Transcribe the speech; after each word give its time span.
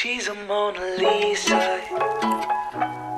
She's 0.00 0.28
a 0.28 0.34
Mona 0.34 0.80
Lisa. 0.96 1.82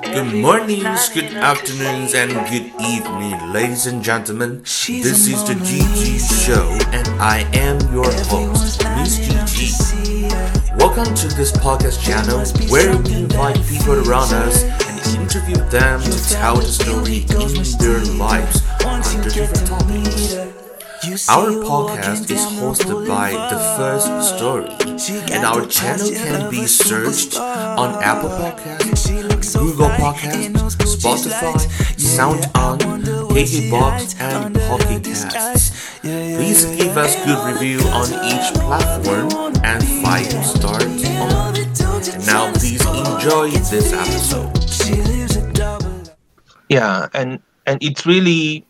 Good 0.03 0.33
mornings, 0.41 1.07
good 1.13 1.33
afternoons, 1.33 2.13
and 2.13 2.33
good 2.51 2.73
evening, 2.81 3.53
ladies 3.53 3.85
and 3.85 4.03
gentlemen. 4.03 4.63
This 4.63 5.29
is 5.29 5.47
the 5.47 5.53
GG 5.53 6.45
Show, 6.45 6.67
and 6.91 7.07
I 7.21 7.49
am 7.53 7.79
your 7.93 8.11
host, 8.25 8.83
Miss 8.97 9.17
GG. 9.17 10.77
Welcome 10.77 11.15
to 11.15 11.29
this 11.29 11.53
podcast 11.53 12.03
channel 12.03 12.43
where 12.69 12.97
we 12.97 13.13
invite 13.13 13.65
people 13.65 14.05
around 14.05 14.33
us 14.33 14.65
and 14.65 15.21
interview 15.21 15.55
them 15.69 16.01
to 16.01 16.29
tell 16.29 16.57
the 16.57 16.63
story 16.63 17.19
in 17.19 17.63
their 17.79 18.03
lives 18.17 18.61
under 18.83 19.29
different 19.29 19.67
topics. 19.67 20.62
Our 21.03 21.51
podcast 21.67 22.31
is 22.31 22.39
hosted 22.55 23.05
by 23.05 23.31
The 23.31 23.59
First 23.75 24.07
Story, 24.37 24.71
and 25.35 25.43
our 25.43 25.65
channel 25.65 26.09
can 26.09 26.49
be 26.49 26.65
searched 26.65 27.37
on 27.37 28.01
Apple 28.01 28.29
Podcasts, 28.29 29.53
Google 29.59 29.89
Podcasts, 29.99 30.79
Spotify, 30.95 31.59
SoundOn, 31.99 32.79
KKBox, 33.35 34.15
and 34.21 34.55
Pocket 34.55 35.03
Casts. 35.03 35.99
Please 35.99 36.63
give 36.77 36.95
us 36.97 37.17
good 37.25 37.51
review 37.51 37.79
on 37.89 38.07
each 38.23 38.53
platform 38.63 39.27
and 39.61 39.83
five 40.05 40.31
stars 40.45 41.03
on. 41.19 41.57
And 42.15 42.25
now 42.25 42.49
please 42.53 42.79
enjoy 42.85 43.51
this 43.51 43.91
episode. 43.91 44.55
Yeah, 46.69 47.09
and 47.13 47.41
and 47.65 47.83
it's 47.83 48.05
really 48.05 48.65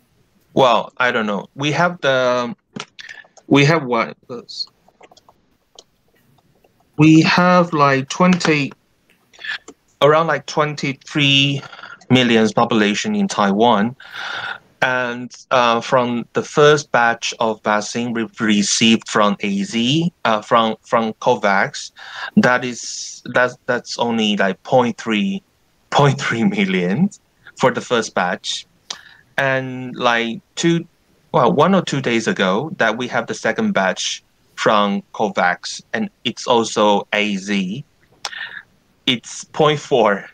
well, 0.54 0.94
I 0.98 1.12
don't 1.12 1.26
know. 1.26 1.48
We 1.56 1.72
have 1.72 2.00
the 2.02 2.56
we 3.48 3.66
have 3.66 3.84
what 3.84 4.16
we 6.98 7.22
have 7.22 7.74
like 7.74 8.10
20 8.10 8.72
around 10.02 10.28
like 10.28 10.46
23 10.46 11.62
millions 12.10 12.54
population 12.54 13.16
in 13.16 13.28
Taiwan. 13.28 13.96
And 14.82 15.34
uh, 15.50 15.80
from 15.80 16.26
the 16.34 16.44
first 16.44 16.92
batch 16.92 17.34
of 17.40 17.64
vaccine 17.64 18.12
we 18.12 18.28
received 18.40 19.08
from 19.08 19.38
AZ, 19.42 19.76
uh, 20.26 20.42
from 20.42 20.76
from 20.82 21.14
COVAX, 21.14 21.92
that 22.36 22.66
is 22.66 23.24
that's 23.34 23.56
that's 23.66 23.98
only 23.98 24.36
like 24.36 24.62
0.3, 24.64 25.42
0.3 25.90 26.50
million 26.50 27.10
for 27.58 27.72
the 27.72 27.80
first 27.80 28.14
batch 28.14 28.68
and 29.38 29.96
like 29.96 30.42
two 30.56 30.86
well 31.32 31.52
one 31.52 31.74
or 31.74 31.82
two 31.82 32.02
days 32.02 32.28
ago 32.28 32.72
that 32.78 32.98
we 32.98 33.08
have 33.08 33.28
the 33.28 33.34
second 33.34 33.72
batch 33.72 34.24
from 34.56 35.02
covax 35.14 35.82
and 35.94 36.10
it's 36.24 36.48
also 36.48 37.08
az 37.12 37.50
it's 39.06 39.44
0.4 39.46 40.28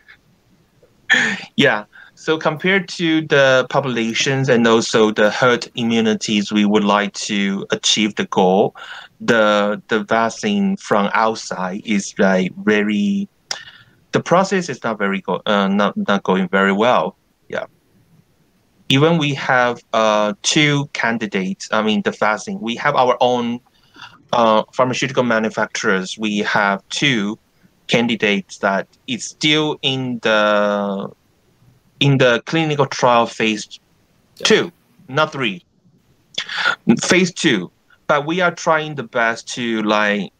yeah. 1.56 1.84
So 2.14 2.36
compared 2.36 2.88
to 2.90 3.22
the 3.22 3.66
populations 3.70 4.48
and 4.48 4.66
also 4.66 5.10
the 5.10 5.30
herd 5.30 5.70
immunities 5.74 6.52
we 6.52 6.66
would 6.66 6.84
like 6.84 7.14
to 7.14 7.66
achieve 7.70 8.14
the 8.16 8.26
goal 8.26 8.76
the 9.20 9.80
the 9.88 10.04
vaccine 10.04 10.76
from 10.76 11.10
outside 11.14 11.82
is 11.84 12.14
like 12.18 12.54
very 12.56 13.28
the 14.12 14.20
process 14.20 14.68
is 14.68 14.82
not 14.82 14.98
very 14.98 15.20
go, 15.20 15.40
uh, 15.46 15.68
not 15.68 15.96
not 15.96 16.22
going 16.22 16.48
very 16.48 16.72
well 16.72 17.16
even 18.90 19.18
we 19.18 19.32
have 19.34 19.82
uh, 19.92 20.34
two 20.42 20.86
candidates, 20.92 21.68
I 21.70 21.80
mean, 21.80 22.02
the 22.02 22.10
vaccine, 22.10 22.60
we 22.60 22.74
have 22.74 22.96
our 22.96 23.16
own 23.20 23.60
uh, 24.32 24.64
pharmaceutical 24.72 25.22
manufacturers. 25.22 26.18
We 26.18 26.38
have 26.38 26.86
two 26.88 27.38
candidates 27.86 28.58
that 28.58 28.88
is 29.06 29.24
still 29.24 29.78
in 29.82 30.18
the 30.20 31.08
in 32.00 32.18
the 32.18 32.42
clinical 32.46 32.86
trial 32.86 33.26
phase 33.26 33.78
two, 34.42 34.72
not 35.08 35.32
three, 35.32 35.64
phase 37.00 37.32
two. 37.32 37.70
But 38.08 38.26
we 38.26 38.40
are 38.40 38.52
trying 38.52 38.96
the 38.96 39.04
best 39.04 39.46
to 39.54 39.82
like. 39.82 40.32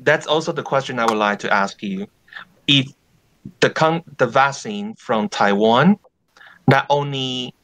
That's 0.00 0.26
also 0.26 0.52
the 0.52 0.62
question 0.62 0.98
I 0.98 1.04
would 1.04 1.18
like 1.18 1.38
to 1.40 1.52
ask 1.52 1.82
you. 1.82 2.08
If 2.66 2.92
the 3.60 3.70
con- 3.70 4.02
the 4.18 4.26
vaccine 4.26 4.94
from 4.94 5.28
Taiwan 5.28 5.98
not 6.66 6.86
only 6.90 7.54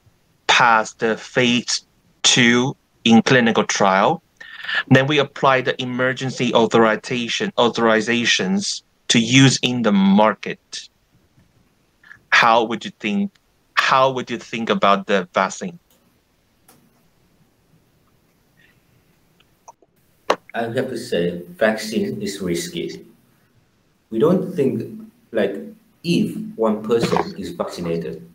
passed 0.47 0.99
the 1.01 1.17
phase 1.17 1.85
two 2.23 2.77
in 3.05 3.23
clinical 3.23 3.65
trial, 3.65 4.23
then 4.89 5.07
we 5.07 5.19
apply 5.19 5.61
the 5.61 5.81
emergency 5.83 6.55
authorization 6.55 7.53
authorizations 7.59 8.83
to 9.09 9.19
use 9.19 9.59
in 9.63 9.83
the 9.83 9.93
market. 9.93 10.89
How 12.31 12.65
would 12.65 12.85
you 12.85 12.93
think? 13.01 13.33
How 13.75 14.11
would 14.13 14.31
you 14.31 14.39
think 14.39 14.71
about 14.71 15.07
the 15.07 15.29
vaccine? 15.35 15.79
I 20.55 20.63
have 20.63 20.91
to 20.91 20.99
say, 20.99 21.43
vaccine 21.49 22.21
is 22.21 22.41
risky. 22.41 23.05
We 24.11 24.19
don't 24.19 24.55
think 24.55 25.01
like 25.33 25.57
if 26.05 26.37
one 26.57 26.83
person 26.83 27.35
is 27.39 27.51
vaccinated, 27.51 28.32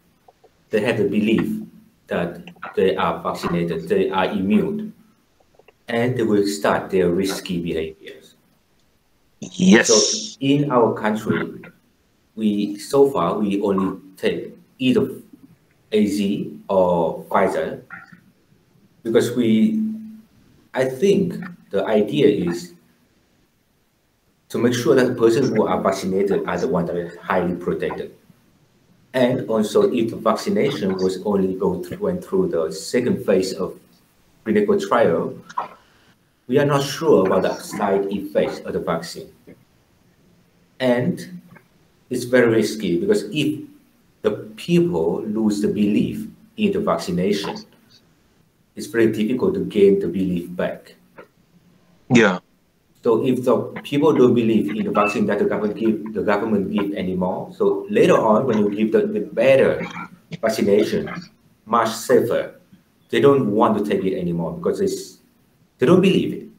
they 0.70 0.82
have 0.82 0.98
the 0.98 1.08
belief 1.08 1.64
that 2.08 2.50
they 2.76 2.96
are 2.96 3.22
vaccinated, 3.22 3.88
they 3.88 4.10
are 4.10 4.26
immune, 4.26 4.94
and 5.88 6.18
they 6.18 6.24
will 6.24 6.46
start 6.48 6.90
their 6.90 7.10
risky 7.10 7.62
behaviors. 7.62 8.36
Yes. 9.40 9.88
So 9.88 10.38
in 10.40 10.72
our 10.72 10.94
country, 10.94 11.62
we 12.36 12.78
so 12.78 13.10
far 13.12 13.38
we 13.38 13.62
only 13.62 14.00
take 14.16 14.56
either 14.80 15.10
AZ 15.92 16.22
or 16.70 17.24
Pfizer 17.26 17.84
because 19.04 19.36
we, 19.36 19.82
I 20.74 20.86
think 20.86 21.36
the 21.70 21.86
idea 21.86 22.28
is 22.28 22.74
to 24.50 24.58
make 24.58 24.74
sure 24.74 24.96
that 24.96 25.08
the 25.08 25.16
person 25.16 25.56
who 25.56 25.68
are 25.68 25.82
vaccinated 25.82 26.46
are 26.48 26.58
the 26.58 26.68
ones 26.68 26.88
that 26.88 26.98
are 26.98 27.18
highly 27.20 27.56
protected. 27.56 28.16
And 29.18 29.50
also, 29.50 29.92
if 29.92 30.12
the 30.12 30.16
vaccination 30.16 30.94
was 30.94 31.18
only 31.26 31.56
go 31.56 31.82
through, 31.82 31.98
went 31.98 32.24
through 32.24 32.50
the 32.50 32.72
second 32.72 33.26
phase 33.26 33.52
of 33.52 33.80
clinical 34.44 34.80
trial, 34.80 35.34
we 36.46 36.60
are 36.60 36.66
not 36.66 36.84
sure 36.84 37.26
about 37.26 37.42
the 37.42 37.58
side 37.58 38.06
effects 38.12 38.60
of 38.60 38.74
the 38.74 38.80
vaccine. 38.80 39.34
And 40.80 41.42
it's 42.12 42.26
very 42.26 42.48
risky 42.48 43.00
because 43.00 43.24
if 43.34 43.66
the 44.22 44.54
people 44.56 45.24
lose 45.24 45.62
the 45.62 45.68
belief 45.68 46.28
in 46.58 46.74
the 46.74 46.80
vaccination, 46.80 47.58
it's 48.76 48.86
very 48.86 49.12
difficult 49.12 49.56
to 49.56 49.66
gain 49.66 49.98
the 50.00 50.10
belief 50.10 50.56
back. 50.56 50.94
Yeah. 52.14 52.38
So 53.07 53.23
if 53.23 53.45
the 53.45 53.56
people 53.88 54.12
don't 54.12 54.34
believe 54.34 54.69
in 54.75 54.84
the 54.84 54.91
vaccine 54.91 55.28
that 55.28 55.40
the 55.40 55.45
government 55.45 55.79
give, 55.79 56.13
the 56.13 56.23
government 56.23 56.73
give 56.73 56.91
anymore. 56.91 57.56
So 57.56 57.88
later 57.90 58.18
on, 58.18 58.45
when 58.45 58.57
you 58.57 58.69
give 58.69 58.91
the, 58.91 59.07
the 59.07 59.22
better 59.22 59.81
vaccination, 60.41 61.09
much 61.66 61.88
safer, 61.88 62.59
they 63.07 63.22
don't 63.22 63.51
want 63.51 63.78
to 63.78 63.90
take 63.90 64.03
it 64.03 64.19
anymore 64.19 64.57
because 64.57 64.81
it's, 64.81 65.19
they 65.78 65.85
don't 65.85 66.01
believe 66.01 66.34
it. 66.34 66.50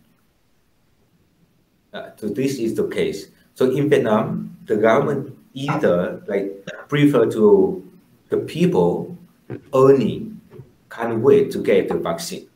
Uh, 1.92 2.12
so 2.16 2.28
this 2.28 2.56
is 2.58 2.74
the 2.74 2.88
case. 2.88 3.28
So 3.54 3.70
in 3.70 3.90
Vietnam, 3.90 4.56
the 4.64 4.78
government 4.78 5.36
either 5.52 6.22
like 6.28 6.64
prefer 6.88 7.30
to 7.30 7.86
the 8.30 8.38
people 8.38 9.18
only 9.74 10.32
can't 10.88 11.20
wait 11.20 11.50
to 11.50 11.62
get 11.62 11.88
the 11.88 11.96
vaccine, 11.96 12.48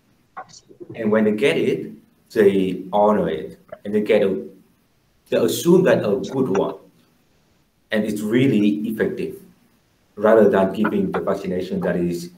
and 0.95 1.13
when 1.13 1.25
they 1.25 1.33
get 1.33 1.59
it, 1.59 1.93
they 2.31 2.85
honor 2.91 3.29
it 3.29 3.59
and 3.85 3.95
they 3.95 4.01
get 4.01 4.23
a, 4.23 4.47
they 5.29 5.37
assume 5.37 5.83
that 5.85 5.99
a 5.99 6.17
good 6.31 6.57
one, 6.57 6.77
and 7.91 8.05
it's 8.05 8.21
really 8.21 8.69
effective, 8.89 9.41
rather 10.17 10.49
than 10.49 10.73
giving 10.73 11.11
the 11.13 11.21
vaccination 11.21 11.81
that 11.81 11.97
is 11.97 12.31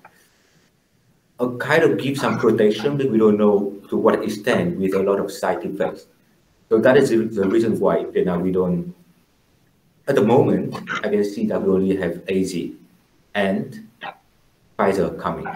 a 1.41 1.49
kind 1.59 1.83
of 1.83 1.99
give 1.99 2.17
some 2.17 2.39
protection, 2.39 2.97
but 2.97 3.11
we 3.11 3.19
don't 3.19 3.37
know 3.37 3.77
to 3.89 3.97
what 3.97 4.23
extent 4.23 4.79
with 4.79 4.95
a 4.95 5.03
lot 5.03 5.19
of 5.19 5.33
side 5.33 5.65
effects. 5.65 6.07
So 6.69 6.79
that 6.79 6.97
is 6.97 7.11
the 7.11 7.49
reason 7.49 7.79
why 7.79 8.05
Vietnam 8.05 8.43
we 8.43 8.53
don't. 8.53 8.95
At 10.07 10.15
the 10.15 10.23
moment, 10.23 10.75
I 11.03 11.09
can 11.09 11.25
see 11.25 11.47
that 11.47 11.61
we 11.63 11.73
only 11.73 11.97
have 11.97 12.23
AZ 12.29 12.55
and 13.35 13.89
Pfizer 14.79 15.19
coming. 15.19 15.47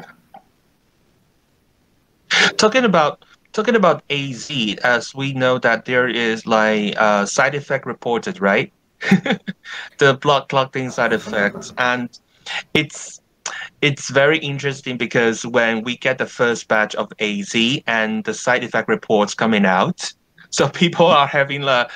Talking 2.57 2.85
about 2.85 3.25
talking 3.59 3.75
about 3.75 4.05
AZ, 4.09 4.49
as 4.85 5.17
we 5.17 5.33
know 5.33 5.59
that 5.59 5.85
there 5.85 6.09
is 6.09 6.47
like 6.47 6.95
uh, 6.97 7.27
side 7.27 7.57
effect 7.57 7.87
reported, 7.87 8.41
right? 8.41 8.73
the 9.99 10.15
blood 10.21 10.49
clotting 10.49 10.91
side 10.91 11.13
effects, 11.13 11.73
and 11.77 12.21
it's 12.73 13.21
it's 13.83 14.11
very 14.11 14.39
interesting 14.39 14.97
because 14.97 15.45
when 15.45 15.83
we 15.83 15.97
get 15.97 16.19
the 16.19 16.27
first 16.27 16.69
batch 16.69 16.95
of 16.95 17.13
AZ 17.19 17.53
and 17.89 18.23
the 18.23 18.33
side 18.33 18.63
effect 18.63 18.89
reports 18.89 19.35
coming 19.35 19.67
out, 19.67 20.13
so 20.51 20.69
people 20.69 21.07
are 21.07 21.27
having 21.27 21.65
a 21.65 21.89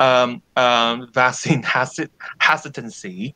um, 0.00 0.42
um, 0.56 1.08
vaccine 1.14 1.62
hesit- 1.62 2.10
hesitancy 2.40 3.34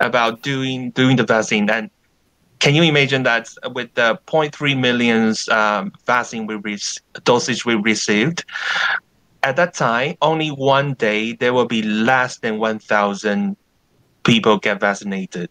about 0.00 0.42
doing 0.42 0.90
doing 0.90 1.14
the 1.14 1.24
vaccine. 1.24 1.70
And 1.70 1.88
can 2.58 2.74
you 2.74 2.82
imagine 2.82 3.22
that 3.24 3.48
with 3.74 3.92
the 3.94 4.18
0.3 4.26 4.78
million 4.78 5.34
um, 5.50 5.92
vaccine 6.06 6.46
we 6.46 6.56
re- 6.56 6.78
dosage 7.24 7.64
we 7.64 7.74
received, 7.74 8.44
at 9.42 9.56
that 9.56 9.74
time, 9.74 10.16
only 10.22 10.48
one 10.48 10.94
day 10.94 11.32
there 11.34 11.54
will 11.54 11.66
be 11.66 11.82
less 11.82 12.38
than 12.38 12.58
1,000 12.58 13.56
people 14.24 14.58
get 14.58 14.80
vaccinated. 14.80 15.50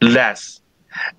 Less. 0.00 0.60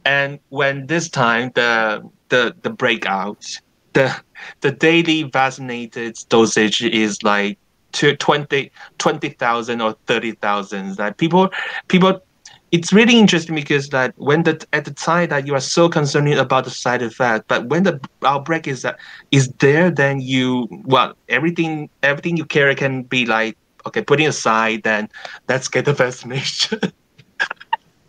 And 0.03 0.39
when 0.49 0.87
this 0.87 1.09
time 1.09 1.51
the 1.55 2.03
the 2.27 2.55
the 2.61 2.69
breakout, 2.69 3.45
the 3.93 4.13
the 4.61 4.71
daily 4.71 5.23
vaccinated 5.23 6.17
dosage 6.27 6.81
is 6.81 7.23
like 7.23 7.57
to 7.93 8.15
20 8.15 8.71
20,000 8.97 9.81
or 9.81 9.95
30,000 10.05 10.97
that 10.97 11.17
people 11.17 11.49
people 11.87 12.21
it's 12.71 12.93
really 12.93 13.17
interesting 13.17 13.55
because 13.55 13.89
that 13.89 14.13
when 14.17 14.43
the 14.43 14.65
at 14.73 14.85
the 14.85 14.93
time 14.93 15.29
that 15.29 15.47
you 15.47 15.53
are 15.53 15.59
so 15.59 15.89
concerned 15.89 16.31
about 16.33 16.63
the 16.65 16.69
side 16.69 17.01
effect 17.01 17.47
but 17.47 17.65
when 17.65 17.83
the 17.83 17.99
outbreak 18.23 18.67
is 18.67 18.81
that 18.83 18.97
is 19.31 19.49
there 19.59 19.89
then 19.89 20.19
you 20.19 20.67
well 20.85 21.13
everything 21.29 21.89
everything 22.03 22.37
you 22.37 22.45
carry 22.45 22.75
can 22.75 23.03
be 23.03 23.25
like 23.25 23.57
okay 23.85 24.01
putting 24.01 24.27
aside 24.27 24.83
then 24.83 25.09
let's 25.47 25.67
get 25.67 25.85
the 25.85 25.93
vaccination 26.05 26.79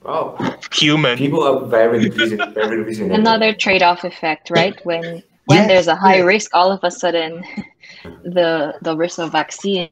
Wow. 0.03 0.37
human 0.73 1.19
People 1.19 1.43
are 1.45 1.67
very 1.67 2.09
reason, 2.09 2.39
very 2.55 2.83
reasonable. 2.83 3.17
Another 3.17 3.53
trade-off 3.53 4.03
effect, 4.03 4.49
right? 4.51 4.75
When 4.85 5.23
when 5.45 5.59
Yes, 5.59 5.69
there's 5.69 5.87
a 5.89 5.97
high 5.97 6.17
yes. 6.17 6.25
risk, 6.25 6.51
all 6.55 6.73
of 6.73 6.81
a 6.83 6.91
sudden, 6.91 7.45
the 8.23 8.75
the 8.81 8.97
risk 8.97 9.19
of 9.19 9.31
vaccine 9.33 9.91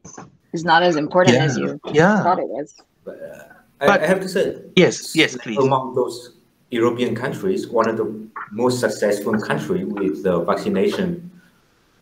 is 0.53 0.65
not 0.65 0.83
as 0.83 0.97
important 0.97 1.37
as 1.37 1.59
you 1.59 1.79
yeah. 1.93 2.23
thought 2.23 2.39
it 2.39 2.49
was. 2.49 2.75
But, 3.05 3.21
uh, 3.21 3.45
I, 3.45 3.58
But- 3.79 4.03
I 4.03 4.07
have 4.07 4.21
to 4.21 4.29
say, 4.29 4.57
yes 4.77 5.15
yes 5.15 5.37
please 5.37 5.59
among 5.59 5.95
those 5.95 6.35
European 6.71 7.15
countries, 7.15 7.67
one 7.69 7.89
of 7.89 7.97
the 7.97 8.29
most 8.51 8.81
successful 8.81 9.39
country 9.39 9.85
with 9.85 10.23
the 10.23 10.41
vaccination 10.41 11.31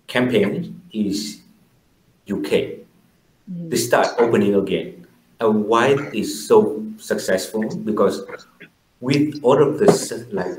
campaign 0.06 0.81
is 0.93 1.43
UK. 2.28 2.50
Mm. 3.50 3.70
They 3.70 3.76
start 3.76 4.08
opening 4.19 4.55
again. 4.55 5.06
And 5.38 5.67
why 5.67 5.88
it 5.88 6.14
is 6.14 6.49
so 6.49 6.82
successful? 6.96 7.62
Because 7.76 8.25
with 9.00 9.38
all 9.43 9.62
of 9.62 9.78
this, 9.78 10.12
like, 10.32 10.56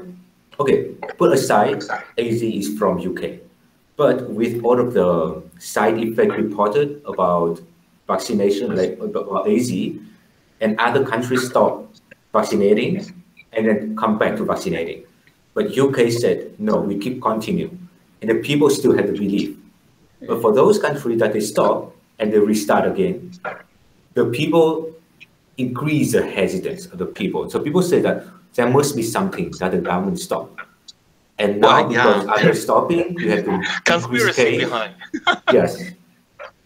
okay, 0.60 0.92
put 1.18 1.34
aside 1.34 1.84
AZ 2.18 2.42
is 2.42 2.78
from 2.78 3.00
UK, 3.00 3.40
but 3.98 4.30
with 4.30 4.64
all 4.64 4.80
of 4.80 4.94
the 4.94 5.42
side 5.60 5.98
effect 5.98 6.31
reported 6.31 7.02
about 7.06 7.60
vaccination, 8.08 8.75
like 8.75 9.00
about 9.00 9.50
AZ, 9.50 9.72
and 10.62 10.80
other 10.80 11.06
countries 11.06 11.48
stop 11.48 11.86
vaccinating 12.33 12.98
and 13.54 13.68
then 13.68 13.95
come 13.95 14.18
back 14.18 14.36
to 14.38 14.45
vaccinating. 14.45 15.04
But 15.54 15.77
UK 15.77 16.12
said, 16.12 16.59
no, 16.59 16.80
we 16.80 16.98
keep 16.98 17.21
continue. 17.21 17.75
And 18.21 18.30
the 18.30 18.36
people 18.36 18.69
still 18.69 18.95
had 18.95 19.07
the 19.07 19.13
belief. 19.13 19.57
But 20.27 20.42
for 20.42 20.54
those 20.54 20.80
countries 20.80 21.19
that 21.19 21.33
they 21.33 21.39
stop 21.39 21.95
and 22.19 22.31
they 22.31 22.39
restart 22.39 22.86
again, 22.86 23.31
the 24.13 24.25
people 24.25 24.92
increase 25.57 26.12
the 26.12 26.25
hesitance 26.25 26.86
of 26.88 26.98
the 26.98 27.06
people. 27.06 27.50
So 27.50 27.59
people 27.59 27.81
say 27.81 28.01
that 28.01 28.25
there 28.54 28.69
must 28.69 28.95
be 28.95 29.04
something 29.04 29.51
that 29.59 29.71
the 29.71 29.80
government 29.80 30.19
stop. 30.19 30.50
And 31.39 31.62
now 31.62 31.83
Well, 31.83 31.92
yeah. 31.92 32.04
because 32.04 32.39
others 32.39 32.62
stopping, 32.63 33.15
you 33.19 33.30
have 33.30 33.45
to 33.45 33.51
increase 33.51 33.80
conspiracy 33.81 34.44
case. 34.44 34.63
behind 34.63 34.95
Yes. 35.54 35.83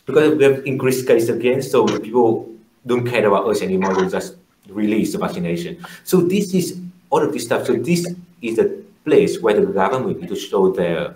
Because 0.05 0.35
we 0.37 0.43
have 0.43 0.65
increased 0.65 1.05
case 1.07 1.29
again, 1.29 1.61
so 1.61 1.85
people 1.99 2.49
don't 2.85 3.05
care 3.07 3.25
about 3.27 3.47
us 3.47 3.61
anymore. 3.61 3.95
They 3.95 4.09
just 4.09 4.35
release 4.69 5.11
the 5.11 5.19
vaccination. 5.19 5.85
So 6.03 6.21
this 6.21 6.53
is 6.53 6.79
all 7.09 7.21
of 7.21 7.33
this 7.33 7.45
stuff. 7.45 7.67
So 7.67 7.73
this 7.73 8.07
is 8.41 8.55
the 8.55 8.83
place 9.05 9.39
where 9.39 9.59
the 9.59 9.65
government 9.65 10.21
need 10.21 10.29
to 10.29 10.35
show 10.35 10.71
their 10.71 11.15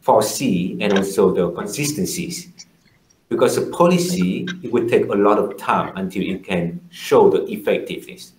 foresee 0.00 0.76
and 0.80 0.92
also 0.92 1.32
the 1.32 1.50
consistencies. 1.52 2.48
Because 3.28 3.56
the 3.56 3.66
policy 3.70 4.46
it 4.62 4.72
will 4.72 4.88
take 4.88 5.06
a 5.06 5.14
lot 5.14 5.38
of 5.38 5.56
time 5.56 5.96
until 5.96 6.22
it 6.22 6.44
can 6.44 6.80
show 6.90 7.30
the 7.30 7.44
effectiveness. 7.50 8.32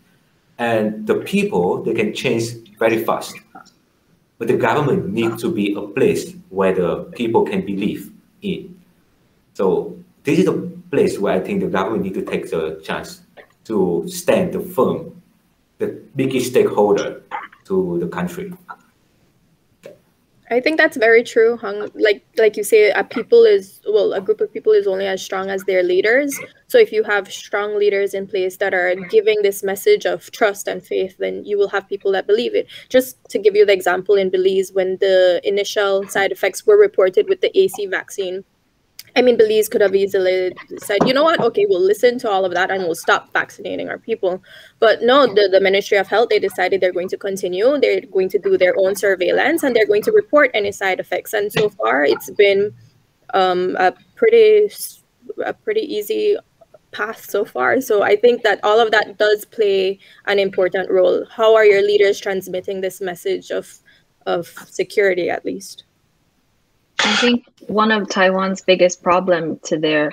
And 0.59 1.07
the 1.07 1.15
people 1.15 1.81
they 1.83 1.93
can 1.93 2.13
change 2.13 2.43
very 2.77 3.03
fast. 3.03 3.35
But 4.37 4.47
the 4.47 4.57
government 4.57 5.09
needs 5.09 5.41
to 5.41 5.51
be 5.51 5.73
a 5.73 5.81
place 5.81 6.35
where 6.49 6.73
the 6.73 7.05
people 7.15 7.45
can 7.45 7.65
believe 7.65 8.11
in. 8.41 8.79
So 9.53 9.97
this 10.23 10.39
is 10.39 10.47
a 10.47 10.72
place 10.93 11.17
where 11.17 11.33
I 11.33 11.39
think 11.39 11.61
the 11.61 11.71
government 11.77 12.03
need 12.03 12.13
to 12.13 12.21
take 12.21 12.51
the 12.51 12.79
chance 12.83 13.23
to 13.65 14.05
stand 14.07 14.53
the 14.53 14.59
firm, 14.59 15.21
the 15.79 15.87
biggest 16.15 16.51
stakeholder 16.51 17.23
to 17.65 17.97
the 17.99 18.07
country. 18.07 18.53
I 20.51 20.59
think 20.59 20.77
that's 20.77 20.97
very 20.97 21.23
true. 21.23 21.57
Hung 21.57 21.89
like 21.95 22.21
like 22.37 22.55
you 22.57 22.63
say, 22.63 22.91
a 22.91 23.03
people 23.03 23.43
is 23.43 23.79
well, 23.87 24.13
a 24.13 24.21
group 24.21 24.39
of 24.39 24.53
people 24.53 24.73
is 24.73 24.85
only 24.85 25.07
as 25.07 25.19
strong 25.23 25.49
as 25.49 25.63
their 25.63 25.81
leaders. 25.81 26.39
So 26.67 26.77
if 26.77 26.91
you 26.91 27.01
have 27.03 27.31
strong 27.31 27.79
leaders 27.79 28.13
in 28.13 28.27
place 28.27 28.57
that 28.57 28.73
are 28.73 28.93
giving 29.09 29.41
this 29.41 29.63
message 29.63 30.05
of 30.05 30.29
trust 30.31 30.67
and 30.67 30.85
faith, 30.85 31.15
then 31.17 31.43
you 31.43 31.57
will 31.57 31.69
have 31.69 31.89
people 31.89 32.11
that 32.11 32.27
believe 32.27 32.53
it. 32.53 32.67
Just 32.89 33.17
to 33.29 33.39
give 33.39 33.55
you 33.55 33.65
the 33.65 33.73
example 33.73 34.15
in 34.15 34.29
Belize, 34.29 34.71
when 34.71 34.97
the 34.97 35.41
initial 35.43 36.07
side 36.07 36.31
effects 36.31 36.67
were 36.67 36.77
reported 36.77 37.27
with 37.29 37.41
the 37.41 37.51
AZ 37.57 37.77
vaccine, 37.89 38.43
I 39.15 39.21
mean, 39.21 39.37
Belize 39.37 39.69
could 39.69 39.81
have 39.81 39.93
easily 39.93 40.53
said, 40.79 40.97
you 41.05 41.13
know 41.13 41.23
what, 41.23 41.39
okay, 41.39 41.65
we'll 41.69 41.81
listen 41.81 42.17
to 42.19 42.29
all 42.29 42.45
of 42.45 42.53
that 42.53 42.71
and 42.71 42.83
we'll 42.83 42.95
stop 42.95 43.31
vaccinating 43.31 43.89
our 43.89 43.99
people. 43.99 44.41
But 44.79 45.03
no, 45.03 45.27
the, 45.27 45.49
the 45.51 45.61
Ministry 45.61 45.97
of 45.97 46.07
Health, 46.07 46.29
they 46.29 46.39
decided 46.39 46.81
they're 46.81 46.91
going 46.91 47.09
to 47.09 47.17
continue. 47.17 47.77
They're 47.79 48.01
going 48.01 48.29
to 48.29 48.39
do 48.39 48.57
their 48.57 48.73
own 48.77 48.95
surveillance 48.95 49.61
and 49.61 49.75
they're 49.75 49.85
going 49.85 50.01
to 50.03 50.11
report 50.11 50.49
any 50.55 50.71
side 50.71 50.99
effects. 50.99 51.33
And 51.33 51.51
so 51.51 51.69
far, 51.69 52.03
it's 52.03 52.31
been 52.31 52.73
um, 53.33 53.75
a 53.79 53.93
pretty 54.15 54.71
a 55.45 55.53
pretty 55.53 55.81
easy 55.81 56.35
path 56.91 57.29
so 57.29 57.45
far. 57.45 57.81
So 57.81 58.03
I 58.03 58.15
think 58.15 58.43
that 58.43 58.59
all 58.63 58.79
of 58.79 58.91
that 58.91 59.17
does 59.17 59.45
play 59.45 59.99
an 60.25 60.39
important 60.39 60.89
role. 60.89 61.25
How 61.29 61.55
are 61.55 61.65
your 61.65 61.81
leaders 61.81 62.19
transmitting 62.19 62.81
this 62.81 63.01
message 63.01 63.51
of 63.51 63.79
of 64.25 64.47
security, 64.69 65.29
at 65.29 65.45
least? 65.45 65.83
I 66.99 67.15
think 67.17 67.45
one 67.67 67.91
of 67.91 68.09
Taiwan's 68.09 68.61
biggest 68.61 69.03
problem 69.03 69.59
to 69.65 69.77
their 69.77 70.11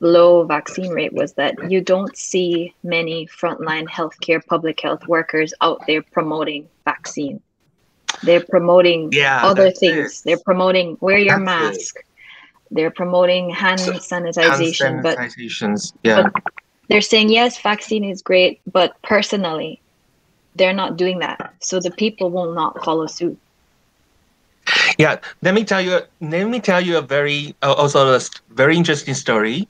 low 0.00 0.44
vaccine 0.44 0.90
rate 0.90 1.12
was 1.12 1.34
that 1.34 1.70
you 1.70 1.80
don't 1.80 2.16
see 2.16 2.74
many 2.82 3.26
frontline 3.28 3.86
healthcare 3.88 4.44
public 4.44 4.80
health 4.80 5.06
workers 5.06 5.54
out 5.60 5.86
there 5.86 6.02
promoting 6.02 6.68
vaccine. 6.84 7.40
They're 8.22 8.44
promoting 8.44 9.10
Yeah, 9.12 9.44
other 9.44 9.70
things. 9.70 10.20
it. 10.20 10.22
They're 10.24 10.44
promoting 10.44 10.96
wear 11.00 11.18
your 11.18 11.38
That's 11.38 11.40
it. 11.40 11.44
mask. 11.44 11.96
They're 12.70 12.90
promoting 12.90 13.50
hand 13.50 13.80
Hand 13.80 13.96
sanitization, 14.00 15.02
but 15.02 15.18
sanitizations. 15.18 15.92
Yeah. 16.02 16.30
they're 16.88 17.00
saying 17.00 17.28
yes, 17.30 17.60
vaccine 17.60 18.04
is 18.04 18.22
great, 18.22 18.60
but 18.70 19.00
personally, 19.02 19.80
they're 20.56 20.72
not 20.72 20.96
doing 20.96 21.18
that. 21.20 21.54
So 21.60 21.80
the 21.80 21.90
people 21.90 22.30
will 22.30 22.52
not 22.54 22.82
follow 22.84 23.06
suit. 23.06 23.38
Yeah, 24.98 25.18
let 25.42 25.54
me 25.54 25.64
tell 25.64 25.80
you. 25.80 26.00
Let 26.20 26.48
me 26.48 26.60
tell 26.60 26.80
you 26.80 26.98
a 26.98 27.02
very 27.02 27.54
uh, 27.62 27.72
also 27.72 28.14
a 28.14 28.20
very 28.50 28.76
interesting 28.76 29.14
story. 29.14 29.68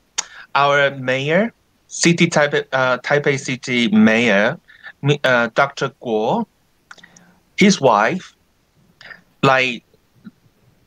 Our 0.54 0.90
mayor, 0.96 1.52
city 1.86 2.26
Taipei, 2.26 2.64
uh, 2.72 2.98
Taipei 2.98 3.38
City 3.38 3.88
Mayor, 3.88 4.58
uh, 5.24 5.48
Dr. 5.54 5.90
Guo, 6.02 6.46
his 7.56 7.80
wife, 7.80 8.36
like 9.42 9.84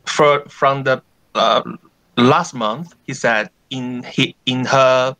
for 0.05 0.43
from 0.47 0.83
the 0.83 1.01
uh, 1.33 1.63
last 2.17 2.53
month, 2.53 2.95
he 3.07 3.13
said 3.13 3.49
in 3.69 4.03
he, 4.03 4.35
in 4.45 4.65
her 4.65 5.15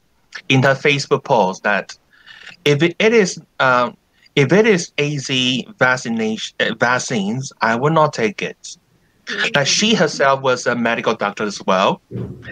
in 0.50 0.62
her 0.64 0.76
Facebook 0.76 1.24
post 1.24 1.64
that 1.64 1.98
if 2.66 2.84
it, 2.84 2.96
it 3.00 3.14
is 3.14 3.40
um, 3.60 3.98
if 4.36 4.52
it 4.52 4.68
is 4.68 4.92
AZ 4.98 5.30
vaccination 5.78 6.56
uh, 6.60 6.74
vaccines, 6.76 7.52
I 7.62 7.76
will 7.76 7.92
not 7.92 8.14
take 8.14 8.42
it. 8.42 8.78
Like 9.56 9.66
she 9.66 9.96
herself 9.96 10.42
was 10.42 10.68
a 10.68 10.76
medical 10.76 11.16
doctor 11.16 11.44
as 11.44 11.60
well, 11.66 12.02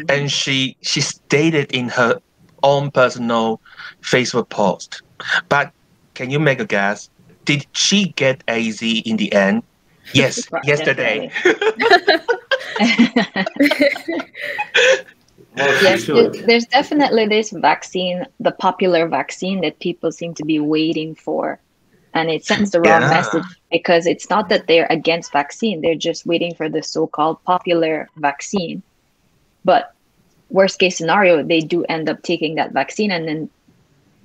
and 0.10 0.32
she 0.32 0.75
she 0.82 1.02
stated 1.02 1.72
in 1.72 1.88
her 1.90 2.20
own 2.63 2.90
personal 2.90 3.62
Facebook 4.02 4.50
post. 4.50 5.04
But 5.50 5.72
can 6.16 6.32
you 6.32 6.40
make 6.40 6.60
a 6.60 6.66
guess? 6.66 7.10
Did 7.46 7.68
she 7.74 8.13
get 8.16 8.44
AZ 8.48 8.82
in 8.82 9.18
the 9.18 9.32
end? 9.34 9.63
Yes, 10.13 10.48
yesterday. 10.63 11.32
Yes, 15.56 16.08
there's 16.48 16.66
definitely 16.66 17.28
this 17.28 17.52
vaccine, 17.52 18.25
the 18.40 18.52
popular 18.52 19.08
vaccine 19.08 19.62
that 19.62 19.80
people 19.80 20.12
seem 20.12 20.34
to 20.36 20.46
be 20.46 20.60
waiting 20.60 21.13
for. 21.13 21.60
And 22.13 22.29
it 22.29 22.46
sends 22.46 22.72
the 22.72 22.79
wrong 22.79 23.01
Yeah. 23.01 23.10
message 23.10 23.43
because 23.72 24.05
it's 24.05 24.29
not 24.29 24.50
that 24.50 24.67
they're 24.67 24.88
against 24.89 25.32
vaccine, 25.32 25.82
they're 25.82 25.96
just 25.96 26.25
waiting 26.25 26.53
for 26.53 26.70
the 26.70 26.84
so 26.84 27.08
called 27.08 27.43
popular 27.43 28.08
vaccine. 28.17 28.84
But 29.65 29.93
worst 30.50 30.77
case 30.79 30.98
scenario, 30.98 31.43
they 31.43 31.60
do 31.60 31.84
end 31.86 32.10
up 32.10 32.22
taking 32.22 32.55
that 32.55 32.72
vaccine, 32.72 33.12
and 33.12 33.27
then 33.27 33.50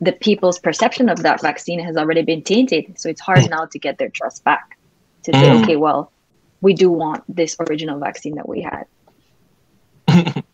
the 0.01 0.13
people's 0.13 0.59
perception 0.59 1.09
of 1.09 1.23
that 1.23 1.41
vaccine 1.41 1.81
has 1.81 1.97
already 1.97 2.23
been 2.23 2.43
tainted. 2.43 2.99
So 3.01 3.09
it's 3.09 3.21
hard 3.21 3.39
mm. 3.39 3.51
now 3.51 3.65
to 3.67 3.79
get 3.79 3.99
their 3.99 4.11
trust 4.11 4.45
back 4.45 4.79
to 5.25 5.33
say, 5.33 5.49
mm. 5.49 5.63
okay, 5.63 5.77
well, 5.77 6.13
we 6.61 6.75
do 6.75 6.91
want 6.91 7.25
this 7.29 7.57
original 7.69 7.99
vaccine 7.99 8.35
that 8.37 8.49
we 8.49 8.63
had. 8.63 8.85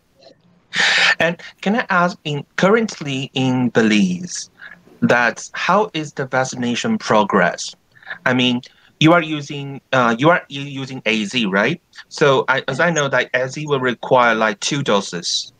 and 1.19 1.41
can 1.61 1.75
I 1.75 1.85
ask, 1.89 2.17
in 2.23 2.45
currently 2.55 3.31
in 3.33 3.69
Belize, 3.69 4.49
that 5.07 5.49
how 5.53 5.89
is 5.93 6.13
the 6.13 6.25
vaccination 6.25 6.97
progress? 6.97 7.75
I 8.25 8.33
mean, 8.33 8.61
you 8.99 9.13
are 9.13 9.21
using 9.21 9.81
uh, 9.91 10.15
you 10.17 10.29
are 10.29 10.43
using 10.49 11.01
AZ, 11.05 11.45
right? 11.45 11.81
So 12.09 12.45
I, 12.47 12.63
as 12.67 12.79
I 12.79 12.91
know 12.91 13.07
that 13.09 13.29
AZ 13.33 13.57
will 13.57 13.79
require 13.79 14.35
like 14.35 14.59
two 14.61 14.83
doses, 14.83 15.51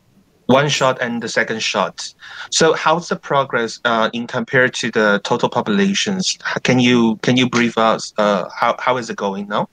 one 0.45 0.69
shot 0.69 0.97
and 1.01 1.21
the 1.21 1.29
second 1.29 1.61
shot. 1.61 2.13
So 2.51 2.73
how's 2.73 3.09
the 3.09 3.15
progress 3.15 3.79
uh, 3.83 4.09
in 4.13 4.27
compared 4.27 4.73
to 4.75 4.91
the 4.91 5.21
total 5.23 5.49
populations? 5.49 6.37
Can 6.63 6.79
you 6.79 7.17
can 7.17 7.35
you 7.37 7.49
brief 7.49 7.77
us? 7.77 8.13
Uh, 8.17 8.47
how 8.55 8.75
how 8.79 8.97
is 8.97 9.09
it 9.09 9.17
going 9.17 9.47
now? 9.47 9.69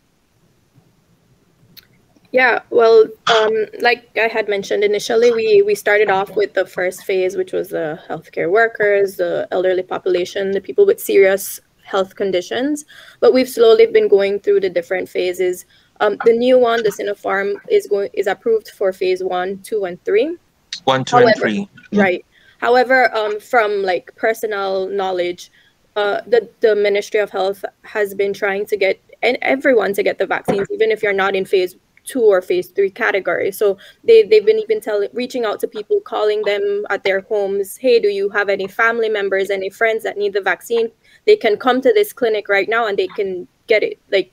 Yeah, 2.32 2.60
well, 2.70 3.04
um, 3.30 3.52
like 3.80 4.08
I 4.16 4.26
had 4.26 4.48
mentioned 4.48 4.82
initially, 4.82 5.30
we 5.32 5.60
we 5.60 5.74
started 5.74 6.08
off 6.08 6.34
with 6.34 6.54
the 6.54 6.64
first 6.64 7.04
phase, 7.04 7.36
which 7.36 7.52
was 7.52 7.68
the 7.68 8.00
healthcare 8.08 8.50
workers, 8.50 9.16
the 9.16 9.46
elderly 9.50 9.82
population, 9.82 10.50
the 10.50 10.60
people 10.60 10.86
with 10.86 10.98
serious 10.98 11.60
health 11.84 12.16
conditions. 12.16 12.86
But 13.20 13.34
we've 13.34 13.48
slowly 13.48 13.86
been 13.86 14.08
going 14.08 14.40
through 14.40 14.60
the 14.60 14.70
different 14.70 15.10
phases. 15.10 15.66
Um, 16.00 16.16
the 16.24 16.32
new 16.32 16.58
one, 16.58 16.82
the 16.82 16.88
Sinopharm, 16.88 17.56
is 17.68 17.86
going 17.86 18.08
is 18.14 18.26
approved 18.26 18.70
for 18.70 18.94
phase 18.94 19.22
one, 19.22 19.58
two, 19.58 19.84
and 19.84 20.02
three. 20.06 20.38
One, 20.84 21.04
two, 21.04 21.16
However, 21.16 21.28
and 21.28 21.40
three. 21.40 21.68
Right. 21.92 22.24
However, 22.62 23.14
um, 23.14 23.40
from 23.40 23.82
like 23.82 24.16
personal 24.16 24.88
knowledge, 24.88 25.52
uh, 25.96 26.22
the 26.26 26.48
the 26.60 26.74
Ministry 26.74 27.20
of 27.20 27.28
Health 27.28 27.62
has 27.82 28.14
been 28.14 28.32
trying 28.32 28.64
to 28.66 28.76
get 28.78 28.98
and 29.22 29.36
everyone 29.42 29.92
to 29.92 30.02
get 30.02 30.16
the 30.16 30.26
vaccines, 30.26 30.66
even 30.70 30.90
if 30.90 31.02
you're 31.02 31.12
not 31.12 31.36
in 31.36 31.44
phase 31.44 31.76
two 32.04 32.22
or 32.22 32.42
phase 32.42 32.68
three 32.68 32.90
category. 32.90 33.52
So 33.52 33.78
they, 34.04 34.22
they've 34.22 34.44
been 34.44 34.58
even 34.58 34.80
telling 34.80 35.08
reaching 35.12 35.44
out 35.44 35.60
to 35.60 35.68
people, 35.68 36.00
calling 36.00 36.42
them 36.42 36.84
at 36.90 37.04
their 37.04 37.20
homes, 37.20 37.76
hey, 37.76 38.00
do 38.00 38.08
you 38.08 38.28
have 38.30 38.48
any 38.48 38.66
family 38.66 39.08
members, 39.08 39.50
any 39.50 39.70
friends 39.70 40.02
that 40.04 40.18
need 40.18 40.32
the 40.32 40.40
vaccine? 40.40 40.90
They 41.26 41.36
can 41.36 41.56
come 41.56 41.80
to 41.80 41.92
this 41.92 42.12
clinic 42.12 42.48
right 42.48 42.68
now 42.68 42.86
and 42.86 42.98
they 42.98 43.08
can 43.08 43.46
get 43.66 43.82
it. 43.82 43.98
Like 44.10 44.32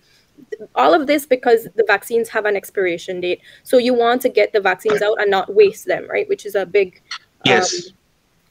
all 0.73 0.93
of 0.93 1.05
this 1.05 1.25
because 1.25 1.67
the 1.75 1.83
vaccines 1.85 2.29
have 2.29 2.45
an 2.45 2.55
expiration 2.55 3.19
date. 3.19 3.41
So 3.63 3.77
you 3.77 3.93
want 3.93 4.21
to 4.23 4.29
get 4.29 4.53
the 4.53 4.61
vaccines 4.61 5.01
out 5.01 5.21
and 5.21 5.29
not 5.29 5.53
waste 5.53 5.85
them, 5.85 6.07
right? 6.09 6.27
Which 6.29 6.45
is 6.45 6.55
a 6.55 6.65
big 6.65 7.01
Yes. 7.45 7.87
Um, 7.87 7.93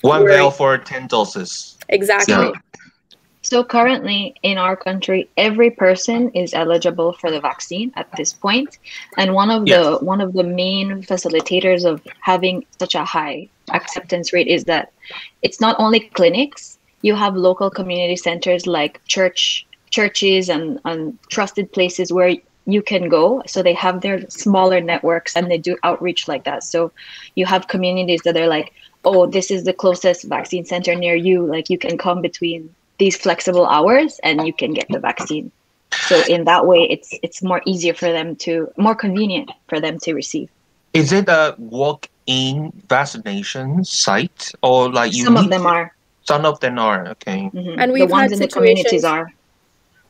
One 0.03 0.29
vial 0.29 0.51
for 0.51 0.79
10 0.79 1.09
doses. 1.09 1.77
Exactly. 1.89 2.35
So, 2.35 2.53
so 3.49 3.65
currently 3.65 4.35
in 4.43 4.59
our 4.59 4.77
country, 4.77 5.31
every 5.39 5.71
person 5.71 6.29
is 6.33 6.53
eligible 6.53 7.15
for 7.15 7.31
the 7.31 7.41
vaccine 7.41 7.91
at 7.97 8.07
this 8.15 8.31
point, 8.31 8.77
and 9.17 9.33
one 9.33 9.51
of 9.51 9.67
yes. 9.67 9.83
the 9.83 10.05
one 10.05 10.21
of 10.21 10.35
the 10.35 10.45
main 10.45 11.03
facilitators 11.03 11.87
of 11.87 12.07
having 12.21 12.67
such 12.79 12.95
a 12.95 13.07
high 13.07 13.49
acceptance 13.73 14.35
rate 14.35 14.49
is 14.49 14.65
that 14.65 14.93
it's 15.41 15.63
not 15.63 15.77
only 15.79 16.01
clinics. 16.01 16.79
You 17.01 17.15
have 17.15 17.37
local 17.37 17.71
community 17.71 18.17
centers 18.17 18.67
like 18.67 19.03
church 19.07 19.67
churches 19.89 20.51
and, 20.51 20.79
and 20.85 21.19
trusted 21.31 21.73
places 21.73 22.13
where 22.13 22.37
you 22.67 22.83
can 22.83 23.09
go 23.09 23.43
so 23.47 23.63
they 23.63 23.73
have 23.73 24.03
their 24.03 24.29
smaller 24.29 24.79
networks 24.83 25.35
and 25.35 25.51
they 25.51 25.57
do 25.57 25.75
outreach 25.85 26.29
like 26.29 26.45
that 26.45 26.63
so 26.63 26.93
you 27.35 27.47
have 27.47 27.67
communities 27.67 28.21
that 28.25 28.37
are 28.37 28.47
like 28.47 28.75
oh 29.07 29.25
this 29.25 29.51
is 29.51 29.65
the 29.65 29.73
closest 29.73 30.25
vaccine 30.25 30.67
center 30.67 30.95
near 30.95 31.15
you 31.15 31.47
like 31.47 31.71
you 31.71 31.79
can 31.79 31.97
come 31.97 32.21
between 32.21 32.69
these 32.99 33.17
flexible 33.17 33.67
hours 33.67 34.21
and 34.23 34.47
you 34.47 34.53
can 34.53 34.73
get 34.73 34.87
the 34.91 34.99
vaccine 34.99 35.51
so 35.93 36.23
in 36.29 36.45
that 36.45 36.67
way 36.67 36.87
it's 36.91 37.11
it's 37.23 37.43
more 37.43 37.63
easier 37.67 37.95
for 37.95 38.13
them 38.13 38.37
to 38.37 38.71
more 38.77 38.95
convenient 38.95 39.51
for 39.69 39.81
them 39.81 39.99
to 39.99 40.15
receive 40.15 40.49
is 40.95 41.13
it 41.13 41.29
a 41.29 41.55
walk-in 41.59 42.73
vaccination 42.89 43.85
site 43.85 44.53
or 44.63 44.91
like 44.91 45.15
you? 45.15 45.25
some 45.25 45.37
of 45.37 45.49
them 45.49 45.63
to, 45.63 45.69
are 45.69 45.97
some 46.25 46.45
of 46.45 46.61
them 46.61 46.79
are 46.79 47.09
okay 47.09 47.51
mm-hmm. 47.53 47.81
and 47.81 47.93
we've 47.93 48.09
the 48.09 48.13
ones 48.13 48.33
in 48.33 48.39
the 48.39 48.49
communities 48.49 49.05
are 49.05 49.33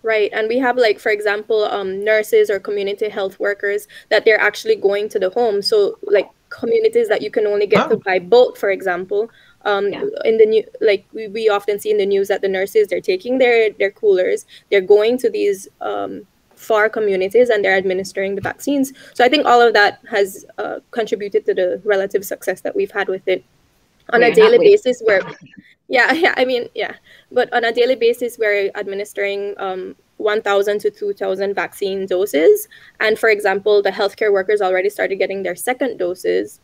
right 0.03 0.31
and 0.33 0.49
we 0.49 0.59
have 0.59 0.77
like 0.77 0.99
for 0.99 1.11
example 1.11 1.65
um, 1.65 2.05
nurses 2.05 2.51
or 2.51 2.59
community 2.59 3.09
health 3.09 3.39
workers 3.39 3.87
that 4.09 4.25
they're 4.25 4.41
actually 4.41 4.77
going 4.77 5.09
to 5.09 5.19
the 5.19 5.31
home 5.31 5.61
so 5.63 5.99
like 6.03 6.29
communities 6.51 7.09
that 7.09 7.21
you 7.23 7.31
can 7.31 7.47
only 7.47 7.67
get 7.67 7.87
oh. 7.87 7.91
to 7.91 7.97
by 7.99 8.19
boat 8.19 8.57
for 8.57 8.71
example 8.71 9.31
um, 9.69 9.93
yeah. 9.93 10.03
in 10.25 10.39
the 10.39 10.47
new 10.47 10.65
like 10.81 11.07
we, 11.13 11.29
we 11.29 11.49
often 11.49 11.79
see 11.79 11.91
in 11.91 11.99
the 11.99 12.07
news 12.07 12.29
that 12.29 12.41
the 12.41 12.49
nurses 12.49 12.89
they're 12.89 13.09
taking 13.13 13.39
their 13.39 13.71
their 13.73 13.91
coolers 13.91 14.47
they're 14.71 14.89
going 14.97 15.19
to 15.19 15.29
these 15.31 15.69
um, 15.81 16.27
far 16.57 16.89
communities 16.89 17.51
and 17.51 17.65
they're 17.65 17.77
administering 17.77 18.35
the 18.35 18.41
vaccines. 18.41 18.93
So 19.15 19.25
i 19.25 19.29
think 19.29 19.47
all 19.47 19.61
of 19.61 19.75
that 19.75 20.01
has 20.11 20.47
uh, 20.59 20.81
contributed 20.91 21.45
to 21.47 21.55
the 21.55 21.81
relative 21.85 22.25
success 22.25 22.63
that 22.63 22.75
we've 22.75 22.91
had 22.91 23.09
with 23.09 23.27
it. 23.29 23.45
On 24.11 24.21
we're 24.21 24.33
a 24.33 24.35
daily 24.35 24.59
basis 24.59 25.03
where 25.05 25.21
yeah 25.89 26.13
yeah 26.25 26.35
i 26.37 26.45
mean 26.45 26.69
yeah. 26.75 26.95
But 27.31 27.53
on 27.53 27.65
a 27.65 27.73
daily 27.73 27.97
basis 28.07 28.39
we're 28.39 28.71
administering 28.75 29.55
um, 29.59 29.97
1000 30.17 30.81
to 30.81 30.91
2000 30.91 31.55
vaccine 31.55 32.07
doses. 32.07 32.69
And 33.01 33.19
for 33.19 33.29
example 33.29 33.83
the 33.83 33.91
healthcare 34.01 34.33
workers 34.33 34.63
already 34.63 34.91
started 34.91 35.17
getting 35.17 35.43
their 35.43 35.57
second 35.57 35.99
doses 35.99 36.61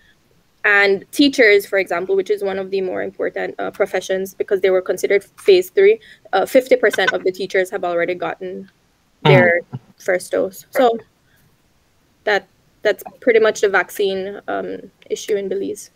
and 0.64 1.04
teachers, 1.12 1.66
for 1.66 1.78
example, 1.78 2.16
which 2.16 2.30
is 2.30 2.42
one 2.42 2.58
of 2.58 2.70
the 2.70 2.80
more 2.80 3.02
important 3.02 3.54
uh, 3.58 3.70
professions 3.70 4.32
because 4.34 4.62
they 4.62 4.70
were 4.70 4.80
considered 4.80 5.22
phase 5.36 5.68
three, 5.70 6.00
uh, 6.32 6.42
50% 6.42 7.12
of 7.12 7.22
the 7.22 7.30
teachers 7.30 7.70
have 7.70 7.84
already 7.84 8.14
gotten 8.14 8.70
their 9.24 9.60
mm. 9.72 9.78
first 9.98 10.32
dose. 10.32 10.64
So 10.70 10.98
that 12.24 12.48
that's 12.80 13.04
pretty 13.20 13.40
much 13.40 13.60
the 13.60 13.68
vaccine 13.68 14.40
um, 14.48 14.90
issue 15.10 15.36
in 15.36 15.48
Belize. 15.48 15.90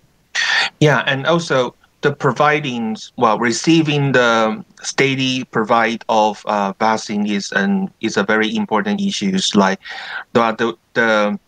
Yeah, 0.81 1.03
and 1.07 1.27
also 1.27 1.75
the 2.03 2.13
providing, 2.13 2.97
well, 3.17 3.39
receiving 3.39 4.13
the 4.13 4.65
steady 4.83 5.45
provide 5.45 6.05
of 6.09 6.45
uh, 6.47 6.73
vaccine 6.79 7.27
is 7.27 7.53
an 7.53 7.93
is 8.01 8.17
a 8.17 8.23
very 8.23 8.55
important 8.55 9.01
issue. 9.01 9.37
Like 9.55 9.81
the 10.33 10.53
the, 10.53 10.77
the 10.95 11.41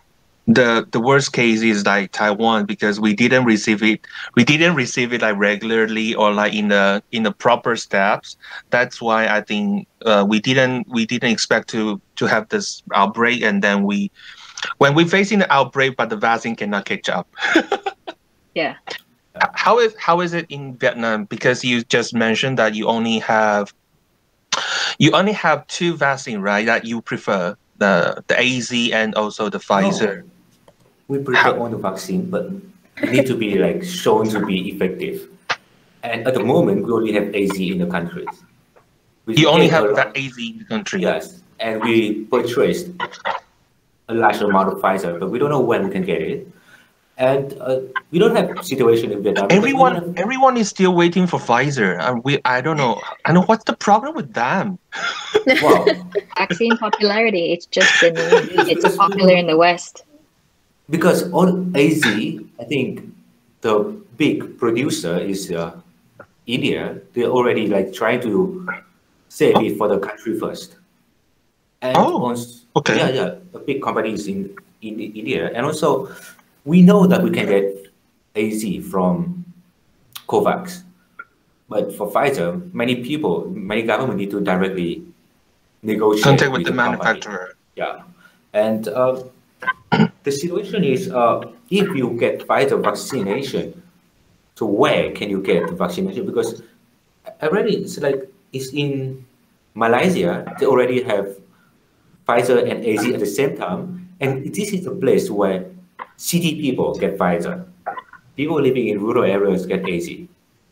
the 0.55 0.87
the 0.91 1.01
worst 1.01 1.33
case 1.33 1.63
is 1.63 1.87
like 1.87 2.13
Taiwan 2.13 2.65
because 2.67 2.99
we 2.99 3.15
didn't 3.15 3.45
receive 3.45 3.83
it 3.83 4.01
we 4.35 4.45
didn't 4.45 4.75
receive 4.75 5.13
it 5.13 5.23
like 5.23 5.37
regularly 5.37 6.15
or 6.15 6.33
like 6.33 6.55
in 6.55 6.69
the 6.69 7.03
in 7.13 7.23
the 7.23 7.33
proper 7.33 7.77
steps. 7.77 8.37
That's 8.71 9.01
why 9.01 9.29
I 9.29 9.43
think 9.43 9.87
uh, 10.05 10.25
we 10.29 10.41
didn't 10.41 10.89
we 10.89 11.07
didn't 11.07 11.31
expect 11.31 11.69
to 11.71 12.01
to 12.17 12.27
have 12.27 12.49
this 12.49 12.83
outbreak 12.95 13.43
and 13.43 13.63
then 13.63 13.85
we 13.85 14.11
when 14.79 14.95
we're 14.95 15.07
facing 15.07 15.39
the 15.39 15.53
outbreak 15.53 15.97
but 15.97 16.11
the 16.11 16.17
vaccine 16.17 16.57
cannot 16.57 16.85
catch 16.85 17.09
up. 17.09 17.29
Yeah. 18.55 18.77
How 19.55 19.79
is 19.79 19.95
how 19.99 20.21
is 20.21 20.35
it 20.35 20.47
in 20.49 20.77
Vietnam? 20.77 21.25
Because 21.25 21.65
you 21.65 21.83
just 21.85 22.15
mentioned 22.15 22.59
that 22.59 22.75
you 22.75 22.89
only 22.89 23.19
have 23.21 23.73
you 24.99 25.13
only 25.13 25.33
have 25.33 25.67
two 25.69 25.97
vaccine 25.97 26.41
right 26.41 26.67
that 26.67 26.85
you 26.85 27.01
prefer 27.01 27.57
the 27.79 28.25
the 28.27 28.39
AZ 28.39 28.73
and 28.93 29.15
also 29.15 29.49
the 29.49 29.59
Pfizer. 29.59 30.25
Oh 30.25 30.31
we 31.11 31.19
prefer 31.19 31.59
on 31.59 31.73
the 31.73 31.77
vaccine, 31.77 32.31
but 32.31 32.51
need 33.11 33.27
to 33.27 33.37
be 33.37 33.59
like 33.59 33.83
shown 33.83 34.29
to 34.31 34.47
be 34.47 34.71
effective. 34.71 35.29
And 36.03 36.27
at 36.27 36.35
the 36.35 36.45
moment, 36.45 36.87
we 36.87 36.93
only 36.93 37.13
have 37.13 37.35
AZ 37.35 37.59
in 37.59 37.79
the 37.79 37.87
country. 37.87 38.27
you 39.27 39.49
only 39.49 39.69
have 39.69 39.95
that 39.97 40.17
AZ 40.17 40.39
in 40.39 40.59
the 40.61 40.67
country. 40.69 41.03
Yes, 41.03 41.43
and 41.59 41.83
we 41.83 42.25
purchased 42.27 42.91
a 44.09 44.15
large 44.15 44.41
amount 44.41 44.73
of 44.73 44.79
Pfizer, 44.79 45.19
but 45.19 45.31
we 45.31 45.39
don't 45.39 45.51
know 45.51 45.61
when 45.61 45.87
we 45.87 45.91
can 45.91 46.05
get 46.05 46.23
it. 46.23 46.49
And 47.19 47.53
uh, 47.61 47.81
we 48.11 48.19
don't 48.19 48.35
have 48.35 48.65
situation 48.65 49.13
in 49.13 49.23
Vietnam. 49.23 49.49
Everyone, 49.51 49.95
have... 49.95 50.17
everyone 50.17 50.57
is 50.57 50.71
still 50.71 50.95
waiting 50.95 51.27
for 51.27 51.39
Pfizer. 51.39 52.01
And 52.01 52.25
we, 52.25 52.39
I 52.47 52.63
don't 52.63 52.79
know. 52.79 52.99
I 53.27 53.33
know 53.33 53.43
what's 53.43 53.65
the 53.65 53.77
problem 53.77 54.15
with 54.15 54.33
them. 54.33 54.79
well, 55.61 55.85
vaccine 56.39 56.79
popularity. 56.79 57.53
It's 57.53 57.67
just 57.67 57.93
the 58.01 58.13
It's 58.71 58.97
popular 58.97 59.35
in 59.35 59.49
the 59.49 59.59
West 59.59 60.05
because 60.91 61.33
on 61.33 61.73
AZ, 61.77 62.05
I 62.05 62.65
think 62.65 63.07
the 63.63 63.97
big 64.17 64.59
producer 64.59 65.19
is 65.19 65.51
uh, 65.51 65.81
India. 66.47 66.99
They're 67.15 67.31
already 67.31 67.69
like 67.69 67.93
trying 67.95 68.21
to 68.23 68.69
save 69.29 69.57
oh. 69.57 69.65
it 69.65 69.79
for 69.79 69.89
the 69.89 69.99
country 69.99 70.39
first. 70.39 70.77
And 71.81 71.97
oh, 71.97 72.25
on, 72.25 72.37
okay. 72.77 72.97
Yeah, 72.97 73.09
yeah. 73.09 73.35
The 73.53 73.61
big 73.61 73.83
companies 73.83 74.27
in, 74.27 74.55
in 74.83 75.01
India, 75.01 75.51
and 75.55 75.65
also 75.65 76.11
we 76.65 76.83
know 76.83 77.07
that 77.07 77.23
we 77.23 77.31
can 77.31 77.47
get 77.47 77.89
AZ 78.37 78.91
from 78.91 79.45
COVAX, 80.29 80.83
but 81.69 81.95
for 81.97 82.11
Pfizer, 82.11 82.61
many 82.75 83.03
people, 83.03 83.49
many 83.49 83.83
government 83.83 84.19
need 84.19 84.31
to 84.33 84.41
directly 84.41 85.07
negotiate 85.83 86.25
contact 86.25 86.51
with, 86.51 86.59
with 86.59 86.67
the, 86.67 86.73
the 86.73 86.77
manufacturer. 86.77 87.57
Yeah, 87.77 88.03
and. 88.53 88.89
Uh, 88.89 89.23
the 90.23 90.33
situation 90.33 90.85
is 90.85 91.11
uh, 91.11 91.41
if 91.71 91.89
you 91.97 92.17
get 92.19 92.47
Pfizer 92.47 92.83
vaccination, 92.83 93.83
so 94.55 94.67
where 94.67 95.13
can 95.13 95.31
you 95.31 95.43
get 95.43 95.67
the 95.67 95.75
vaccination? 95.75 96.27
Because 96.27 96.63
already 97.43 97.77
it's 97.79 97.99
like 97.99 98.31
it's 98.53 98.73
in 98.73 99.25
Malaysia, 99.75 100.45
they 100.59 100.67
already 100.67 101.03
have 101.03 101.37
Pfizer 102.29 102.63
and 102.69 102.85
AZ 102.85 103.07
at 103.07 103.21
the 103.21 103.27
same 103.27 103.57
time. 103.57 104.09
And 104.21 104.45
this 104.53 104.73
is 104.73 104.87
a 104.87 104.93
place 104.93 105.31
where 105.31 105.67
city 106.17 106.61
people 106.61 106.95
get 106.95 107.17
Pfizer. 107.17 107.65
People 108.37 108.61
living 108.61 108.89
in 108.89 109.01
rural 109.01 109.25
areas 109.25 109.67
get 109.67 109.89
AZ. 109.89 110.09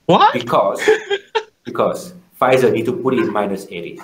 What? 0.07 0.35
Because 0.35 0.81
because 1.65 2.15
Pfizer 2.41 2.73
need 2.73 2.87
to 2.87 2.93
put 2.93 3.15
in 3.15 3.33
minus 3.33 3.67
80. 3.69 4.01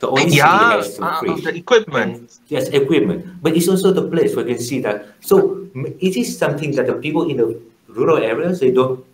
The 0.00 0.08
only 0.08 0.36
yeah, 0.36 0.82
uh, 1.00 1.20
free. 1.20 1.40
the 1.40 1.54
equipment. 1.54 2.38
Yes, 2.48 2.68
equipment. 2.68 3.42
But 3.42 3.56
it's 3.56 3.68
also 3.68 3.92
the 3.92 4.08
place 4.08 4.34
where 4.34 4.48
you 4.48 4.56
can 4.56 4.64
see 4.64 4.80
that. 4.80 5.06
So 5.20 5.68
it 5.74 6.16
is 6.16 6.36
something 6.36 6.74
that 6.76 6.86
the 6.86 6.94
people 6.94 7.28
in 7.28 7.36
the 7.36 7.60
rural 7.88 8.18
areas 8.18 8.60
they 8.60 8.70
don't 8.72 9.04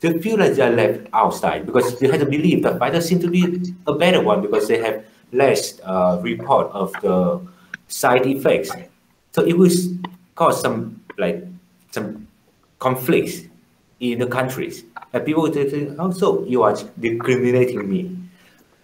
they 0.00 0.12
feel 0.20 0.38
like 0.38 0.52
they 0.52 0.62
are 0.62 0.70
left 0.70 1.08
outside 1.12 1.64
because 1.64 1.98
they 1.98 2.06
have 2.08 2.20
to 2.20 2.26
believe 2.26 2.62
that 2.62 2.78
Pfizer 2.78 3.02
seems 3.02 3.24
to 3.24 3.30
be 3.30 3.74
a 3.86 3.94
better 3.94 4.20
one 4.20 4.42
because 4.42 4.68
they 4.68 4.78
have 4.78 5.04
less 5.32 5.80
uh, 5.84 6.18
report 6.22 6.70
of 6.72 6.92
the 7.00 7.40
side 7.88 8.26
effects. 8.26 8.70
So 9.32 9.42
it 9.42 9.56
will 9.56 9.70
cause 10.34 10.60
some 10.60 11.00
like 11.18 11.44
some 11.90 12.28
conflicts 12.78 13.42
in 14.00 14.18
the 14.18 14.26
countries. 14.26 14.84
And 15.12 15.24
people 15.24 15.42
will 15.42 15.52
think, 15.52 15.96
oh, 15.98 16.10
so 16.10 16.44
you 16.44 16.62
are 16.62 16.76
discriminating 17.00 17.88
me. 17.88 18.16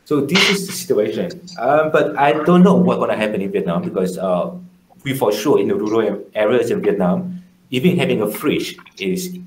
So 0.05 0.21
this 0.21 0.51
is 0.51 0.67
the 0.67 0.73
situation. 0.73 1.31
Um, 1.59 1.91
but 1.93 2.17
I 2.19 2.33
don't 2.33 2.63
know 2.63 2.75
what's 2.75 2.99
going 2.99 3.11
to 3.11 3.17
happen 3.17 3.41
in 3.41 3.51
Vietnam 3.53 3.83
because 3.83 4.19
uh, 4.19 4.51
we 5.05 5.15
for 5.15 5.33
sure 5.33 5.61
in 5.61 5.69
the 5.69 5.75
rural 5.75 6.25
areas 6.35 6.71
in 6.71 6.83
Vietnam, 6.83 7.43
even 7.71 7.97
having 7.99 8.21
a 8.23 8.31
fridge 8.31 8.77
is 8.99 9.39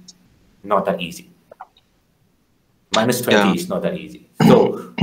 not 0.64 0.86
that 0.86 1.02
easy. 1.02 1.30
Minus 2.96 3.22
20 3.22 3.38
Yeah. 3.38 3.54
is 3.54 3.68
not 3.68 3.82
that 3.84 3.98
easy. 3.98 4.30
So 4.48 4.94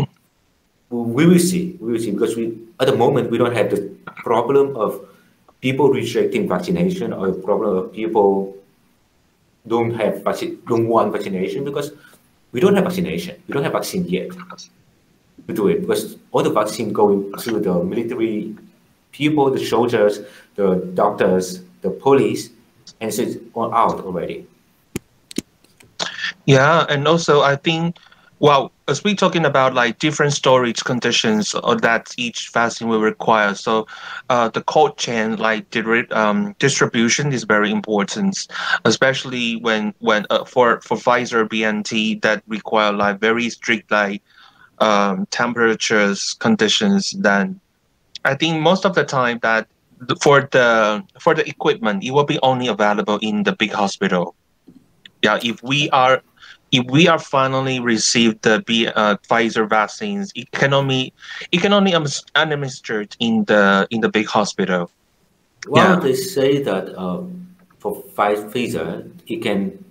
we 0.90 1.26
will 1.26 1.38
see. 1.38 1.76
We 1.80 1.92
will 1.92 1.98
see 2.00 2.10
because 2.10 2.36
we 2.36 2.56
at 2.80 2.86
the 2.86 2.96
moment 2.96 3.30
we 3.30 3.38
don't 3.38 3.54
have 3.54 3.70
the 3.70 3.94
problem 4.24 4.76
of 4.76 5.06
people 5.60 5.90
rejecting 5.90 6.48
vaccination 6.48 7.12
or 7.12 7.30
the 7.30 7.38
problem 7.40 7.76
of 7.76 7.92
people 7.92 8.56
don't 9.68 9.94
have 9.94 10.24
vaccine, 10.24 10.58
don't 10.66 10.88
want 10.88 11.12
vaccination 11.12 11.64
because 11.64 11.92
we 12.50 12.60
don't 12.60 12.74
have 12.74 12.84
vaccination. 12.84 13.40
We 13.46 13.52
don't 13.54 13.62
have 13.62 13.72
vaccine 13.72 14.04
yet 14.08 14.30
do 15.48 15.68
it 15.68 15.80
because 15.80 16.16
all 16.30 16.42
the 16.42 16.50
vaccine 16.50 16.92
going 16.92 17.32
to 17.38 17.60
the 17.60 17.82
military 17.82 18.54
people, 19.12 19.50
the 19.50 19.64
soldiers, 19.64 20.20
the 20.56 20.76
doctors, 20.94 21.62
the 21.82 21.90
police, 21.90 22.50
and 23.00 23.12
so 23.12 23.22
it's 23.22 23.36
all 23.54 23.72
out 23.74 24.00
already. 24.00 24.46
Yeah, 26.46 26.86
and 26.88 27.06
also 27.06 27.42
I 27.42 27.56
think, 27.56 27.98
well, 28.38 28.72
as 28.88 29.04
we're 29.04 29.14
talking 29.14 29.44
about 29.44 29.74
like 29.74 29.98
different 29.98 30.32
storage 30.32 30.82
conditions 30.82 31.54
or 31.54 31.76
that 31.76 32.12
each 32.16 32.50
vaccine 32.50 32.88
will 32.88 33.00
require, 33.00 33.54
so 33.54 33.86
uh, 34.28 34.48
the 34.48 34.62
cold 34.62 34.96
chain 34.98 35.36
like 35.36 35.70
diri- 35.70 36.10
um, 36.12 36.54
distribution 36.58 37.32
is 37.32 37.44
very 37.44 37.70
important, 37.70 38.48
especially 38.84 39.56
when 39.56 39.94
when 40.00 40.26
uh, 40.30 40.44
for 40.44 40.80
for 40.80 40.96
Pfizer 40.96 41.48
BNT 41.48 42.20
that 42.22 42.42
require 42.48 42.92
like 42.92 43.20
very 43.20 43.48
strict 43.50 43.90
like 43.90 44.22
um, 44.82 45.26
temperatures 45.30 46.34
conditions. 46.46 47.14
Then 47.18 47.60
I 48.24 48.34
think 48.34 48.60
most 48.60 48.84
of 48.84 48.94
the 48.94 49.04
time 49.04 49.38
that 49.42 49.68
for 50.20 50.48
the 50.50 51.02
for 51.20 51.32
the 51.34 51.48
equipment 51.48 52.02
it 52.02 52.10
will 52.10 52.28
be 52.34 52.38
only 52.42 52.66
available 52.66 53.18
in 53.22 53.44
the 53.44 53.54
big 53.54 53.70
hospital 53.70 54.34
yeah 55.22 55.38
if 55.42 55.62
we 55.62 55.88
are 55.90 56.20
if 56.72 56.84
we 56.90 57.06
are 57.06 57.18
finally 57.18 57.78
received 57.80 58.42
the 58.42 58.64
B, 58.66 58.88
uh, 58.88 59.16
Pfizer 59.28 59.68
vaccines, 59.68 60.32
it 60.34 60.50
can 60.52 60.72
only 60.72 61.12
it 61.52 61.60
can 61.60 61.72
only 61.72 61.92
administered 61.92 63.14
in 63.20 63.44
the 63.44 63.86
in 63.90 64.00
the 64.00 64.08
big 64.08 64.26
hospital. 64.26 64.90
Well, 65.68 65.94
Yeah. 65.94 66.00
they 66.00 66.14
say 66.14 66.62
that 66.62 66.96
um, 66.98 67.54
for 67.78 68.02
Pfizer, 68.16 69.12
it 69.26 69.42
can 69.42 69.84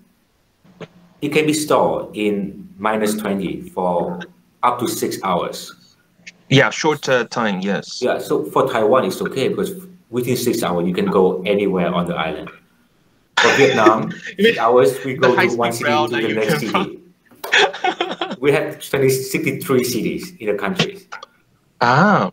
it 1.22 1.30
can 1.30 1.46
be 1.46 1.54
stored 1.54 2.18
in 2.18 2.68
minus 2.80 3.14
twenty 3.16 3.62
for 3.62 4.20
up 4.64 4.80
to 4.80 4.88
six 4.88 5.18
hours. 5.24 5.74
Yeah, 6.50 6.70
shorter 6.70 7.24
time. 7.26 7.62
Yes. 7.62 8.02
Yeah, 8.02 8.20
so 8.20 8.44
for 8.46 8.70
Taiwan, 8.70 9.06
it's 9.06 9.22
okay 9.22 9.48
because 9.48 9.88
within 10.10 10.36
six 10.36 10.64
hours 10.64 10.88
you 10.88 10.94
can 10.94 11.06
go 11.06 11.42
anywhere 11.44 11.94
on 11.94 12.08
the 12.08 12.16
island. 12.16 12.50
For 13.38 13.50
Vietnam, 13.56 14.12
six 14.40 14.58
hours 14.58 15.04
we 15.06 15.16
go 15.16 15.36
to 15.36 15.56
one 15.56 15.72
city 15.72 15.90
to 15.92 16.08
the 16.10 16.34
next 16.34 16.60
city. 16.60 17.00
we 18.40 18.52
have 18.52 18.82
20, 18.88 19.10
63 19.10 19.84
cities 19.84 20.34
in 20.40 20.48
the 20.48 20.56
country. 20.56 21.00
Ah, 21.80 22.32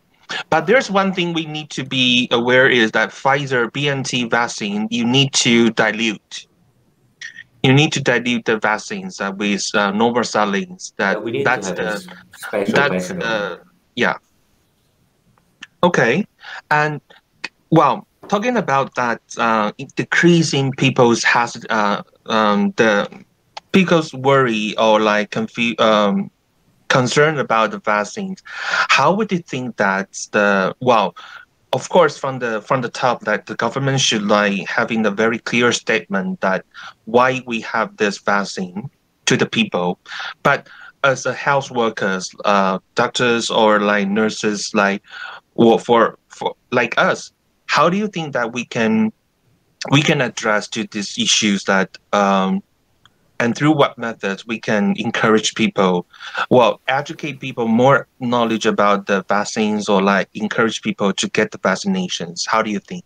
but 0.49 0.67
there's 0.67 0.91
one 0.91 1.13
thing 1.13 1.33
we 1.33 1.45
need 1.45 1.69
to 1.71 1.83
be 1.83 2.27
aware 2.31 2.69
is 2.69 2.91
that 2.91 3.09
Pfizer 3.09 3.71
BNT 3.71 4.29
vaccine 4.29 4.87
you 4.91 5.05
need 5.05 5.33
to 5.33 5.71
dilute. 5.71 6.45
You 7.63 7.73
need 7.73 7.91
to 7.93 8.01
dilute 8.01 8.45
the 8.45 8.57
vaccines 8.57 9.19
uh, 9.19 9.31
with 9.35 9.63
uh, 9.73 9.91
normal 9.91 10.23
salines. 10.23 10.93
That 10.97 11.19
Yeah, 11.23 11.41
that's 11.43 11.71
the 11.73 12.03
that's 12.73 13.11
uh, 13.21 13.57
yeah 13.95 14.15
okay 15.83 16.25
and 16.69 17.01
well 17.71 18.07
talking 18.27 18.57
about 18.57 18.93
that 18.95 19.21
uh 19.37 19.71
decreasing 19.95 20.71
people's 20.77 21.23
hazard 21.23 21.65
uh 21.69 22.01
um 22.25 22.71
the 22.77 23.07
people's 23.71 24.13
worry 24.13 24.75
or 24.77 24.99
like 24.99 25.31
confu- 25.31 25.75
um 25.79 26.29
concern 26.89 27.37
about 27.37 27.71
the 27.71 27.79
vaccines 27.79 28.41
how 28.89 29.13
would 29.13 29.31
you 29.31 29.39
think 29.39 29.75
that 29.77 30.07
the 30.31 30.73
well 30.81 31.13
of 31.73 31.89
course 31.89 32.17
from 32.17 32.39
the 32.39 32.61
from 32.61 32.81
the 32.81 32.89
top 32.89 33.21
that 33.21 33.45
the 33.45 33.55
government 33.55 33.99
should 33.99 34.23
like 34.23 34.67
having 34.67 35.05
a 35.05 35.11
very 35.11 35.39
clear 35.39 35.71
statement 35.71 36.41
that 36.41 36.65
why 37.05 37.41
we 37.45 37.61
have 37.61 37.95
this 37.97 38.17
vaccine 38.17 38.89
to 39.25 39.37
the 39.37 39.45
people. 39.45 39.99
But 40.43 40.67
as 41.03 41.25
a 41.25 41.33
health 41.33 41.71
workers 41.71 42.29
uh 42.45 42.79
doctors 42.95 43.49
or 43.49 43.79
like 43.79 44.07
nurses 44.07 44.71
like 44.73 45.01
for 45.55 46.17
for 46.27 46.55
like 46.71 46.93
us 46.97 47.31
how 47.67 47.89
do 47.89 47.97
you 47.97 48.07
think 48.07 48.33
that 48.33 48.51
we 48.51 48.65
can 48.65 49.11
we 49.91 50.01
can 50.01 50.19
address 50.21 50.67
to 50.67 50.85
these 50.91 51.17
issues 51.17 51.63
that 51.63 51.97
um 52.11 52.61
and 53.39 53.55
through 53.55 53.71
what 53.71 53.97
methods 53.97 54.45
we 54.45 54.59
can 54.59 54.93
encourage 54.97 55.55
people 55.55 56.05
well 56.49 56.81
educate 56.87 57.39
people 57.39 57.67
more 57.67 58.07
knowledge 58.19 58.65
about 58.65 59.05
the 59.05 59.23
vaccines 59.29 59.87
or 59.89 60.01
like 60.01 60.29
encourage 60.33 60.81
people 60.81 61.13
to 61.13 61.29
get 61.29 61.51
the 61.51 61.57
vaccinations 61.59 62.47
how 62.47 62.61
do 62.61 62.69
you 62.69 62.79
think 62.79 63.03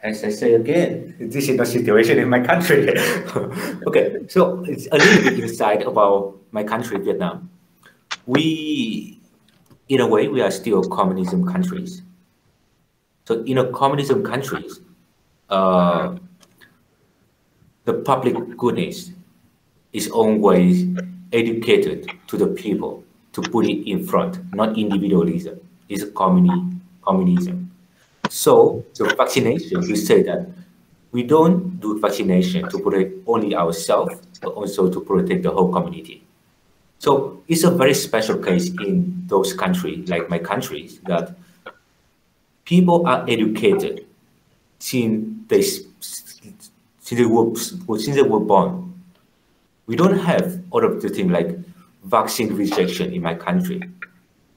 As 0.00 0.22
I 0.22 0.30
say 0.30 0.54
again, 0.54 1.16
this 1.18 1.48
is 1.48 1.56
the 1.56 1.66
situation 1.66 2.18
in 2.18 2.28
my 2.28 2.38
country. 2.38 2.88
okay, 3.86 4.18
so 4.28 4.62
it's 4.64 4.86
a 4.92 4.96
little 4.96 5.24
bit 5.24 5.40
inside 5.40 5.82
about 5.82 6.38
my 6.52 6.62
country, 6.62 6.98
Vietnam. 6.98 7.50
We, 8.24 9.20
in 9.88 10.00
a 10.00 10.06
way, 10.06 10.28
we 10.28 10.40
are 10.40 10.52
still 10.52 10.84
communism 10.84 11.44
countries. 11.44 12.02
So 13.24 13.42
in 13.42 13.58
a 13.58 13.72
communism 13.72 14.22
countries, 14.22 14.80
uh, 15.48 16.16
the 17.84 17.94
public 17.94 18.56
goodness 18.56 19.12
is 19.92 20.10
always 20.10 20.84
educated 21.32 22.10
to 22.26 22.36
the 22.36 22.46
people 22.46 23.02
to 23.32 23.42
put 23.42 23.66
it 23.66 23.88
in 23.88 24.06
front, 24.06 24.38
not 24.54 24.76
individualism. 24.76 25.58
It's 25.88 26.04
communi- 26.04 26.78
communism. 27.02 27.70
So 28.28 28.84
the 28.94 29.14
vaccination, 29.16 29.80
we 29.80 29.96
say 29.96 30.22
that 30.24 30.48
we 31.12 31.22
don't 31.22 31.80
do 31.80 31.98
vaccination 31.98 32.68
to 32.68 32.78
protect 32.78 33.14
only 33.26 33.54
ourselves, 33.56 34.20
but 34.42 34.50
also 34.50 34.90
to 34.90 35.00
protect 35.00 35.42
the 35.42 35.50
whole 35.50 35.72
community. 35.72 36.24
So 36.98 37.42
it's 37.48 37.64
a 37.64 37.70
very 37.70 37.94
special 37.94 38.36
case 38.36 38.68
in 38.68 39.24
those 39.26 39.54
countries, 39.54 40.08
like 40.08 40.28
my 40.28 40.38
countries, 40.38 41.00
that 41.06 41.36
people 42.64 43.06
are 43.06 43.24
educated 43.28 44.07
since 44.78 45.48
they 45.48 45.62
since 45.62 47.20
they 47.20 47.24
were 47.24 47.54
since 47.56 48.16
they 48.16 48.22
were 48.22 48.40
born. 48.40 48.94
We 49.86 49.96
don't 49.96 50.18
have 50.18 50.60
all 50.70 50.84
of 50.84 51.00
the 51.00 51.08
thing 51.08 51.30
like 51.30 51.58
vaccine 52.04 52.54
rejection 52.54 53.12
in 53.12 53.22
my 53.22 53.34
country. 53.34 53.82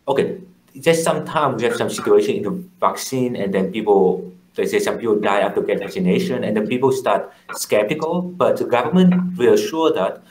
Okay, 0.07 0.41
just 0.79 1.03
sometimes 1.03 1.61
we 1.61 1.67
have 1.67 1.77
some 1.77 1.89
situation 1.89 2.35
in 2.35 2.43
the 2.43 2.51
vaccine, 2.79 3.35
and 3.35 3.53
then 3.53 3.71
people 3.71 4.31
they 4.55 4.65
say 4.65 4.79
some 4.79 4.97
people 4.97 5.15
die 5.19 5.39
after 5.39 5.61
get 5.61 5.79
vaccination, 5.79 6.43
and 6.43 6.55
then 6.55 6.67
people 6.67 6.91
start 6.91 7.31
skeptical. 7.55 8.21
But 8.21 8.57
the 8.57 8.65
government 8.65 9.37
reassure 9.37 9.93
that 9.93 10.21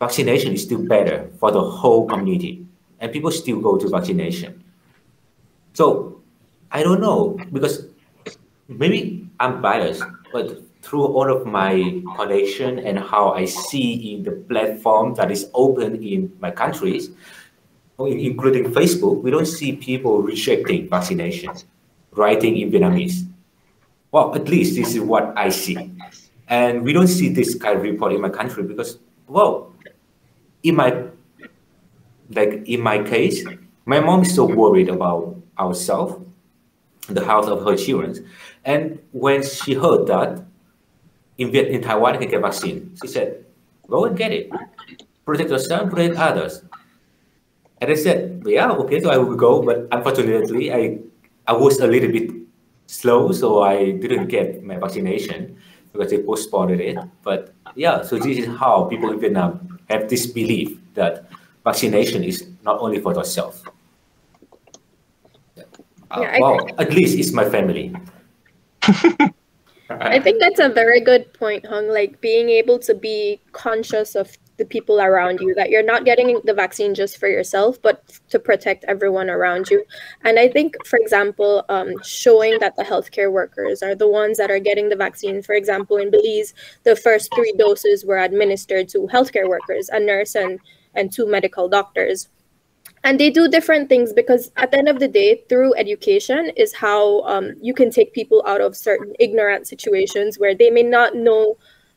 vaccination 0.00 0.52
is 0.52 0.62
still 0.62 0.86
better 0.86 1.28
for 1.38 1.50
the 1.50 1.60
whole 1.60 2.06
community, 2.06 2.66
and 3.00 3.12
people 3.12 3.30
still 3.30 3.60
go 3.60 3.76
to 3.76 3.88
vaccination. 3.88 4.64
So 5.74 6.20
I 6.72 6.82
don't 6.82 7.00
know 7.00 7.38
because 7.52 7.87
maybe 8.68 9.28
I'm 9.40 9.60
biased, 9.60 10.02
but 10.32 10.62
through 10.82 11.04
all 11.04 11.30
of 11.34 11.46
my 11.46 12.02
connection 12.16 12.78
and 12.78 12.98
how 12.98 13.32
I 13.32 13.44
see 13.44 14.14
in 14.14 14.22
the 14.22 14.32
platform 14.32 15.14
that 15.14 15.30
is 15.30 15.50
open 15.54 16.02
in 16.02 16.32
my 16.40 16.50
countries, 16.50 17.10
including 17.98 18.72
Facebook, 18.72 19.22
we 19.22 19.30
don't 19.30 19.46
see 19.46 19.72
people 19.76 20.22
rejecting 20.22 20.88
vaccinations, 20.88 21.64
writing 22.12 22.56
in 22.58 22.70
Vietnamese. 22.70 23.26
Well, 24.12 24.34
at 24.34 24.48
least 24.48 24.76
this 24.76 24.94
is 24.94 25.00
what 25.00 25.36
I 25.36 25.48
see. 25.50 25.92
And 26.48 26.82
we 26.82 26.92
don't 26.92 27.08
see 27.08 27.28
this 27.28 27.54
kind 27.54 27.76
of 27.76 27.82
report 27.82 28.12
in 28.12 28.20
my 28.20 28.30
country 28.30 28.62
because, 28.62 28.98
well, 29.26 29.72
in 30.62 30.76
my 30.76 31.04
like 32.30 32.66
in 32.66 32.80
my 32.80 33.02
case, 33.02 33.44
my 33.84 34.00
mom 34.00 34.22
is 34.22 34.34
so 34.34 34.44
worried 34.44 34.88
about 34.88 35.36
ourselves, 35.58 36.24
the 37.08 37.24
health 37.24 37.48
of 37.48 37.64
her 37.64 37.76
children. 37.76 38.26
And 38.64 38.98
when 39.12 39.42
she 39.42 39.74
heard 39.74 40.06
that 40.08 40.44
in, 41.38 41.50
Viet- 41.50 41.68
in 41.68 41.82
Taiwan 41.82 42.14
you 42.14 42.20
can 42.20 42.30
get 42.30 42.40
vaccine, 42.42 42.94
she 43.00 43.08
said, 43.08 43.44
go 43.88 44.04
and 44.04 44.16
get 44.16 44.32
it. 44.32 44.50
Protect 45.24 45.50
yourself, 45.50 45.90
protect 45.90 46.16
others. 46.16 46.62
And 47.80 47.90
I 47.90 47.94
said, 47.94 48.42
yeah, 48.44 48.70
okay, 48.72 49.00
so 49.00 49.10
I 49.10 49.18
will 49.18 49.36
go. 49.36 49.62
But 49.62 49.86
unfortunately, 49.92 50.72
I, 50.72 50.98
I 51.46 51.52
was 51.52 51.78
a 51.80 51.86
little 51.86 52.10
bit 52.10 52.30
slow, 52.86 53.30
so 53.32 53.62
I 53.62 53.92
didn't 53.92 54.26
get 54.28 54.64
my 54.64 54.76
vaccination 54.76 55.56
because 55.92 56.10
they 56.10 56.22
postponed 56.22 56.80
it. 56.80 56.98
But 57.22 57.54
yeah, 57.76 58.02
so 58.02 58.18
this 58.18 58.38
is 58.38 58.46
how 58.58 58.84
people 58.84 59.10
in 59.12 59.20
Vietnam 59.20 59.78
have 59.88 60.08
this 60.08 60.26
belief 60.26 60.76
that 60.94 61.28
vaccination 61.64 62.24
is 62.24 62.48
not 62.64 62.80
only 62.80 62.98
for 63.00 63.14
yourself. 63.14 63.62
Uh, 66.10 66.20
Yeah, 66.22 66.36
I 66.36 66.40
well, 66.40 66.68
at 66.78 66.92
least 66.92 67.18
it's 67.18 67.32
my 67.32 67.48
family. 67.48 67.94
I 69.90 70.20
think 70.20 70.40
that's 70.40 70.60
a 70.60 70.68
very 70.68 71.00
good 71.00 71.32
point, 71.32 71.66
Hung. 71.66 71.88
Like 71.88 72.20
being 72.20 72.50
able 72.50 72.78
to 72.80 72.94
be 72.94 73.40
conscious 73.52 74.14
of 74.14 74.36
the 74.58 74.64
people 74.64 75.00
around 75.00 75.40
you, 75.40 75.54
that 75.54 75.70
you're 75.70 75.84
not 75.84 76.04
getting 76.04 76.40
the 76.44 76.52
vaccine 76.52 76.94
just 76.94 77.18
for 77.18 77.28
yourself, 77.28 77.80
but 77.80 78.04
to 78.28 78.38
protect 78.38 78.84
everyone 78.84 79.30
around 79.30 79.70
you. 79.70 79.84
And 80.24 80.38
I 80.38 80.48
think, 80.48 80.74
for 80.84 80.98
example, 80.98 81.64
um, 81.68 81.94
showing 82.02 82.58
that 82.58 82.76
the 82.76 82.82
healthcare 82.82 83.30
workers 83.32 83.82
are 83.82 83.94
the 83.94 84.08
ones 84.08 84.36
that 84.38 84.50
are 84.50 84.58
getting 84.58 84.88
the 84.88 84.96
vaccine. 84.96 85.42
For 85.42 85.54
example, 85.54 85.96
in 85.96 86.10
Belize, 86.10 86.54
the 86.82 86.96
first 86.96 87.32
three 87.34 87.54
doses 87.56 88.04
were 88.04 88.18
administered 88.18 88.88
to 88.90 89.08
healthcare 89.12 89.48
workers, 89.48 89.88
a 89.90 90.00
nurse 90.00 90.34
and, 90.34 90.58
and 90.94 91.12
two 91.12 91.26
medical 91.26 91.68
doctors 91.68 92.28
and 93.08 93.18
they 93.18 93.30
do 93.30 93.48
different 93.48 93.88
things 93.88 94.12
because 94.12 94.52
at 94.58 94.70
the 94.70 94.76
end 94.76 94.86
of 94.86 94.98
the 94.98 95.08
day 95.08 95.42
through 95.48 95.74
education 95.76 96.52
is 96.56 96.74
how 96.74 97.22
um, 97.22 97.54
you 97.58 97.72
can 97.72 97.90
take 97.90 98.12
people 98.12 98.44
out 98.46 98.60
of 98.60 98.76
certain 98.76 99.14
ignorant 99.18 99.66
situations 99.66 100.38
where 100.38 100.54
they 100.54 100.68
may 100.68 100.82
not 100.82 101.14
know 101.14 101.56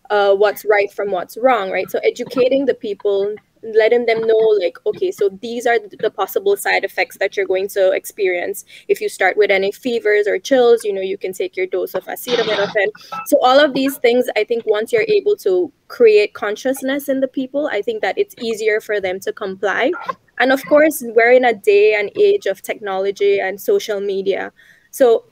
uh, 0.09 0.33
what's 0.33 0.63
right 0.63 0.89
from 0.89 1.11
what's 1.11 1.35
wrong 1.35 1.69
right? 1.69 1.91
So 1.91 1.99
educating 1.99 2.65
the 2.65 2.73
people 2.73 3.35
letting 3.63 4.07
them 4.07 4.19
know 4.25 4.57
like 4.59 4.75
okay 4.87 5.11
so 5.11 5.29
these 5.39 5.67
are 5.67 5.77
the 5.99 6.09
possible 6.09 6.57
side 6.57 6.83
effects 6.83 7.17
that 7.19 7.35
you're 7.35 7.45
going 7.45 7.67
to 7.67 7.91
experience. 7.91 8.63
If 8.87 9.01
you 9.01 9.09
start 9.09 9.35
with 9.37 9.51
any 9.51 9.71
fevers 9.71 10.27
or 10.27 10.39
chills 10.39 10.83
you 10.85 10.93
know 10.93 11.01
you 11.01 11.17
can 11.17 11.33
take 11.33 11.57
your 11.57 11.67
dose 11.67 11.93
of 11.93 12.05
acetaminophen. 12.05 12.87
So 13.27 13.37
all 13.43 13.59
of 13.59 13.73
these 13.73 13.97
things 13.97 14.25
i 14.35 14.43
think 14.43 14.63
once 14.65 14.91
you're 14.91 15.05
able 15.07 15.35
to 15.37 15.71
create 15.89 16.33
consciousness 16.33 17.07
in 17.07 17.19
the 17.19 17.27
people 17.27 17.67
i 17.67 17.81
think 17.81 18.01
that 18.01 18.17
it's 18.17 18.33
easier 18.41 18.79
for 18.79 18.99
them 18.99 19.19
to 19.19 19.31
comply 19.31 19.91
and 20.41 20.51
of 20.51 20.61
course 20.65 21.01
we're 21.15 21.31
in 21.31 21.45
a 21.45 21.53
day 21.53 21.95
and 21.95 22.11
age 22.19 22.45
of 22.45 22.61
technology 22.61 23.39
and 23.39 23.61
social 23.61 24.01
media 24.01 24.51
so 24.91 25.23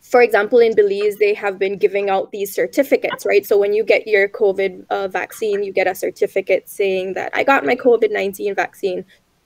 for 0.00 0.22
example, 0.22 0.58
in 0.58 0.74
Belize, 0.74 1.16
they 1.16 1.34
have 1.34 1.58
been 1.58 1.76
giving 1.76 2.10
out 2.10 2.30
these 2.32 2.54
certificates, 2.54 3.26
right? 3.26 3.44
So 3.46 3.58
when 3.58 3.72
you 3.72 3.84
get 3.84 4.06
your 4.06 4.28
COVID 4.28 4.86
uh, 4.90 5.08
vaccine, 5.08 5.62
you 5.62 5.72
get 5.72 5.86
a 5.86 5.94
certificate 5.94 6.68
saying 6.68 7.14
that 7.14 7.30
I 7.34 7.44
got 7.44 7.64
my 7.64 7.76
COVID 7.76 8.10
19 8.10 8.54
vaccine. 8.54 9.04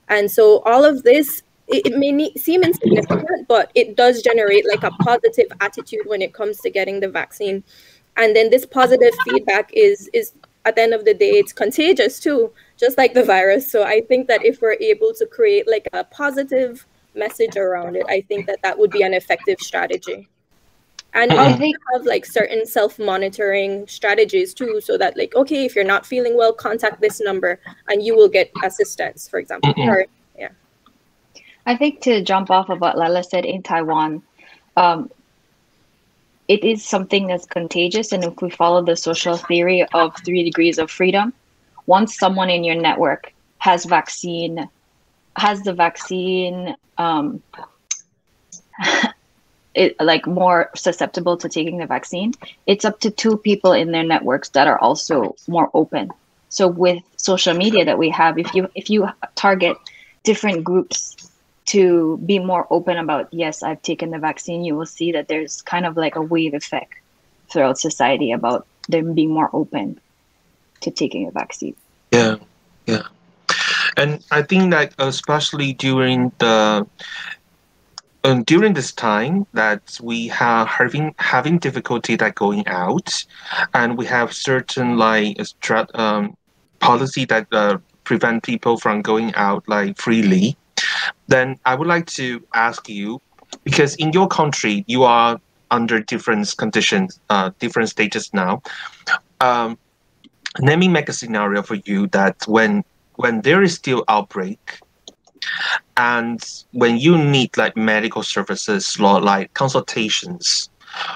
And 0.09 0.31
so 0.31 0.59
all 0.59 0.85
of 0.85 1.03
this, 1.03 1.43
it, 1.67 1.87
it 1.87 1.97
may 1.97 2.31
seem 2.35 2.63
insignificant, 2.63 3.47
but 3.47 3.71
it 3.75 3.97
does 3.97 4.21
generate 4.21 4.67
like 4.67 4.83
a 4.83 4.91
positive 5.03 5.47
attitude 5.59 6.05
when 6.05 6.21
it 6.21 6.33
comes 6.33 6.59
to 6.61 6.69
getting 6.69 6.99
the 6.99 7.09
vaccine. 7.09 7.63
And 8.15 8.35
then 8.35 8.49
this 8.49 8.65
positive 8.65 9.13
feedback 9.25 9.69
is 9.73 10.09
is 10.13 10.33
at 10.67 10.75
the 10.75 10.81
end 10.81 10.93
of 10.93 11.05
the 11.05 11.13
day, 11.13 11.31
it's 11.31 11.53
contagious 11.53 12.19
too, 12.19 12.51
just 12.77 12.97
like 12.97 13.13
the 13.13 13.23
virus. 13.23 13.71
So 13.71 13.83
I 13.83 14.01
think 14.01 14.27
that 14.27 14.45
if 14.45 14.61
we're 14.61 14.77
able 14.81 15.13
to 15.13 15.25
create 15.25 15.67
like 15.67 15.87
a 15.93 16.03
positive 16.03 16.85
message 17.15 17.55
around 17.55 17.95
it, 17.95 18.05
I 18.09 18.21
think 18.21 18.47
that 18.47 18.59
that 18.63 18.77
would 18.77 18.91
be 18.91 19.01
an 19.01 19.13
effective 19.13 19.59
strategy. 19.59 20.27
And 21.13 21.31
I 21.31 21.37
also 21.37 21.57
think- 21.57 21.77
have 21.93 22.05
like 22.05 22.25
certain 22.25 22.65
self-monitoring 22.65 23.87
strategies 23.87 24.53
too 24.53 24.81
so 24.81 24.97
that 24.97 25.17
like 25.17 25.33
okay 25.35 25.65
if 25.65 25.73
you're 25.73 25.91
not 25.95 26.05
feeling 26.05 26.37
well 26.37 26.53
contact 26.53 27.01
this 27.01 27.19
number 27.21 27.59
and 27.87 28.03
you 28.03 28.15
will 28.15 28.27
get 28.27 28.51
assistance 28.63 29.27
for 29.27 29.39
example. 29.39 29.73
Mm-mm. 29.73 29.87
or 29.87 30.05
I 31.67 31.75
think 31.75 31.99
to 32.03 32.23
jump 32.23 32.49
off 32.49 32.69
of 32.69 32.79
what 32.79 32.97
Lala 32.97 33.23
said 33.23 33.43
in 33.43 33.61
Taiwan, 33.61 34.23
um, 34.77 35.11
it 36.47 36.63
is 36.63 36.85
something 36.85 37.27
that's 37.27 37.45
contagious. 37.45 38.11
And 38.11 38.23
if 38.23 38.41
we 38.41 38.49
follow 38.49 38.83
the 38.83 38.95
social 38.95 39.37
theory 39.37 39.85
of 39.93 40.15
three 40.25 40.43
degrees 40.43 40.77
of 40.79 40.89
freedom, 40.89 41.33
once 41.85 42.17
someone 42.17 42.49
in 42.49 42.63
your 42.63 42.75
network 42.75 43.33
has 43.59 43.85
vaccine, 43.85 44.69
has 45.35 45.61
the 45.61 45.73
vaccine, 45.73 46.75
um, 46.97 47.43
it, 49.75 49.99
like 49.99 50.25
more 50.25 50.69
susceptible 50.75 51.37
to 51.37 51.49
taking 51.49 51.77
the 51.77 51.85
vaccine, 51.85 52.33
it's 52.65 52.85
up 52.85 52.99
to 53.01 53.11
two 53.11 53.37
people 53.37 53.73
in 53.73 53.91
their 53.91 54.03
networks 54.03 54.49
that 54.49 54.67
are 54.67 54.79
also 54.79 55.35
more 55.47 55.69
open. 55.73 56.11
So 56.49 56.67
with 56.67 57.03
social 57.17 57.53
media 57.53 57.85
that 57.85 57.97
we 57.97 58.09
have, 58.09 58.37
if 58.37 58.53
you 58.55 58.69
if 58.73 58.89
you 58.89 59.09
target 59.35 59.77
different 60.23 60.63
groups 60.63 61.29
to 61.67 62.17
be 62.25 62.39
more 62.39 62.65
open 62.69 62.97
about 62.97 63.27
yes 63.31 63.61
i've 63.61 63.81
taken 63.81 64.09
the 64.11 64.19
vaccine 64.19 64.63
you 64.63 64.75
will 64.75 64.85
see 64.85 65.11
that 65.11 65.27
there's 65.27 65.61
kind 65.61 65.85
of 65.85 65.95
like 65.95 66.15
a 66.15 66.21
wave 66.21 66.53
effect 66.53 66.95
throughout 67.51 67.77
society 67.77 68.31
about 68.31 68.65
them 68.89 69.13
being 69.13 69.29
more 69.29 69.49
open 69.53 69.99
to 70.81 70.91
taking 70.91 71.27
a 71.27 71.31
vaccine 71.31 71.75
Yeah, 72.11 72.37
yeah. 72.85 73.03
And 73.97 74.23
I 74.31 74.41
think 74.43 74.71
that 74.71 74.93
especially 74.97 75.73
during 75.73 76.31
the 76.37 76.87
um, 78.23 78.43
during 78.43 78.73
this 78.73 78.91
time 78.91 79.45
that 79.53 79.99
we 80.01 80.27
have 80.27 80.67
having 80.67 81.15
having 81.19 81.57
difficulty 81.59 82.15
that 82.15 82.35
going 82.35 82.67
out, 82.67 83.25
and 83.73 83.97
we 83.97 84.05
have 84.05 84.33
certain 84.33 84.97
like 84.97 85.37
strat, 85.37 85.87
um, 85.97 86.35
policy 86.79 87.25
that 87.25 87.47
uh, 87.51 87.77
prevent 88.03 88.43
people 88.43 88.77
from 88.77 89.01
going 89.01 89.33
out 89.35 89.67
like 89.67 89.97
freely. 89.97 90.57
Then 91.27 91.57
I 91.65 91.75
would 91.75 91.87
like 91.87 92.05
to 92.17 92.43
ask 92.53 92.89
you, 92.89 93.21
because 93.63 93.95
in 93.95 94.11
your 94.13 94.27
country 94.27 94.83
you 94.87 95.03
are 95.03 95.39
under 95.71 95.99
different 95.99 96.53
conditions, 96.57 97.19
uh, 97.29 97.51
different 97.59 97.89
stages 97.89 98.33
now. 98.33 98.61
Um, 99.41 99.77
let 100.59 100.79
me 100.79 100.87
make 100.87 101.09
a 101.09 101.13
scenario 101.13 101.61
for 101.61 101.75
you 101.75 102.07
that 102.07 102.35
when 102.47 102.83
when 103.15 103.41
there 103.41 103.63
is 103.63 103.73
still 103.75 104.03
outbreak 104.07 104.79
and 105.97 106.43
when 106.71 106.97
you 106.97 107.17
need 107.17 107.55
like 107.57 107.75
medical 107.75 108.23
services 108.23 108.99
like 108.99 109.53
consultations 109.53 110.69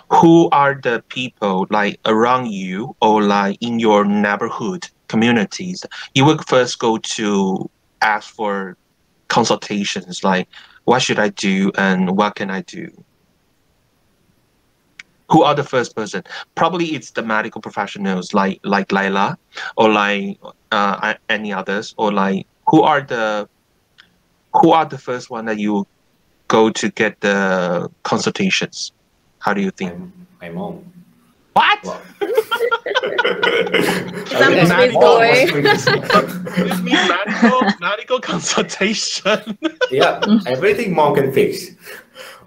who 0.09 0.49
are 0.49 0.75
the 0.75 1.03
people 1.09 1.67
like 1.69 1.99
around 2.05 2.51
you 2.51 2.95
or 3.01 3.23
like 3.23 3.57
in 3.61 3.79
your 3.79 4.05
neighborhood 4.05 4.87
communities 5.07 5.85
you 6.13 6.25
would 6.25 6.45
first 6.47 6.79
go 6.79 6.97
to 6.97 7.69
ask 8.01 8.33
for 8.33 8.77
consultations 9.31 10.25
like 10.25 10.45
what 10.83 11.01
should 11.01 11.17
i 11.17 11.29
do 11.29 11.71
and 11.77 12.17
what 12.17 12.35
can 12.35 12.49
i 12.51 12.61
do? 12.61 12.87
Who 15.31 15.43
are 15.43 15.55
the 15.55 15.63
first 15.63 15.95
person? 15.95 16.23
Probably 16.55 16.87
it's 16.95 17.11
the 17.11 17.23
medical 17.23 17.61
professionals 17.61 18.33
like 18.33 18.59
like 18.65 18.91
Laila 18.91 19.37
or 19.77 19.87
like 19.89 20.37
uh, 20.71 21.13
any 21.29 21.53
others 21.53 21.95
or 21.97 22.11
like 22.11 22.45
who 22.67 22.81
are 22.81 23.01
the 23.01 23.47
who 24.53 24.71
are 24.71 24.85
the 24.85 24.97
first 24.97 25.29
one 25.29 25.45
that 25.45 25.57
you 25.57 25.87
go 26.49 26.69
to 26.69 26.91
get 26.91 27.21
the 27.21 27.89
consultations? 28.03 28.91
How 29.39 29.53
do 29.53 29.61
you 29.61 29.71
think? 29.71 29.93
My 30.41 30.49
mom. 30.49 31.00
What 31.53 31.83
Well, 31.83 32.01
Example, 34.21 34.41
I 34.41 34.49
mean, 34.49 34.67
please, 34.69 34.93
boy. 34.93 35.61
this 35.61 36.81
means 36.81 37.09
medical 37.09 37.61
medical 37.79 38.19
consultation 38.19 39.57
yeah, 39.91 40.21
everything 40.47 40.95
mom 40.95 41.15
can 41.15 41.31
fix. 41.33 41.75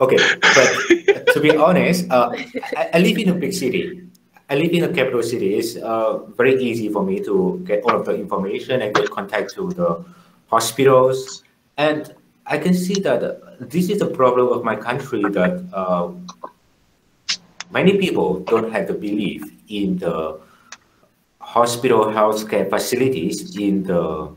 Okay, 0.01 0.17
but 0.41 1.27
to 1.33 1.41
be 1.41 1.55
honest, 1.57 2.11
uh, 2.11 2.33
I, 2.77 2.91
I 2.95 2.99
live 2.99 3.19
in 3.19 3.29
a 3.29 3.35
big 3.35 3.53
city. 3.53 4.03
I 4.51 4.57
live 4.57 4.73
in 4.73 4.85
a 4.85 4.89
capital 4.93 5.23
city. 5.23 5.55
It's 5.55 5.77
uh, 5.77 6.19
very 6.37 6.55
easy 6.63 6.89
for 6.89 7.03
me 7.03 7.21
to 7.25 7.63
get 7.65 7.83
all 7.85 7.97
of 7.97 8.05
the 8.05 8.15
information 8.15 8.83
and 8.83 8.95
get 8.95 9.11
contact 9.11 9.55
to 9.55 9.71
the 9.71 10.05
hospitals. 10.49 11.45
And 11.77 12.15
I 12.47 12.59
can 12.59 12.75
see 12.75 13.01
that 13.01 13.23
uh, 13.23 13.35
this 13.61 13.89
is 13.89 14.03
a 14.03 14.07
problem 14.07 14.49
of 14.49 14.65
my 14.65 14.77
country 14.77 15.23
that 15.23 15.65
uh, 15.73 16.11
many 17.75 17.99
people 17.99 18.41
don't 18.41 18.73
have 18.73 18.87
the 18.87 18.95
belief 18.95 19.43
in 19.69 19.99
the 19.99 20.41
hospital 21.41 22.07
healthcare 22.07 22.71
facilities 22.71 23.57
in 23.59 23.83
the 23.83 24.31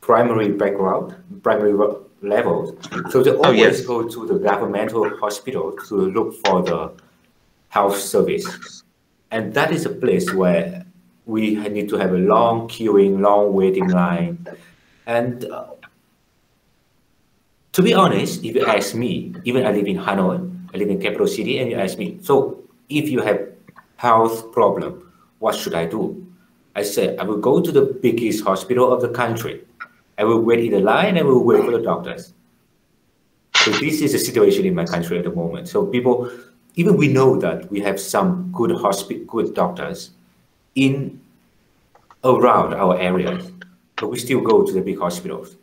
primary 0.00 0.50
background, 0.50 1.14
primary 1.42 1.74
levels. 2.22 2.74
So 3.10 3.22
they 3.22 3.32
always 3.32 3.46
oh, 3.46 3.50
yes. 3.52 3.80
go 3.82 4.08
to 4.08 4.26
the 4.26 4.38
governmental 4.38 5.04
hospital 5.18 5.76
to 5.88 5.94
look 5.94 6.34
for 6.44 6.62
the 6.62 6.92
health 7.68 7.98
service. 7.98 8.82
And 9.30 9.52
that 9.54 9.70
is 9.70 9.84
a 9.84 9.90
place 9.90 10.32
where 10.32 10.86
we 11.26 11.56
need 11.68 11.88
to 11.90 11.96
have 11.96 12.12
a 12.12 12.18
long 12.18 12.68
queuing, 12.68 13.20
long 13.20 13.52
waiting 13.52 13.88
line. 13.88 14.46
And 15.06 15.44
uh, 15.44 15.66
to 17.72 17.82
be 17.82 17.92
honest, 17.92 18.42
if 18.42 18.54
you 18.54 18.64
ask 18.64 18.94
me, 18.94 19.34
even 19.44 19.66
I 19.66 19.72
live 19.72 19.86
in 19.86 19.98
Hanoi, 19.98 20.55
I 20.76 20.78
live 20.78 20.90
in 20.90 21.00
capital 21.00 21.26
city, 21.26 21.58
and 21.58 21.70
you 21.70 21.78
ask 21.78 21.96
me, 21.96 22.18
so 22.20 22.62
if 22.90 23.08
you 23.08 23.22
have 23.22 23.40
health 23.96 24.52
problem, 24.52 25.10
what 25.38 25.54
should 25.54 25.74
I 25.74 25.86
do? 25.86 26.26
I 26.74 26.82
said, 26.82 27.18
I 27.18 27.24
will 27.24 27.38
go 27.38 27.62
to 27.62 27.72
the 27.72 27.98
biggest 28.02 28.44
hospital 28.44 28.92
of 28.92 29.00
the 29.00 29.08
country. 29.08 29.64
I 30.18 30.24
will 30.24 30.42
wait 30.42 30.60
in 30.60 30.72
the 30.72 30.80
line 30.80 31.16
and 31.16 31.18
I 31.18 31.22
will 31.22 31.42
wait 31.42 31.64
for 31.64 31.70
the 31.70 31.80
doctors. 31.80 32.34
So 33.54 33.70
this 33.70 34.02
is 34.02 34.12
the 34.12 34.18
situation 34.18 34.66
in 34.66 34.74
my 34.74 34.84
country 34.84 35.16
at 35.16 35.24
the 35.24 35.30
moment. 35.30 35.68
So 35.68 35.86
people, 35.86 36.30
even 36.74 36.98
we 36.98 37.08
know 37.08 37.38
that 37.38 37.70
we 37.70 37.80
have 37.80 37.98
some 37.98 38.50
good 38.52 38.72
hospital, 38.72 39.24
good 39.24 39.54
doctors 39.54 40.10
in 40.74 41.18
around 42.22 42.74
our 42.74 42.98
areas, 42.98 43.50
but 43.96 44.08
we 44.08 44.18
still 44.18 44.42
go 44.42 44.62
to 44.62 44.72
the 44.72 44.82
big 44.82 44.98
hospitals 44.98 45.56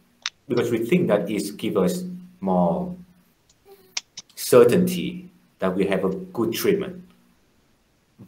because 0.47 0.71
we 0.71 0.79
think 0.79 1.07
that 1.09 1.29
it 1.29 1.55
gives 1.57 1.77
us 1.77 2.03
more 2.41 2.95
certainty 4.43 5.31
that 5.59 5.73
we 5.73 5.85
have 5.85 6.03
a 6.03 6.09
good 6.09 6.53
treatment. 6.53 7.03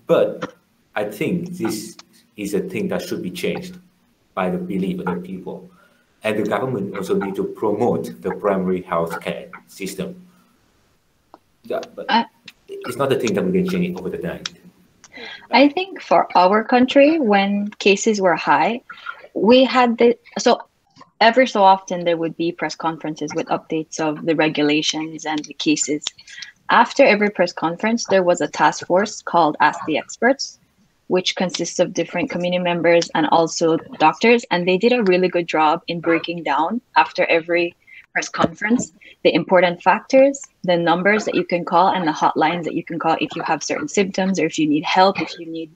But 0.07 0.55
I 0.95 1.03
think 1.03 1.49
this 1.57 1.97
is 2.37 2.53
a 2.53 2.61
thing 2.61 2.87
that 2.89 3.01
should 3.01 3.21
be 3.21 3.31
changed 3.31 3.77
by 4.33 4.49
the 4.49 4.57
belief 4.57 4.99
of 4.99 5.05
the 5.05 5.21
people. 5.21 5.69
And 6.23 6.39
the 6.39 6.49
government 6.49 6.95
also 6.95 7.15
need 7.15 7.35
to 7.35 7.43
promote 7.43 8.21
the 8.21 8.31
primary 8.31 8.81
health 8.81 9.19
care 9.21 9.49
system. 9.67 10.25
Yeah, 11.63 11.81
but 11.95 12.05
I, 12.09 12.25
it's 12.67 12.97
not 12.97 13.11
a 13.11 13.19
thing 13.19 13.33
that 13.33 13.45
we 13.45 13.51
can 13.51 13.69
change 13.69 13.99
over 13.99 14.09
the 14.09 14.17
night. 14.17 14.49
I 15.51 15.69
think 15.69 16.01
for 16.01 16.27
our 16.35 16.63
country, 16.63 17.19
when 17.19 17.69
cases 17.79 18.19
were 18.21 18.35
high, 18.35 18.81
we 19.33 19.63
had 19.63 19.97
the 19.97 20.17
so 20.39 20.59
every 21.21 21.47
so 21.47 21.63
often 21.63 22.03
there 22.03 22.17
would 22.17 22.37
be 22.37 22.51
press 22.51 22.75
conferences 22.75 23.31
with 23.35 23.47
updates 23.47 23.99
of 23.99 24.25
the 24.25 24.35
regulations 24.35 25.25
and 25.25 25.43
the 25.45 25.53
cases. 25.53 26.03
After 26.69 27.03
every 27.03 27.29
press 27.29 27.53
conference, 27.53 28.05
there 28.05 28.23
was 28.23 28.41
a 28.41 28.47
task 28.47 28.87
force 28.87 29.21
called 29.21 29.55
Ask 29.59 29.79
the 29.85 29.97
Experts, 29.97 30.59
which 31.07 31.35
consists 31.35 31.79
of 31.79 31.93
different 31.93 32.31
community 32.31 32.63
members 32.63 33.09
and 33.13 33.27
also 33.27 33.77
doctors. 33.99 34.43
And 34.49 34.67
they 34.67 34.77
did 34.77 34.91
a 34.91 35.03
really 35.03 35.29
good 35.29 35.47
job 35.47 35.83
in 35.87 35.99
breaking 35.99 36.43
down 36.43 36.81
after 36.95 37.25
every 37.25 37.75
press 38.13 38.29
conference 38.29 38.91
the 39.25 39.33
important 39.33 39.81
factors, 39.81 40.39
the 40.63 40.77
numbers 40.77 41.25
that 41.25 41.33
you 41.33 41.43
can 41.43 41.65
call, 41.65 41.87
and 41.87 42.07
the 42.07 42.11
hotlines 42.11 42.63
that 42.63 42.75
you 42.75 42.83
can 42.83 42.99
call 42.99 43.17
if 43.19 43.35
you 43.35 43.41
have 43.41 43.63
certain 43.63 43.87
symptoms 43.87 44.39
or 44.39 44.45
if 44.45 44.59
you 44.59 44.67
need 44.67 44.83
help, 44.83 45.19
if 45.19 45.39
you 45.39 45.47
need 45.47 45.71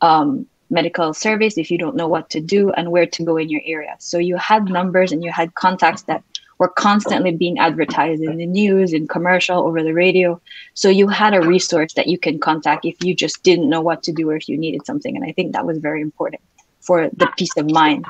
um, 0.00 0.46
medical 0.70 1.14
service, 1.14 1.58
if 1.58 1.70
you 1.70 1.78
don't 1.78 1.96
know 1.96 2.08
what 2.08 2.30
to 2.30 2.40
do 2.40 2.70
and 2.72 2.90
where 2.90 3.06
to 3.06 3.24
go 3.24 3.36
in 3.36 3.48
your 3.48 3.62
area. 3.64 3.94
So 3.98 4.18
you 4.18 4.36
had 4.36 4.64
numbers 4.64 5.12
and 5.12 5.22
you 5.22 5.30
had 5.30 5.54
contacts 5.54 6.02
that 6.02 6.22
were 6.58 6.68
constantly 6.68 7.32
being 7.32 7.58
advertised 7.58 8.22
in 8.22 8.38
the 8.38 8.46
news, 8.46 8.92
in 8.92 9.06
commercial, 9.06 9.58
over 9.66 9.82
the 9.82 9.92
radio. 9.92 10.40
So 10.74 10.88
you 10.88 11.06
had 11.08 11.34
a 11.34 11.46
resource 11.46 11.92
that 11.94 12.06
you 12.06 12.18
can 12.18 12.38
contact 12.38 12.84
if 12.84 12.96
you 13.02 13.14
just 13.14 13.42
didn't 13.42 13.68
know 13.68 13.80
what 13.80 14.02
to 14.04 14.12
do 14.12 14.30
or 14.30 14.36
if 14.36 14.48
you 14.48 14.56
needed 14.56 14.86
something. 14.86 15.14
And 15.16 15.24
I 15.24 15.32
think 15.32 15.52
that 15.52 15.66
was 15.66 15.78
very 15.78 16.00
important 16.00 16.40
for 16.80 17.10
the 17.10 17.30
peace 17.36 17.56
of 17.56 17.70
mind. 17.70 18.06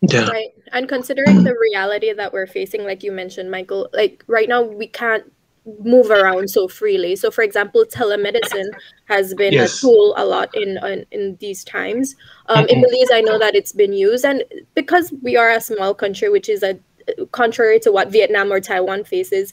Yeah. 0.00 0.28
Right. 0.28 0.54
And 0.72 0.88
considering 0.88 1.44
the 1.44 1.56
reality 1.60 2.12
that 2.12 2.32
we're 2.32 2.46
facing, 2.46 2.84
like 2.84 3.02
you 3.02 3.12
mentioned, 3.12 3.50
Michael, 3.50 3.88
like 3.92 4.24
right 4.26 4.48
now 4.48 4.62
we 4.62 4.86
can't 4.86 5.30
move 5.80 6.10
around 6.10 6.50
so 6.50 6.68
freely. 6.68 7.16
So, 7.16 7.30
for 7.30 7.42
example, 7.42 7.84
telemedicine 7.84 8.70
has 9.06 9.34
been 9.34 9.52
yes. 9.52 9.78
a 9.78 9.80
tool 9.80 10.14
a 10.16 10.24
lot 10.24 10.50
in 10.54 10.78
in, 10.84 11.06
in 11.10 11.36
these 11.40 11.64
times. 11.64 12.14
Um, 12.46 12.66
in 12.66 12.82
Belize, 12.82 13.10
I 13.12 13.20
know 13.20 13.38
that 13.38 13.54
it's 13.54 13.72
been 13.72 13.92
used, 13.92 14.24
and 14.24 14.44
because 14.74 15.12
we 15.22 15.36
are 15.36 15.50
a 15.50 15.60
small 15.60 15.94
country, 15.94 16.28
which 16.28 16.48
is 16.48 16.62
a 16.62 16.78
contrary 17.32 17.78
to 17.80 17.92
what 17.92 18.10
Vietnam 18.10 18.52
or 18.52 18.60
Taiwan 18.60 19.04
faces, 19.04 19.52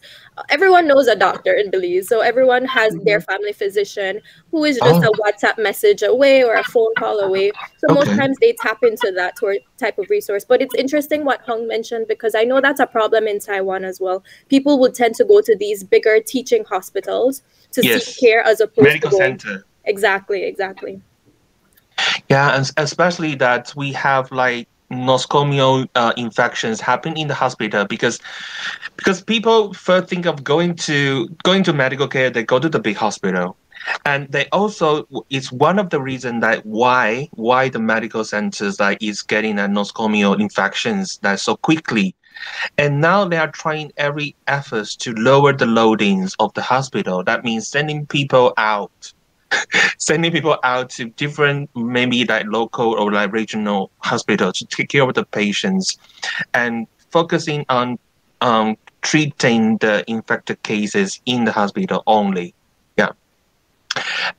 everyone 0.49 0.87
knows 0.87 1.07
a 1.07 1.15
doctor 1.15 1.53
in 1.53 1.69
Belize. 1.71 2.07
So 2.07 2.21
everyone 2.21 2.65
has 2.65 2.93
mm-hmm. 2.93 3.05
their 3.05 3.21
family 3.21 3.53
physician 3.53 4.21
who 4.51 4.63
is 4.63 4.77
just 4.77 5.03
oh. 5.05 5.09
a 5.09 5.17
WhatsApp 5.17 5.61
message 5.61 6.03
away 6.03 6.43
or 6.43 6.55
a 6.55 6.63
phone 6.63 6.93
call 6.97 7.19
away. 7.19 7.51
So 7.77 7.87
okay. 7.87 7.93
most 7.93 8.17
times 8.17 8.37
they 8.39 8.53
tap 8.53 8.83
into 8.83 9.11
that 9.15 9.35
type 9.77 9.97
of 9.97 10.09
resource. 10.09 10.45
But 10.45 10.61
it's 10.61 10.75
interesting 10.75 11.25
what 11.25 11.41
Hung 11.41 11.67
mentioned 11.67 12.07
because 12.07 12.35
I 12.35 12.43
know 12.43 12.61
that's 12.61 12.79
a 12.79 12.87
problem 12.87 13.27
in 13.27 13.39
Taiwan 13.39 13.83
as 13.85 13.99
well. 13.99 14.23
People 14.49 14.79
would 14.79 14.93
tend 14.93 15.15
to 15.15 15.25
go 15.25 15.41
to 15.41 15.55
these 15.55 15.83
bigger 15.83 16.19
teaching 16.19 16.63
hospitals 16.65 17.41
to 17.71 17.83
yes. 17.83 18.05
seek 18.05 18.19
care 18.19 18.43
as 18.43 18.59
opposed 18.59 18.87
medical 18.87 19.11
to 19.11 19.17
medical 19.17 19.39
center. 19.49 19.65
Exactly, 19.85 20.43
exactly. 20.43 21.01
Yeah, 22.29 22.55
and 22.55 22.71
especially 22.77 23.35
that 23.35 23.73
we 23.75 23.91
have 23.93 24.31
like 24.31 24.67
nosocomial 24.91 25.87
uh, 25.95 26.13
infections 26.17 26.81
happen 26.81 27.17
in 27.17 27.27
the 27.27 27.33
hospital 27.33 27.85
because 27.85 28.19
because 28.97 29.21
people 29.21 29.73
first 29.73 30.07
think 30.07 30.25
of 30.25 30.43
going 30.43 30.75
to 30.75 31.27
going 31.43 31.63
to 31.63 31.73
medical 31.73 32.07
care 32.07 32.29
they 32.29 32.43
go 32.43 32.59
to 32.59 32.69
the 32.69 32.79
big 32.79 32.97
hospital. 32.97 33.57
And 34.05 34.31
they 34.31 34.47
also 34.51 35.07
it's 35.29 35.51
one 35.51 35.79
of 35.79 35.89
the 35.89 36.01
reasons 36.01 36.41
that 36.41 36.65
why 36.65 37.29
why 37.33 37.69
the 37.69 37.79
medical 37.79 38.23
centers 38.23 38.79
like 38.79 39.01
is 39.01 39.21
getting 39.21 39.57
a 39.57 39.67
nosocomial 39.67 40.39
infections 40.39 41.17
that 41.23 41.39
so 41.39 41.55
quickly. 41.55 42.15
And 42.77 43.01
now 43.01 43.25
they 43.25 43.37
are 43.37 43.51
trying 43.51 43.91
every 43.97 44.35
efforts 44.47 44.95
to 44.97 45.13
lower 45.13 45.53
the 45.53 45.65
loadings 45.65 46.35
of 46.39 46.53
the 46.53 46.61
hospital. 46.61 47.23
That 47.23 47.43
means 47.43 47.67
sending 47.67 48.05
people 48.05 48.53
out 48.57 49.13
sending 49.97 50.31
people 50.31 50.57
out 50.63 50.89
to 50.89 51.05
different 51.05 51.69
maybe 51.75 52.25
like 52.25 52.45
local 52.47 52.93
or 52.93 53.11
like 53.11 53.31
regional 53.31 53.91
hospitals 53.99 54.59
to 54.59 54.65
take 54.65 54.89
care 54.89 55.03
of 55.03 55.13
the 55.13 55.25
patients 55.25 55.97
and 56.53 56.87
focusing 57.09 57.65
on 57.69 57.99
um, 58.41 58.77
treating 59.01 59.77
the 59.77 60.03
infected 60.07 60.61
cases 60.63 61.19
in 61.25 61.45
the 61.45 61.51
hospital 61.51 62.03
only. 62.07 62.53
Yeah. 62.97 63.09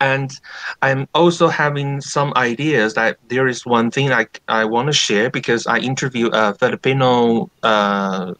And 0.01 0.33
i'm 0.81 1.07
also 1.15 1.49
having 1.49 2.01
some 2.01 2.33
ideas 2.37 2.95
that 2.95 3.19
there 3.29 3.47
is 3.47 3.67
one 3.67 3.91
thing 3.91 4.11
I, 4.11 4.27
I 4.49 4.65
want 4.65 4.87
to 4.87 4.93
share 4.93 5.29
because 5.29 5.67
i 5.67 5.79
interviewed 5.79 6.35
a 6.35 6.55
filipino 6.55 7.51
uh, 7.63 8.33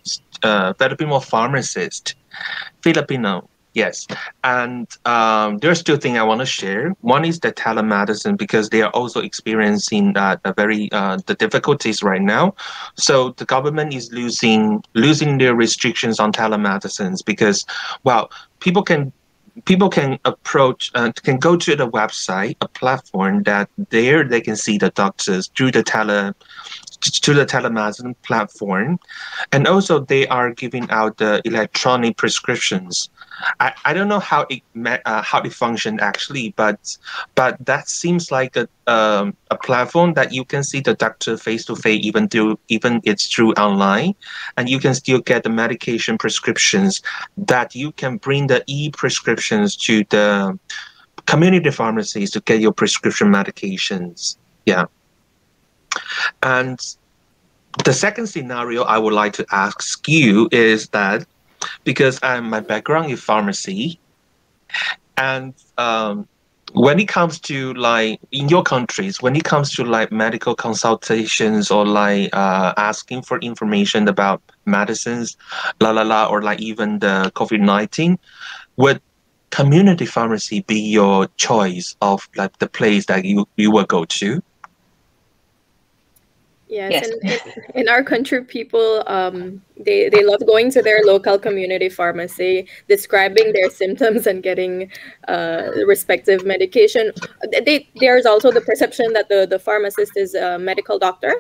uh, 0.43 0.73
filipino 0.73 1.21
pharmacist 1.21 2.15
filipino 2.81 3.49
Yes, 3.75 4.07
and 4.45 4.87
um, 5.07 5.57
there's 5.59 5.83
two 5.83 5.97
things 5.97 6.19
I 6.19 6.23
want 6.25 6.41
to 6.41 6.47
share. 6.47 6.91
One 7.01 7.25
is 7.25 7.41
the 7.41 7.53
telemedicine 7.53 8.37
because 8.37 8.69
they 8.69 8.83
are 8.83 8.91
also 8.91 9.21
experiencing 9.21 10.15
uh, 10.15 10.37
a 10.45 10.53
very 10.53 10.93
uh, 10.93 11.19
the 11.25 11.35
difficulties 11.35 12.03
right 12.03 12.21
now. 12.21 12.55
So 12.97 13.31
the 13.31 13.47
government 13.47 13.95
is 13.95 14.13
losing 14.13 14.85
losing 14.93 15.39
their 15.39 15.55
restrictions 15.55 16.21
on 16.21 16.33
telemedicines 16.33 17.25
because 17.25 17.65
well 18.05 18.31
people 18.61 18.83
can 18.83 19.11
people 19.65 19.89
can 19.89 20.19
approach 20.25 20.91
uh, 20.95 21.13
can 21.23 21.39
go 21.39 21.57
to 21.57 21.75
the 21.75 21.89
website 21.89 22.57
a 22.61 22.69
platform 22.69 23.43
that 23.45 23.69
there 23.91 24.25
they 24.25 24.41
can 24.41 24.57
see 24.57 24.79
the 24.79 24.91
doctors 24.91 25.51
through 25.57 25.71
the 25.71 25.83
tele 25.83 26.35
to 27.01 27.35
the 27.35 27.45
telemedicine 27.45 28.15
platform 28.23 28.99
and 29.51 29.67
also 29.67 29.99
they 29.99 30.27
are 30.29 30.53
giving 30.53 30.89
out 30.91 31.19
the 31.19 31.43
electronic 31.45 32.17
prescriptions 32.17 33.11
I, 33.61 33.73
I 33.85 33.93
don't 33.93 34.09
know 34.09 34.21
how 34.21 34.47
it 34.49 34.63
uh, 35.05 35.23
how 35.23 35.41
it 35.43 35.53
functioned 35.53 36.01
actually, 36.01 36.55
but 36.57 36.97
but 37.35 37.57
that 37.65 37.89
seems 37.89 38.31
like 38.31 38.57
a 38.57 38.69
um, 38.87 39.37
a 39.51 39.57
platform 39.57 40.15
that 40.15 40.33
you 40.33 40.45
can 40.45 40.63
see 40.63 40.81
the 40.81 40.95
doctor 40.95 41.37
face 41.37 41.65
to 41.67 41.77
face, 41.77 42.05
even 42.05 42.29
through 42.29 42.59
even 42.69 43.01
it's 43.05 43.27
through 43.27 43.53
online, 43.55 44.15
and 44.57 44.69
you 44.69 44.79
can 44.79 44.95
still 44.95 45.21
get 45.21 45.43
the 45.43 45.51
medication 45.51 46.19
prescriptions 46.19 47.03
that 47.37 47.75
you 47.75 47.93
can 47.93 48.17
bring 48.17 48.47
the 48.47 48.63
e 48.67 48.91
prescriptions 48.91 49.77
to 49.77 50.05
the 50.11 50.59
community 51.27 51.71
pharmacies 51.71 52.31
to 52.33 52.41
get 52.41 52.61
your 52.61 52.73
prescription 52.73 53.29
medications. 53.29 54.37
Yeah, 54.67 54.85
and 56.43 56.79
the 57.85 57.93
second 57.93 58.27
scenario 58.27 58.83
I 58.83 58.99
would 58.99 59.15
like 59.15 59.33
to 59.35 59.47
ask 59.51 60.07
you 60.07 60.49
is 60.53 60.89
that 60.89 61.27
because 61.85 62.19
um, 62.23 62.51
my 62.51 62.61
background 62.61 63.11
is 63.11 63.21
pharmacy, 63.21 63.99
and 65.17 65.55
um, 65.79 66.29
when 66.73 66.99
it 66.99 67.09
comes 67.09 67.39
to 67.41 67.75
like 67.75 68.21
in 68.31 68.49
your 68.49 68.63
countries, 68.63 69.21
when 69.21 69.37
it 69.37 69.45
comes 69.45 69.71
to 69.75 69.85
like 69.85 70.11
medical 70.11 70.55
consultations 70.55 71.71
or 71.71 71.87
like 71.87 72.31
uh, 72.33 72.73
asking 72.77 73.23
for 73.23 73.39
information 73.41 74.09
about 74.09 74.43
medicines, 74.65 75.37
la 75.81 75.91
la 75.91 76.03
la, 76.03 76.27
or 76.27 76.43
like 76.43 76.61
even 76.61 76.99
the 77.01 77.31
COVID 77.35 77.61
nineteen, 77.61 78.19
would 78.77 79.01
community 79.51 80.07
pharmacy 80.07 80.63
be 80.63 80.81
your 80.81 81.27
choice 81.37 81.95
of 82.01 82.27
like 82.37 82.59
the 82.59 82.69
place 82.69 83.07
that 83.07 83.25
you 83.25 83.47
you 83.57 83.71
will 83.71 83.85
go 83.85 84.05
to? 84.07 84.43
Yes, 86.73 86.91
Yes. 86.91 87.09
In, 87.09 87.15
in, 87.29 87.81
in 87.83 87.89
our 87.91 88.03
country, 88.03 88.43
people 88.43 89.05
um, 89.07 89.61
they 89.77 90.09
they 90.09 90.25
love 90.25 90.41
going 90.47 90.71
to 90.73 90.81
their 90.81 91.01
local 91.05 91.39
community 91.39 91.91
pharmacy, 91.91 92.67
describing 92.89 93.53
their 93.53 93.69
symptoms 93.69 94.27
and 94.27 94.43
getting 94.43 94.91
uh, 95.29 95.69
respective 95.87 96.47
medication. 96.47 97.13
They, 97.67 97.87
there's 98.01 98.25
also 98.25 98.51
the 98.51 98.63
perception 98.63 99.13
that 99.13 99.29
the 99.29 99.47
the 99.47 99.59
pharmacist 99.59 100.17
is 100.17 100.35
a 100.35 100.59
medical 100.59 100.99
doctor, 100.99 101.37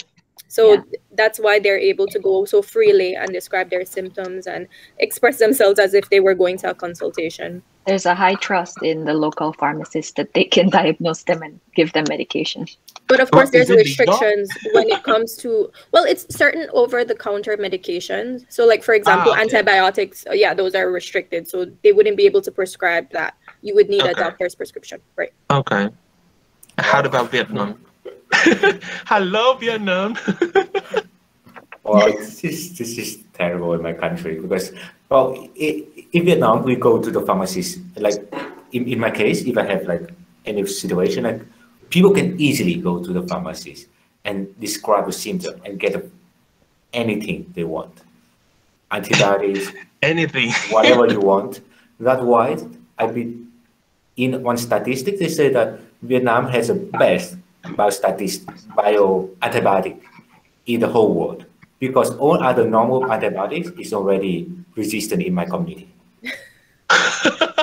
so 0.48 0.74
Yeah. 0.74 0.82
that's 1.16 1.38
why 1.40 1.58
they're 1.60 1.78
able 1.78 2.06
to 2.08 2.18
go 2.18 2.44
so 2.44 2.60
freely 2.60 3.14
and 3.16 3.32
describe 3.32 3.70
their 3.70 3.86
symptoms 3.86 4.46
and 4.46 4.68
express 4.98 5.38
themselves 5.38 5.78
as 5.78 5.94
if 5.94 6.10
they 6.10 6.20
were 6.20 6.34
going 6.34 6.58
to 6.58 6.70
a 6.70 6.74
consultation. 6.74 7.62
There's 7.86 8.04
a 8.04 8.14
high 8.14 8.34
trust 8.34 8.76
in 8.82 9.06
the 9.06 9.14
local 9.14 9.54
pharmacist 9.54 10.16
that 10.16 10.34
they 10.34 10.44
can 10.44 10.68
diagnose 10.78 11.22
them 11.22 11.40
and 11.42 11.58
give 11.74 11.94
them 11.94 12.04
medication. 12.10 12.66
But 13.12 13.20
of 13.20 13.28
Well, 13.30 13.42
course, 13.42 13.50
there's 13.50 13.68
is 13.68 13.76
it 13.76 13.84
legal? 13.84 14.06
restrictions 14.06 14.48
when 14.72 14.88
it 14.88 15.02
comes 15.02 15.36
to 15.44 15.70
well, 15.92 16.04
it's 16.04 16.24
certain 16.34 16.64
over-the-counter 16.72 17.58
medications. 17.58 18.46
So, 18.48 18.64
like 18.64 18.82
for 18.82 18.94
example, 18.94 19.32
Ah, 19.32 19.34
okay. 19.34 19.42
antibiotics. 19.44 20.24
uh, 20.26 20.32
Yeah, 20.32 20.54
those 20.54 20.74
are 20.74 20.88
restricted, 20.90 21.46
so 21.46 21.66
they 21.84 21.92
wouldn't 21.92 22.16
be 22.16 22.24
able 22.24 22.40
to 22.40 22.50
prescribe 22.50 23.10
that. 23.12 23.34
You 23.60 23.74
would 23.76 23.90
need 23.90 24.00
a 24.12 24.14
doctor's 24.14 24.54
prescription, 24.54 24.98
right? 25.20 25.32
Okay. 25.50 25.90
How 26.78 27.00
about 27.04 27.30
Vietnam? 27.30 27.76
Hello, 29.12 29.44
Vietnam. 29.60 30.16
Well, 31.84 32.06
this 32.12 32.44
is, 32.44 32.78
this 32.78 32.96
is 32.96 33.24
terrible 33.34 33.74
in 33.74 33.82
my 33.82 33.92
country 33.92 34.38
because, 34.38 34.70
well, 35.10 35.34
i 35.60 35.82
in 36.12 36.24
Vietnam, 36.24 36.62
we 36.62 36.76
go 36.76 37.02
to 37.02 37.10
the 37.10 37.20
pharmacies. 37.20 37.80
Like, 37.96 38.22
in, 38.70 38.86
in 38.86 39.00
my 39.00 39.10
case, 39.10 39.42
if 39.42 39.58
I 39.58 39.64
have 39.66 39.82
like 39.90 40.14
any 40.46 40.64
situation, 40.64 41.24
like 41.24 41.42
people 41.92 42.10
can 42.10 42.40
easily 42.40 42.74
go 42.74 43.04
to 43.04 43.12
the 43.12 43.22
pharmacies 43.28 43.86
and 44.24 44.48
describe 44.58 45.06
a 45.06 45.12
symptom 45.12 45.60
and 45.64 45.78
get 45.78 45.94
a, 45.94 46.02
anything 46.92 47.52
they 47.54 47.64
want. 47.64 47.92
Antibiotics, 48.90 49.70
Anything. 50.02 50.50
whatever 50.70 51.06
you 51.06 51.20
want. 51.20 51.60
That's 52.00 52.22
why 52.22 52.56
I 52.98 53.06
be 53.06 53.38
in 54.16 54.42
one 54.42 54.56
statistic 54.56 55.18
they 55.18 55.28
say 55.28 55.48
that 55.50 55.80
Vietnam 56.02 56.48
has 56.48 56.68
the 56.68 56.74
best 56.74 57.36
bio 57.76 59.30
antibiotic 59.40 60.00
in 60.66 60.80
the 60.80 60.88
whole 60.88 61.14
world 61.14 61.44
because 61.78 62.14
all 62.16 62.42
other 62.42 62.68
normal 62.68 63.10
antibiotics 63.12 63.70
is 63.78 63.92
already 63.92 64.50
resistant 64.76 65.22
in 65.22 65.32
my 65.34 65.44
community. 65.44 65.88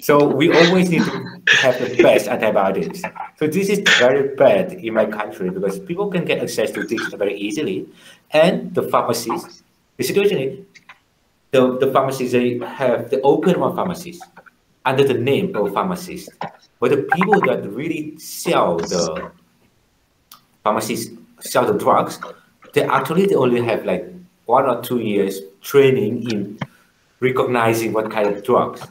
so 0.00 0.26
we 0.26 0.52
always 0.52 0.90
need 0.90 1.04
to 1.04 1.40
have 1.58 1.78
the 1.78 2.02
best 2.02 2.28
antibiotics. 2.28 3.02
So 3.38 3.46
this 3.46 3.68
is 3.68 3.80
very 3.98 4.34
bad 4.34 4.72
in 4.72 4.94
my 4.94 5.06
country 5.06 5.50
because 5.50 5.78
people 5.80 6.10
can 6.10 6.24
get 6.24 6.42
access 6.42 6.70
to 6.72 6.84
things 6.84 7.12
very 7.14 7.36
easily, 7.36 7.86
and 8.32 8.74
the 8.74 8.82
pharmacies. 8.82 9.62
The 9.96 10.04
situation 10.04 10.38
is 10.38 10.66
the, 11.50 11.78
the 11.78 11.92
pharmacies 11.92 12.32
they 12.32 12.58
have 12.58 13.10
the 13.10 13.20
open 13.22 13.60
one 13.60 13.74
pharmacies 13.74 14.20
under 14.84 15.04
the 15.04 15.14
name 15.14 15.54
of 15.56 15.72
pharmacist, 15.72 16.30
but 16.80 16.90
the 16.90 17.02
people 17.14 17.40
that 17.42 17.68
really 17.70 18.18
sell 18.18 18.76
the 18.76 19.30
pharmacies 20.62 21.10
sell 21.40 21.64
the 21.64 21.78
drugs, 21.78 22.18
they 22.72 22.82
actually 22.82 23.26
they 23.26 23.34
only 23.34 23.62
have 23.62 23.84
like 23.84 24.12
one 24.46 24.66
or 24.66 24.82
two 24.82 24.98
years 24.98 25.40
training 25.62 26.30
in 26.30 26.58
recognizing 27.20 27.92
what 27.92 28.10
kind 28.10 28.28
of 28.28 28.44
drugs 28.44 28.82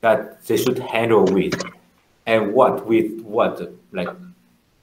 that 0.00 0.44
they 0.46 0.56
should 0.56 0.78
handle 0.78 1.24
with 1.24 1.54
and 2.26 2.52
what 2.52 2.86
with 2.86 3.20
what 3.22 3.72
like 3.92 4.08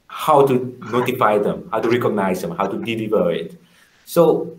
how 0.08 0.46
to 0.46 0.78
notify 0.92 1.38
them, 1.38 1.68
how 1.72 1.80
to 1.80 1.90
recognize 1.90 2.42
them, 2.42 2.52
how 2.52 2.68
to 2.68 2.78
deliver 2.84 3.32
it. 3.32 3.60
So 4.06 4.58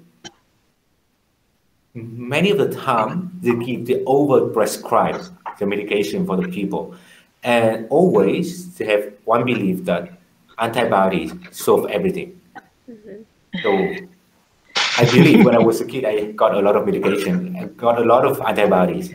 many 1.95 2.51
of 2.51 2.59
the 2.59 2.71
time 2.75 3.33
they 3.42 3.55
give 3.64 3.87
the 3.87 4.03
over 4.07 4.49
prescribe 4.49 5.23
the 5.59 5.66
medication 5.66 6.27
for 6.27 6.37
the 6.37 6.49
people. 6.49 6.95
And 7.42 7.87
always 7.90 8.75
they 8.77 8.87
have 8.87 9.12
one 9.25 9.45
belief 9.45 9.85
that 9.85 10.12
antibiotics 10.59 11.33
solve 11.59 11.88
everything. 11.90 12.40
Mm-hmm. 12.88 13.23
So 13.62 14.07
i 14.99 15.05
believe 15.05 15.45
when 15.45 15.55
i 15.55 15.59
was 15.59 15.81
a 15.81 15.85
kid 15.85 16.05
i 16.05 16.33
got 16.33 16.55
a 16.55 16.61
lot 16.61 16.77
of 16.77 16.87
medication 16.87 17.57
I 17.61 17.64
got 17.64 17.99
a 17.99 18.05
lot 18.05 18.25
of 18.25 18.40
antibiotics 18.40 19.11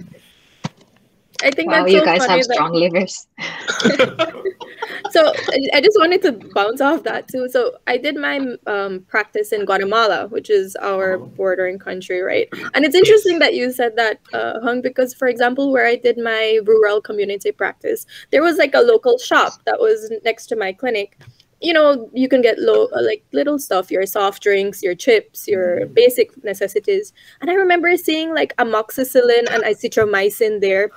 I 1.43 1.51
think 1.51 1.69
Wow, 1.71 1.79
that's 1.83 1.91
you 1.93 1.99
so 1.99 2.05
guys 2.05 2.25
funny 2.25 2.39
have 2.39 2.47
that- 2.47 2.53
strong 2.53 2.73
livers. 2.73 3.27
so 5.11 5.27
I- 5.27 5.69
I 5.73 5.81
just 5.81 5.97
wanted 5.99 6.21
to 6.23 6.31
bounce 6.53 6.81
off 6.81 7.03
that 7.03 7.27
too. 7.27 7.47
So 7.49 7.77
I 7.87 7.97
did 7.97 8.15
my 8.15 8.39
um, 8.67 9.01
practice 9.07 9.51
in 9.51 9.65
Guatemala, 9.65 10.27
which 10.27 10.49
is 10.49 10.75
our 10.77 11.17
bordering 11.17 11.79
country, 11.79 12.21
right? 12.21 12.47
And 12.73 12.85
it's 12.85 12.95
interesting 12.95 13.39
that 13.39 13.53
you 13.53 13.71
said 13.71 13.95
that, 13.97 14.19
uh, 14.33 14.59
Hung, 14.61 14.81
because 14.81 15.13
for 15.13 15.27
example, 15.27 15.71
where 15.71 15.85
I 15.87 15.95
did 15.95 16.17
my 16.17 16.59
rural 16.65 17.01
community 17.01 17.51
practice, 17.51 18.05
there 18.31 18.41
was 18.43 18.57
like 18.57 18.73
a 18.73 18.81
local 18.81 19.17
shop 19.17 19.53
that 19.65 19.79
was 19.79 20.11
next 20.23 20.47
to 20.47 20.55
my 20.55 20.71
clinic. 20.73 21.17
You 21.63 21.73
know, 21.73 22.09
you 22.11 22.27
can 22.27 22.41
get 22.41 22.57
low, 22.57 22.87
uh, 22.87 23.03
like 23.03 23.23
little 23.33 23.59
stuff, 23.59 23.91
your 23.91 24.07
soft 24.07 24.41
drinks, 24.41 24.81
your 24.81 24.95
chips, 24.95 25.47
your 25.47 25.85
basic 25.85 26.43
necessities. 26.43 27.13
And 27.39 27.51
I 27.51 27.53
remember 27.53 27.95
seeing 27.97 28.33
like 28.33 28.55
amoxicillin 28.57 29.45
and 29.51 29.63
azithromycin 29.63 30.59
there 30.61 30.89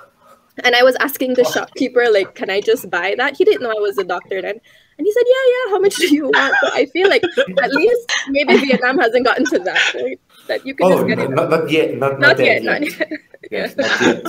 and 0.63 0.75
I 0.75 0.83
was 0.83 0.95
asking 0.97 1.33
the 1.33 1.45
oh. 1.45 1.51
shopkeeper, 1.51 2.07
like, 2.11 2.35
can 2.35 2.49
I 2.49 2.61
just 2.61 2.89
buy 2.89 3.15
that? 3.17 3.35
He 3.37 3.43
didn't 3.43 3.61
know 3.63 3.71
I 3.71 3.81
was 3.81 3.97
a 3.97 4.03
doctor 4.03 4.41
then. 4.41 4.59
And 4.97 5.05
he 5.05 5.11
said, 5.11 5.23
yeah, 5.27 5.51
yeah, 5.51 5.71
how 5.71 5.79
much 5.79 5.95
do 5.95 6.13
you 6.13 6.25
want? 6.25 6.55
So 6.61 6.69
I 6.73 6.85
feel 6.85 7.09
like 7.09 7.23
at 7.61 7.71
least 7.71 8.11
maybe 8.29 8.55
Vietnam 8.65 8.97
hasn't 8.97 9.25
gotten 9.25 9.45
to 9.45 9.59
that, 9.59 9.93
right? 9.93 10.19
That 10.47 10.65
you 10.65 10.73
can 10.73 10.87
oh 10.87 10.89
just 10.95 11.07
get 11.07 11.17
no, 11.17 11.23
it. 11.25 11.29
not, 11.31 11.49
not 11.49 11.69
yet 11.69 11.97
not, 11.97 12.11
not, 12.13 12.19
Not 12.19 12.37
there 12.37 12.61
yet, 12.61 12.63
not 12.63 12.81
yet. 12.81 13.11
yes 13.51 13.75
not 13.75 14.01
yet 14.01 14.23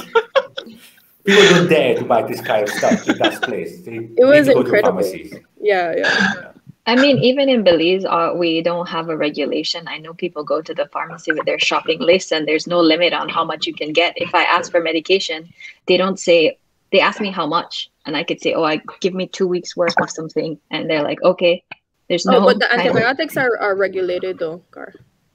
people 1.24 1.42
don't 1.50 1.68
dare 1.68 1.94
to 1.96 2.04
buy 2.04 2.22
this 2.22 2.40
kind 2.40 2.62
of 2.62 2.70
stuff 2.70 3.06
in 3.08 3.18
that 3.18 3.42
place 3.42 3.82
they 3.82 3.96
It 4.16 4.24
was 4.24 4.46
need 4.46 4.54
to 4.54 4.54
go 4.54 4.60
incredible. 4.60 5.02
pharmacies 5.02 5.34
Yeah, 5.60 5.94
yeah. 5.96 6.52
I 6.86 6.94
mean, 6.94 7.18
even 7.18 7.48
in 7.48 7.64
Belize, 7.64 8.04
uh, 8.04 8.32
we 8.36 8.62
don't 8.62 8.88
have 8.88 9.08
a 9.08 9.16
regulation. 9.16 9.88
I 9.88 9.98
know 9.98 10.14
people 10.14 10.44
go 10.44 10.62
to 10.62 10.72
the 10.72 10.86
pharmacy 10.86 11.32
with 11.32 11.44
their 11.44 11.58
shopping 11.58 12.00
list, 12.00 12.32
and 12.32 12.46
there's 12.46 12.68
no 12.68 12.80
limit 12.80 13.12
on 13.12 13.28
how 13.28 13.44
much 13.44 13.66
you 13.66 13.74
can 13.74 13.92
get. 13.92 14.14
If 14.16 14.34
I 14.34 14.44
ask 14.44 14.70
for 14.70 14.80
medication, 14.80 15.52
they 15.86 15.96
don't 15.96 16.18
say, 16.18 16.58
they 16.92 17.00
ask 17.00 17.20
me 17.20 17.32
how 17.32 17.46
much, 17.46 17.90
and 18.06 18.16
I 18.16 18.22
could 18.22 18.40
say, 18.40 18.54
oh, 18.54 18.62
I 18.62 18.80
give 19.00 19.14
me 19.14 19.26
two 19.26 19.48
weeks 19.48 19.76
worth 19.76 20.00
of 20.00 20.10
something, 20.10 20.58
and 20.70 20.88
they're 20.88 21.02
like, 21.02 21.20
okay. 21.22 21.64
There's 22.08 22.24
no. 22.24 22.38
Oh, 22.38 22.44
but 22.44 22.60
the 22.60 22.72
antibiotics 22.72 23.36
are, 23.36 23.58
are 23.58 23.74
regulated 23.74 24.38
though, 24.38 24.62
Gar. 24.70 24.94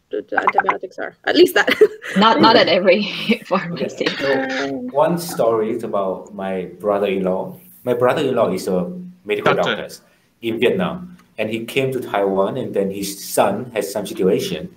The, 0.10 0.22
the 0.30 0.40
antibiotics 0.40 0.98
are. 1.00 1.18
At 1.26 1.36
least 1.36 1.54
that. 1.56 1.68
not 2.18 2.40
not 2.40 2.56
at 2.56 2.70
every 2.70 3.00
Okay, 3.24 3.40
pharmacy. 3.44 4.08
so 4.08 4.70
one 4.92 5.18
story 5.18 5.72
is 5.72 5.84
about 5.84 6.34
my 6.34 6.72
brother-in-law. 6.80 7.60
My 7.84 7.94
brother-in-law 7.94 8.54
is 8.54 8.70
a 8.70 8.88
medical 9.26 9.54
Doctor. 9.54 9.76
doctor 9.76 9.96
in 10.42 10.60
Vietnam, 10.60 11.18
and 11.42 11.50
he 11.50 11.66
came 11.66 11.92
to 11.92 12.00
Taiwan, 12.00 12.56
and 12.56 12.72
then 12.76 12.92
his 12.92 13.18
son 13.18 13.72
has 13.74 13.92
some 13.92 14.06
situation, 14.06 14.70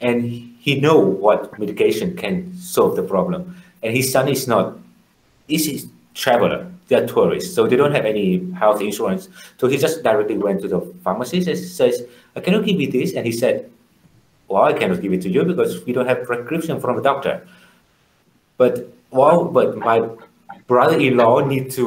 and 0.00 0.24
he 0.24 0.80
know 0.80 0.98
what 0.98 1.56
medication 1.56 2.16
can 2.16 2.52
solve 2.58 2.96
the 2.96 3.04
problem. 3.04 3.54
And 3.84 3.94
his 3.94 4.10
son 4.10 4.26
is 4.26 4.48
not, 4.48 4.76
is 5.46 5.68
a 5.70 5.86
traveler. 6.14 6.66
They're 6.88 7.06
tourists, 7.06 7.54
so 7.54 7.68
they 7.68 7.76
don't 7.76 7.94
have 7.94 8.04
any 8.04 8.50
health 8.54 8.80
insurance. 8.82 9.28
So 9.58 9.68
he 9.68 9.78
just 9.78 10.02
directly 10.02 10.36
went 10.36 10.62
to 10.62 10.68
the 10.68 10.80
pharmacist 11.04 11.46
and 11.46 11.56
says, 11.56 12.02
uh, 12.02 12.38
"I 12.38 12.40
cannot 12.40 12.64
give 12.64 12.80
you 12.80 12.90
this," 12.90 13.14
and 13.14 13.24
he 13.24 13.30
said, 13.30 13.70
well, 14.50 14.64
I 14.64 14.72
cannot 14.72 15.00
give 15.00 15.12
it 15.12 15.22
to 15.22 15.30
you 15.30 15.44
because 15.44 15.86
we 15.86 15.92
don't 15.92 16.08
have 16.08 16.24
prescription 16.24 16.80
from 16.80 16.98
a 16.98 17.02
doctor. 17.02 17.46
But 18.56 18.92
well, 19.12 19.44
but 19.44 19.78
my 19.78 20.02
brother-in-law 20.66 21.46
need 21.46 21.70
to 21.78 21.86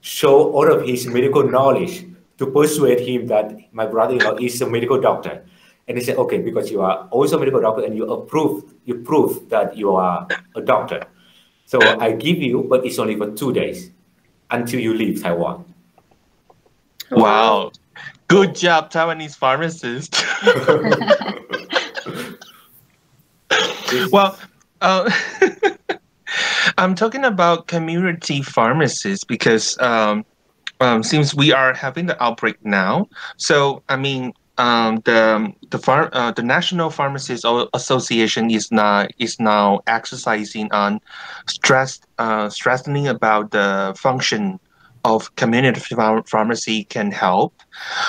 show 0.00 0.50
all 0.56 0.72
of 0.72 0.86
his 0.88 1.06
medical 1.06 1.44
knowledge 1.44 2.06
to 2.38 2.46
persuade 2.46 3.00
him 3.00 3.26
that 3.28 3.52
my 3.72 3.86
brother-in-law 3.86 4.36
is 4.36 4.60
a 4.60 4.68
medical 4.68 5.00
doctor. 5.00 5.44
And 5.88 5.96
he 5.96 6.04
said, 6.04 6.16
okay, 6.16 6.38
because 6.38 6.70
you 6.70 6.82
are 6.82 7.08
also 7.10 7.36
a 7.36 7.38
medical 7.38 7.60
doctor 7.60 7.84
and 7.84 7.96
you 7.96 8.10
approve, 8.10 8.74
you 8.84 8.96
prove 8.96 9.48
that 9.50 9.76
you 9.76 9.94
are 9.94 10.26
a 10.54 10.60
doctor. 10.60 11.04
So 11.64 11.80
I 12.00 12.12
give 12.12 12.38
you, 12.38 12.66
but 12.68 12.84
it's 12.84 12.98
only 12.98 13.16
for 13.16 13.30
two 13.32 13.52
days 13.52 13.90
until 14.50 14.80
you 14.80 14.94
leave 14.94 15.22
Taiwan. 15.22 15.64
Wow. 17.10 17.72
Good 18.28 18.54
job, 18.56 18.90
Taiwanese 18.90 19.36
pharmacist. 19.36 20.16
well, 24.12 24.38
uh, 24.80 25.10
I'm 26.78 26.94
talking 26.94 27.24
about 27.24 27.68
community 27.68 28.42
pharmacists 28.42 29.24
because 29.24 29.78
um, 29.78 30.24
um, 30.80 31.02
since 31.02 31.34
we 31.34 31.52
are 31.52 31.74
having 31.74 32.06
the 32.06 32.22
outbreak 32.22 32.56
now, 32.64 33.08
so 33.36 33.82
I 33.88 33.96
mean, 33.96 34.32
um, 34.58 35.02
the 35.04 35.52
the 35.70 35.78
far, 35.78 36.10
uh, 36.12 36.32
the 36.32 36.42
National 36.42 36.90
Pharmacists 36.90 37.44
Association 37.74 38.50
is 38.50 38.70
now 38.70 39.06
is 39.18 39.38
now 39.38 39.80
exercising 39.86 40.70
on 40.72 41.00
stress 41.46 42.00
uh, 42.18 42.48
stressing 42.48 43.08
about 43.08 43.50
the 43.50 43.94
function 43.98 44.58
of 45.06 45.34
community 45.36 45.80
pharmacy 46.26 46.84
can 46.84 47.12
help. 47.12 47.54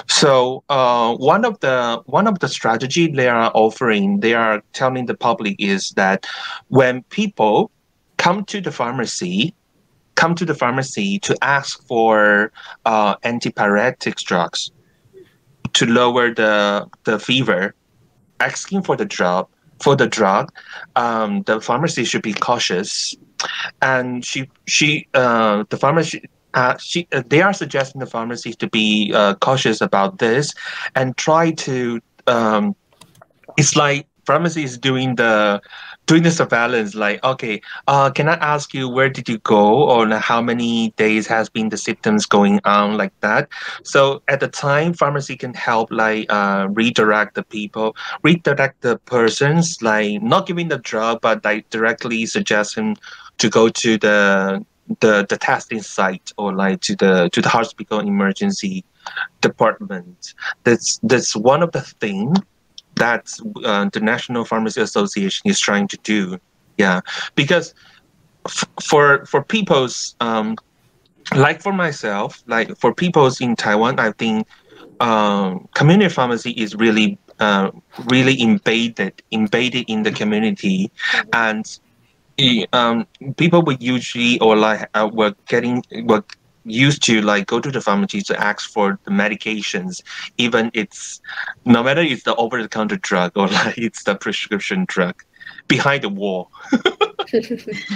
So 0.08 0.64
uh, 0.70 1.16
one 1.16 1.46
of 1.46 1.60
the 1.60 2.02
one 2.06 2.28
of 2.28 2.40
the 2.40 2.48
strategy 2.48 3.08
they 3.08 3.28
are 3.28 3.52
offering, 3.54 4.22
they 4.22 4.34
are 4.34 4.64
telling 4.74 5.06
the 5.06 5.16
public 5.16 5.56
is 5.60 5.92
that 5.92 6.26
when 6.70 7.04
people 7.04 7.72
come 8.18 8.44
to 8.46 8.60
the 8.60 8.72
pharmacy, 8.72 9.54
come 10.18 10.36
to 10.36 10.46
the 10.46 10.54
pharmacy 10.54 11.20
to 11.20 11.38
ask 11.42 11.82
for 11.88 12.52
uh, 12.86 13.16
antipyretic 13.18 14.16
drugs 14.26 14.72
to 15.74 15.86
lower 15.86 16.34
the 16.34 16.86
the 17.06 17.20
fever, 17.20 17.74
asking 18.42 18.82
for 18.84 18.98
the 18.98 19.06
drug 19.06 19.48
for 19.80 19.96
the 19.96 20.08
drug, 20.08 20.52
um, 20.96 21.44
the 21.44 21.62
pharmacy 21.62 22.04
should 22.04 22.24
be 22.24 22.34
cautious. 22.34 23.16
And 23.82 24.26
she 24.26 24.50
she 24.66 25.08
uh, 25.14 25.64
the 25.70 25.78
pharmacy 25.78 26.28
uh, 26.54 26.76
she, 26.78 27.08
uh, 27.12 27.22
they 27.28 27.42
are 27.42 27.54
suggesting 27.54 28.00
the 28.00 28.08
pharmacies 28.08 28.56
to 28.58 28.68
be 28.68 29.12
uh, 29.14 29.36
cautious 29.36 29.80
about 29.82 30.18
this 30.18 30.54
and 30.96 31.16
try 31.18 31.52
to. 31.52 32.02
Um, 32.26 32.76
it's 33.58 33.76
like 33.76 34.08
pharmacy 34.26 34.64
is 34.64 34.78
doing 34.78 35.16
the 35.16 35.62
doing 36.08 36.24
the 36.24 36.32
surveillance. 36.32 36.96
Like, 36.96 37.24
okay, 37.24 37.62
uh, 37.88 38.10
can 38.10 38.28
I 38.28 38.36
ask 38.36 38.74
you 38.74 38.90
where 38.90 39.10
did 39.10 39.30
you 39.30 39.38
go, 39.40 39.84
or 39.84 40.08
how 40.18 40.42
many 40.42 40.92
days 40.92 41.28
has 41.28 41.50
been 41.50 41.70
the 41.70 41.78
symptoms 41.78 42.26
going 42.26 42.60
on, 42.66 42.98
like 42.98 43.14
that. 43.22 43.50
So 43.84 44.24
at 44.28 44.40
the 44.40 44.48
time, 44.48 44.94
pharmacy 44.94 45.36
can 45.38 45.54
help 45.54 45.92
like 45.92 46.26
uh, 46.32 46.68
redirect 46.72 47.36
the 47.36 47.44
people, 47.44 47.96
redirect 48.24 48.82
the 48.82 48.98
persons, 49.00 49.82
like 49.82 50.24
not 50.24 50.48
giving 50.48 50.70
the 50.70 50.80
drug, 50.80 51.22
but 51.22 51.46
like 51.46 51.70
directly 51.70 52.26
suggesting 52.26 52.98
to 53.38 53.50
go 53.50 53.70
to 53.70 53.98
the 53.98 54.66
the 55.02 55.26
the 55.30 55.38
testing 55.38 55.82
site 55.82 56.32
or 56.38 56.54
like 56.54 56.80
to 56.80 56.96
the 56.96 57.30
to 57.34 57.42
the 57.42 57.50
hospital 57.50 58.00
emergency 58.00 58.86
department. 59.42 60.34
That's 60.64 61.00
that's 61.04 61.36
one 61.36 61.62
of 61.62 61.74
the 61.74 61.82
things 61.82 62.38
that 62.98 63.28
uh, 63.64 63.90
the 63.92 64.00
National 64.00 64.46
Pharmacy 64.46 64.82
Association 64.82 65.50
is 65.50 65.60
trying 65.60 65.88
to 65.90 65.98
do. 66.04 66.40
Yeah, 66.78 67.02
because 67.36 67.74
f- 68.46 68.70
for 68.82 69.26
for 69.26 69.44
people's 69.44 70.16
um, 70.20 70.56
like 71.36 71.62
for 71.62 71.74
myself, 71.74 72.44
like 72.48 72.78
for 72.78 72.94
people's 72.94 73.42
in 73.42 73.56
Taiwan, 73.56 74.00
I 74.00 74.12
think 74.12 74.48
um, 75.00 75.68
community 75.74 76.14
pharmacy 76.14 76.52
is 76.52 76.76
really 76.76 77.18
uh, 77.40 77.72
really 78.06 78.42
embedded 78.42 79.22
embedded 79.32 79.86
in 79.88 80.04
the 80.04 80.12
community, 80.12 80.92
and 81.34 81.66
um, 82.74 83.08
people 83.38 83.62
would 83.64 83.82
usually 83.82 84.40
or 84.40 84.56
like 84.56 84.88
uh, 84.94 85.10
were 85.12 85.34
getting 85.48 85.84
were 86.06 86.24
used 86.68 87.04
to 87.04 87.22
like 87.22 87.48
go 87.48 87.60
to 87.60 87.72
the 87.72 87.82
pharmacy 87.82 88.22
to 88.22 88.40
ask 88.40 88.70
for 88.70 89.00
the 89.06 89.12
medications, 89.12 90.02
even 90.38 90.70
it's 90.74 91.22
no 91.66 91.82
matter 91.84 92.02
it's 92.02 92.24
the 92.24 92.36
over 92.36 92.62
the 92.62 92.70
counter 92.70 92.98
drug 92.98 93.32
or 93.36 93.48
like 93.60 93.78
it's 93.78 94.04
the 94.04 94.16
prescription 94.16 94.86
drug 94.88 95.24
behind 95.68 96.04
the 96.04 96.10
wall. 96.10 96.52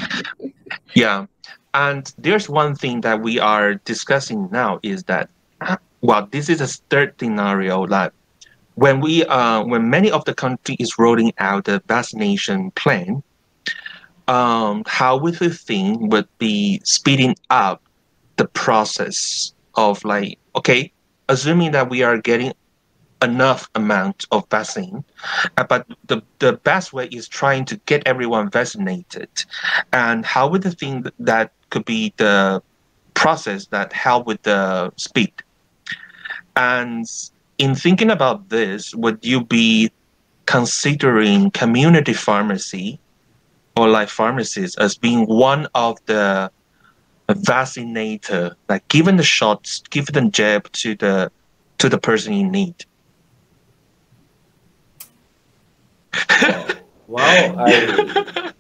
yeah. 0.94 1.26
And 1.74 2.14
there's 2.18 2.50
one 2.50 2.76
thing 2.76 3.02
that 3.02 3.22
we 3.22 3.40
are 3.40 3.76
discussing 3.76 4.50
now 4.52 4.80
is 4.84 5.04
that 5.06 5.30
well, 6.02 6.28
this 6.32 6.50
is 6.50 6.62
a 6.62 6.68
third 6.68 7.14
scenario 7.20 7.86
that 7.88 8.14
when 8.76 9.00
we 9.00 9.24
uh 9.26 9.64
when 9.64 9.90
many 9.90 10.10
of 10.12 10.26
the 10.26 10.34
country 10.34 10.76
is 10.80 10.98
rolling 10.98 11.32
out 11.38 11.66
the 11.66 11.82
vaccination 11.88 12.72
plan, 12.72 13.22
um, 14.28 14.84
how 14.88 15.18
would 15.18 15.40
you 15.40 15.50
think 15.50 16.12
would 16.12 16.28
be 16.40 16.82
speeding 16.84 17.36
up 17.50 17.82
the 18.38 18.48
process 18.48 19.54
of 19.76 20.04
like, 20.04 20.38
okay, 20.56 20.92
assuming 21.30 21.72
that 21.72 21.90
we 21.90 22.04
are 22.04 22.18
getting 22.18 22.54
enough 23.22 23.70
amount 23.76 24.26
of 24.32 24.48
vaccine, 24.50 25.04
uh, 25.58 25.64
but 25.64 25.86
the, 26.08 26.22
the 26.40 26.54
best 26.54 26.92
way 26.92 27.08
is 27.08 27.28
trying 27.28 27.66
to 27.66 27.78
get 27.86 28.02
everyone 28.06 28.50
vaccinated. 28.50 29.30
And 29.94 30.26
how 30.26 30.48
would 30.48 30.66
you 30.66 30.72
think 30.72 31.08
that 31.20 31.52
could 31.70 31.86
be 31.86 32.14
the 32.18 32.62
process 33.14 33.68
that 33.68 33.94
help 33.94 34.26
with 34.26 34.42
the 34.44 34.92
speed? 34.98 35.34
And 36.56 37.06
in 37.58 37.76
thinking 37.76 38.10
about 38.10 38.50
this, 38.50 38.94
would 38.96 39.24
you 39.24 39.44
be 39.44 39.92
considering 40.48 41.52
community 41.52 42.14
pharmacy 42.14 43.00
or 43.78 43.88
like 43.88 44.10
pharmacists 44.10 44.78
as 44.78 44.98
being 44.98 45.26
one 45.28 45.68
of 45.76 45.98
the 46.08 46.52
vaccinator, 47.36 48.56
like 48.70 48.88
giving 48.88 49.18
the 49.18 49.24
shots, 49.24 49.82
giving 49.90 50.14
the 50.14 50.30
jab 50.30 50.72
to 50.74 50.96
the 50.96 51.32
to 51.78 51.90
the 51.90 51.98
person 51.98 52.34
in 52.34 52.52
need. 52.52 52.86
wow, 57.08 57.56
I 57.58 58.54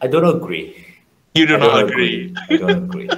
I 0.00 0.06
don't 0.06 0.36
agree. 0.36 0.84
You 1.34 1.46
do 1.46 1.58
not 1.58 1.82
agree. 1.82 2.34
agree. 2.36 2.56
I 2.56 2.56
don't 2.58 2.84
agree. 2.84 3.10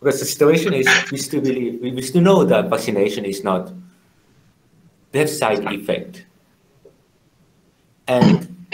Because 0.00 0.20
the 0.20 0.26
situation 0.26 0.74
is, 0.74 0.86
we 1.10 1.16
still 1.16 1.40
believe, 1.40 1.80
we 1.80 2.02
still 2.02 2.20
know 2.20 2.44
that 2.44 2.68
vaccination 2.68 3.24
is 3.24 3.42
not, 3.42 3.72
they 5.12 5.20
have 5.20 5.30
side 5.30 5.64
effect. 5.64 6.26
And 8.06 8.66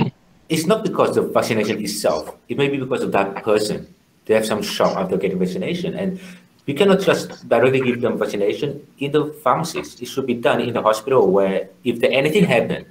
it's 0.48 0.66
not 0.66 0.82
because 0.82 1.16
of 1.16 1.32
vaccination 1.32 1.80
itself. 1.80 2.36
It 2.48 2.58
may 2.58 2.68
be 2.68 2.78
because 2.78 3.02
of 3.04 3.12
that 3.12 3.44
person. 3.44 3.94
They 4.30 4.36
have 4.36 4.46
some 4.46 4.62
shock 4.62 4.94
after 4.96 5.16
getting 5.18 5.40
vaccination. 5.40 5.98
And 5.98 6.20
we 6.64 6.72
cannot 6.72 7.00
just 7.00 7.48
directly 7.48 7.80
give 7.80 8.00
them 8.00 8.16
vaccination 8.16 8.86
in 9.02 9.10
the 9.10 9.34
pharmacies. 9.42 10.00
It 10.00 10.06
should 10.06 10.24
be 10.24 10.34
done 10.34 10.60
in 10.60 10.72
the 10.72 10.80
hospital 10.80 11.26
where 11.26 11.66
if 11.82 12.00
anything 12.04 12.44
happen, 12.44 12.86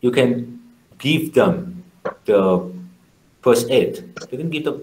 you 0.00 0.10
can 0.10 0.58
give 0.98 1.32
them 1.32 1.84
the 2.24 2.74
first 3.40 3.70
aid. 3.70 4.02
You 4.32 4.38
can 4.38 4.50
give 4.50 4.64
them 4.64 4.82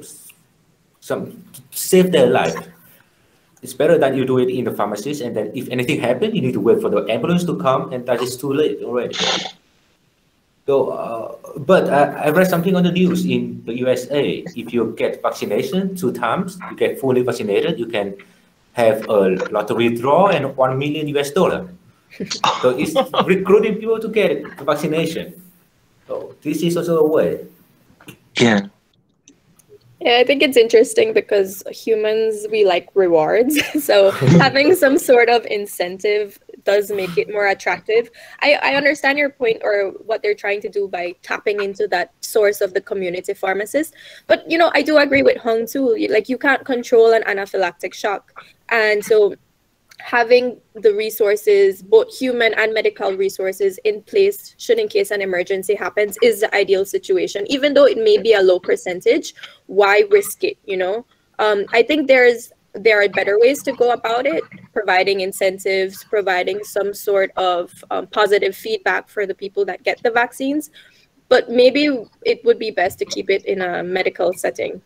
some 1.02 1.44
save 1.72 2.14
their 2.14 2.28
life. 2.28 2.56
It's 3.62 3.74
better 3.74 3.98
that 3.98 4.16
you 4.16 4.24
do 4.24 4.40
it 4.40 4.48
in 4.48 4.64
the 4.64 4.72
pharmacies 4.72 5.20
and 5.20 5.36
then 5.36 5.52
if 5.54 5.68
anything 5.68 6.00
happen, 6.00 6.34
you 6.34 6.42
need 6.42 6.54
to 6.54 6.62
wait 6.62 6.80
for 6.80 6.88
the 6.88 7.04
ambulance 7.12 7.44
to 7.52 7.58
come 7.60 7.92
and 7.92 8.06
that 8.06 8.22
is 8.22 8.38
too 8.38 8.54
late 8.54 8.80
already. 8.82 9.20
So, 10.66 10.90
uh, 10.90 11.36
but 11.60 11.86
uh, 11.90 12.18
I 12.18 12.30
read 12.30 12.48
something 12.48 12.76
on 12.76 12.84
the 12.84 12.92
news 12.92 13.26
in 13.26 13.62
the 13.66 13.78
USA. 13.78 14.44
If 14.56 14.74
you 14.74 14.96
get 14.98 15.22
vaccination 15.22 15.96
two 15.96 16.12
times, 16.12 16.58
you 16.72 16.76
get 16.76 17.00
fully 17.00 17.22
vaccinated, 17.22 17.78
you 17.78 17.86
can 17.86 18.16
have 18.74 19.08
a 19.08 19.38
lottery 19.52 19.96
draw 19.96 20.28
and 20.28 20.58
one 20.58 20.78
million 20.80 21.08
US 21.16 21.32
dollar. 21.32 21.70
so 22.62 22.70
it's 22.78 22.96
recruiting 23.26 23.76
people 23.76 24.00
to 24.00 24.08
get 24.08 24.58
the 24.58 24.64
vaccination. 24.64 25.40
So 26.08 26.36
this 26.42 26.62
is 26.62 26.78
also 26.78 26.98
a 26.98 27.08
way. 27.08 27.46
Yeah. 28.40 28.68
Yeah, 30.02 30.18
I 30.20 30.24
think 30.24 30.44
it's 30.44 30.58
interesting 30.58 31.14
because 31.14 31.64
humans 31.72 32.46
we 32.52 32.66
like 32.66 32.90
rewards. 32.94 33.58
so 33.84 34.12
having 34.44 34.76
some 34.76 34.98
sort 34.98 35.30
of 35.30 35.46
incentive 35.48 36.38
does 36.66 36.92
make 36.92 37.18
it 37.18 37.32
more 37.32 37.48
attractive. 37.48 38.10
I, 38.42 38.60
I 38.62 38.76
understand 38.76 39.18
your 39.18 39.30
point 39.30 39.62
or 39.64 39.92
what 40.06 40.22
they're 40.22 40.36
trying 40.36 40.62
to 40.62 40.70
do 40.70 40.88
by 40.88 41.16
tapping 41.22 41.64
into 41.64 41.88
that 41.90 42.14
source 42.22 42.62
of 42.62 42.74
the 42.74 42.82
community 42.82 43.34
pharmacist. 43.34 43.94
But 44.28 44.50
you 44.50 44.58
know, 44.58 44.72
I 44.74 44.82
do 44.82 44.98
agree 44.98 45.24
with 45.24 45.38
Hung 45.38 45.66
too. 45.66 45.96
Like 46.10 46.28
you 46.28 46.38
can't 46.38 46.66
control 46.66 47.14
an 47.14 47.24
anaphylactic 47.24 47.94
shock. 47.94 48.44
And 48.70 49.04
so 49.04 49.36
having 50.00 50.60
the 50.74 50.94
resources, 50.94 51.82
both 51.82 52.16
human 52.16 52.54
and 52.56 52.74
medical 52.74 53.14
resources 53.14 53.80
in 53.84 54.02
place 54.04 54.56
should 54.58 54.78
in 54.78 54.88
case 54.88 55.12
an 55.12 55.22
emergency 55.22 55.76
happens 55.76 56.18
is 56.22 56.42
the 56.42 56.54
ideal 56.56 56.86
situation. 56.86 57.46
Even 57.50 57.74
though 57.74 57.86
it 57.86 57.98
may 57.98 58.18
be 58.18 58.34
a 58.34 58.42
low 58.42 58.60
percentage, 58.60 59.34
why 59.68 60.04
risk 60.12 60.44
it, 60.44 60.58
you 60.66 60.78
know? 60.78 61.06
Um, 61.40 61.66
I 61.74 61.84
think 61.84 62.08
there's 62.08 62.52
there 62.76 63.02
are 63.02 63.08
better 63.10 63.40
ways 63.40 63.64
to 63.64 63.72
go 63.72 63.92
about 63.92 64.26
it, 64.26 64.44
providing 64.74 65.22
incentives, 65.22 66.04
providing 66.04 66.64
some 66.64 66.94
sort 66.94 67.32
of 67.38 67.72
um, 67.92 68.08
positive 68.08 68.56
feedback 68.56 69.10
for 69.10 69.26
the 69.26 69.34
people 69.34 69.66
that 69.66 69.84
get 69.84 70.02
the 70.04 70.12
vaccines. 70.12 70.72
But 71.30 71.50
maybe 71.50 72.06
it 72.24 72.44
would 72.46 72.60
be 72.60 72.72
best 72.72 73.00
to 73.00 73.06
keep 73.06 73.30
it 73.30 73.46
in 73.46 73.62
a 73.62 73.84
medical 73.84 74.34
setting. 74.34 74.82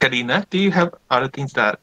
Karina, 0.00 0.46
do 0.50 0.58
you 0.58 0.70
have 0.70 0.94
other 1.10 1.28
things 1.28 1.52
that? 1.52 1.80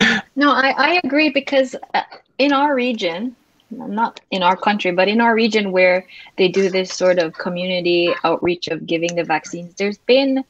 No, 0.36 0.50
I, 0.50 0.74
I 0.76 1.00
agree 1.04 1.30
because 1.30 1.76
uh, 1.94 2.02
in 2.38 2.52
our 2.52 2.74
region, 2.74 3.36
not 3.70 4.20
in 4.32 4.42
our 4.42 4.56
country, 4.56 4.90
but 4.90 5.08
in 5.08 5.20
our 5.20 5.34
region 5.34 5.70
where 5.70 6.06
they 6.36 6.48
do 6.48 6.68
this 6.68 6.92
sort 6.92 7.18
of 7.18 7.34
community 7.34 8.12
outreach 8.24 8.68
of 8.68 8.84
giving 8.86 9.14
the 9.14 9.24
vaccines, 9.24 9.74
there's 9.74 9.98
been 9.98 10.44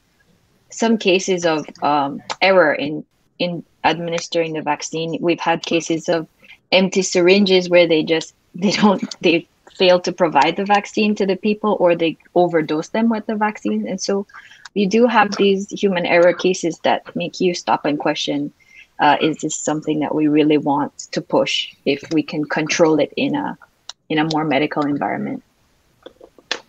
some 0.75 0.99
cases 0.99 1.47
of 1.47 1.67
um, 1.83 2.23
error 2.41 2.75
in 2.75 3.05
in 3.39 3.65
administering 3.85 4.53
the 4.53 4.63
vaccine. 4.63 5.19
We've 5.21 5.41
had 5.41 5.63
cases 5.63 6.09
of 6.09 6.27
empty 6.73 7.03
syringes 7.03 7.69
where 7.69 7.87
they 7.87 8.03
just 8.03 8.35
they 8.55 8.73
don't 8.73 9.03
they 9.21 9.47
fail 9.77 10.01
to 10.01 10.13
provide 10.13 10.57
the 10.57 10.65
vaccine 10.65 11.15
to 11.17 11.27
the 11.27 11.37
people 11.37 11.77
or 11.81 11.97
they 11.97 12.17
overdose 12.35 12.89
them 12.89 13.09
with 13.09 13.27
the 13.27 13.35
vaccine. 13.35 13.89
And 13.89 14.01
so 14.01 14.27
we 14.75 14.87
do 14.87 15.07
have 15.07 15.37
these 15.37 15.69
human 15.71 16.07
error 16.07 16.33
cases 16.33 16.79
that 16.85 17.15
make 17.17 17.41
you 17.41 17.55
stop 17.55 17.85
and 17.85 17.99
question 17.99 18.53
uh, 19.01 19.17
is 19.21 19.39
this 19.39 19.57
something 19.57 19.99
that 20.01 20.15
we 20.15 20.29
really 20.29 20.59
want 20.59 20.97
to 21.11 21.21
push 21.21 21.75
if 21.85 22.01
we 22.13 22.23
can 22.23 22.45
control 22.45 23.01
it 23.01 23.13
in 23.17 23.35
a 23.35 23.59
in 24.09 24.19
a 24.19 24.25
more 24.25 24.45
medical 24.45 24.85
environment? 24.87 25.43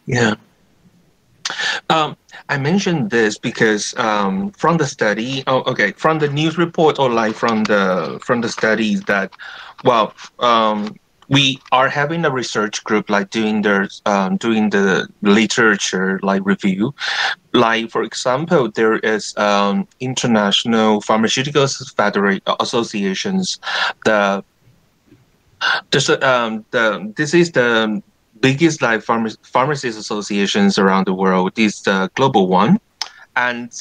Yeah 0.05 0.35
um, 1.89 2.17
I 2.49 2.57
mentioned 2.57 3.09
this 3.09 3.37
because 3.37 3.95
um, 3.97 4.51
from 4.51 4.77
the 4.77 4.85
study, 4.85 5.43
oh, 5.47 5.63
okay, 5.63 5.91
from 5.93 6.19
the 6.19 6.27
news 6.27 6.57
report 6.57 6.99
or 6.99 7.09
like 7.09 7.35
from 7.35 7.63
the 7.63 8.19
from 8.23 8.41
the 8.41 8.49
studies 8.49 9.01
that, 9.03 9.31
well, 9.83 10.13
um, 10.39 10.95
we 11.29 11.59
are 11.71 11.89
having 11.89 12.23
a 12.25 12.29
research 12.29 12.83
group 12.83 13.09
like 13.09 13.29
doing 13.31 13.61
their 13.61 13.87
um, 14.05 14.37
doing 14.37 14.69
the 14.69 15.07
literature 15.21 16.19
like 16.21 16.45
review. 16.45 16.93
Like 17.53 17.89
for 17.89 18.03
example 18.03 18.69
there 18.71 18.97
is 18.97 19.35
um, 19.37 19.87
international 19.99 21.01
pharmaceutical 21.01 21.67
federation 21.67 22.41
associations 22.59 23.59
the 24.03 24.43
this 25.91 26.09
um 26.09 26.65
the 26.71 27.13
this 27.15 27.33
is 27.33 27.51
the 27.53 28.01
biggest 28.45 28.79
like 28.79 29.01
pharma- 29.01 29.43
pharmacists 29.43 29.99
associations 29.99 30.77
around 30.77 31.07
the 31.07 31.13
world 31.23 31.57
is 31.57 31.81
the 31.81 32.11
global 32.13 32.47
one. 32.47 32.79
And 33.35 33.71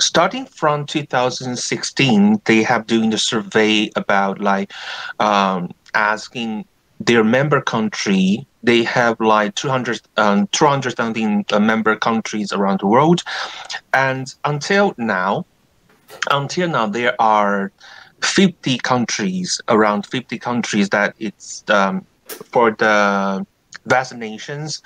starting 0.00 0.46
from 0.46 0.86
2016 0.86 2.40
they 2.46 2.62
have 2.62 2.86
doing 2.86 3.10
the 3.10 3.18
survey 3.18 3.90
about 3.94 4.40
like 4.40 4.72
um, 5.20 5.70
asking 5.92 6.64
their 7.00 7.22
member 7.22 7.60
country 7.60 8.46
they 8.62 8.82
have 8.82 9.20
like 9.20 9.54
200 9.56 10.00
um, 10.16 10.46
200 10.52 10.96
something 10.96 11.44
uh, 11.52 11.60
member 11.60 11.94
countries 11.94 12.50
around 12.50 12.80
the 12.80 12.86
world. 12.86 13.22
And 13.92 14.34
until 14.46 14.94
now 14.96 15.44
until 16.30 16.68
now 16.68 16.86
there 16.86 17.14
are 17.20 17.70
50 18.22 18.78
countries 18.78 19.60
around 19.68 20.06
50 20.06 20.38
countries 20.38 20.88
that 20.90 21.14
it's 21.18 21.62
um, 21.68 22.06
for 22.52 22.70
the 22.70 23.44
vaccinations. 23.88 24.82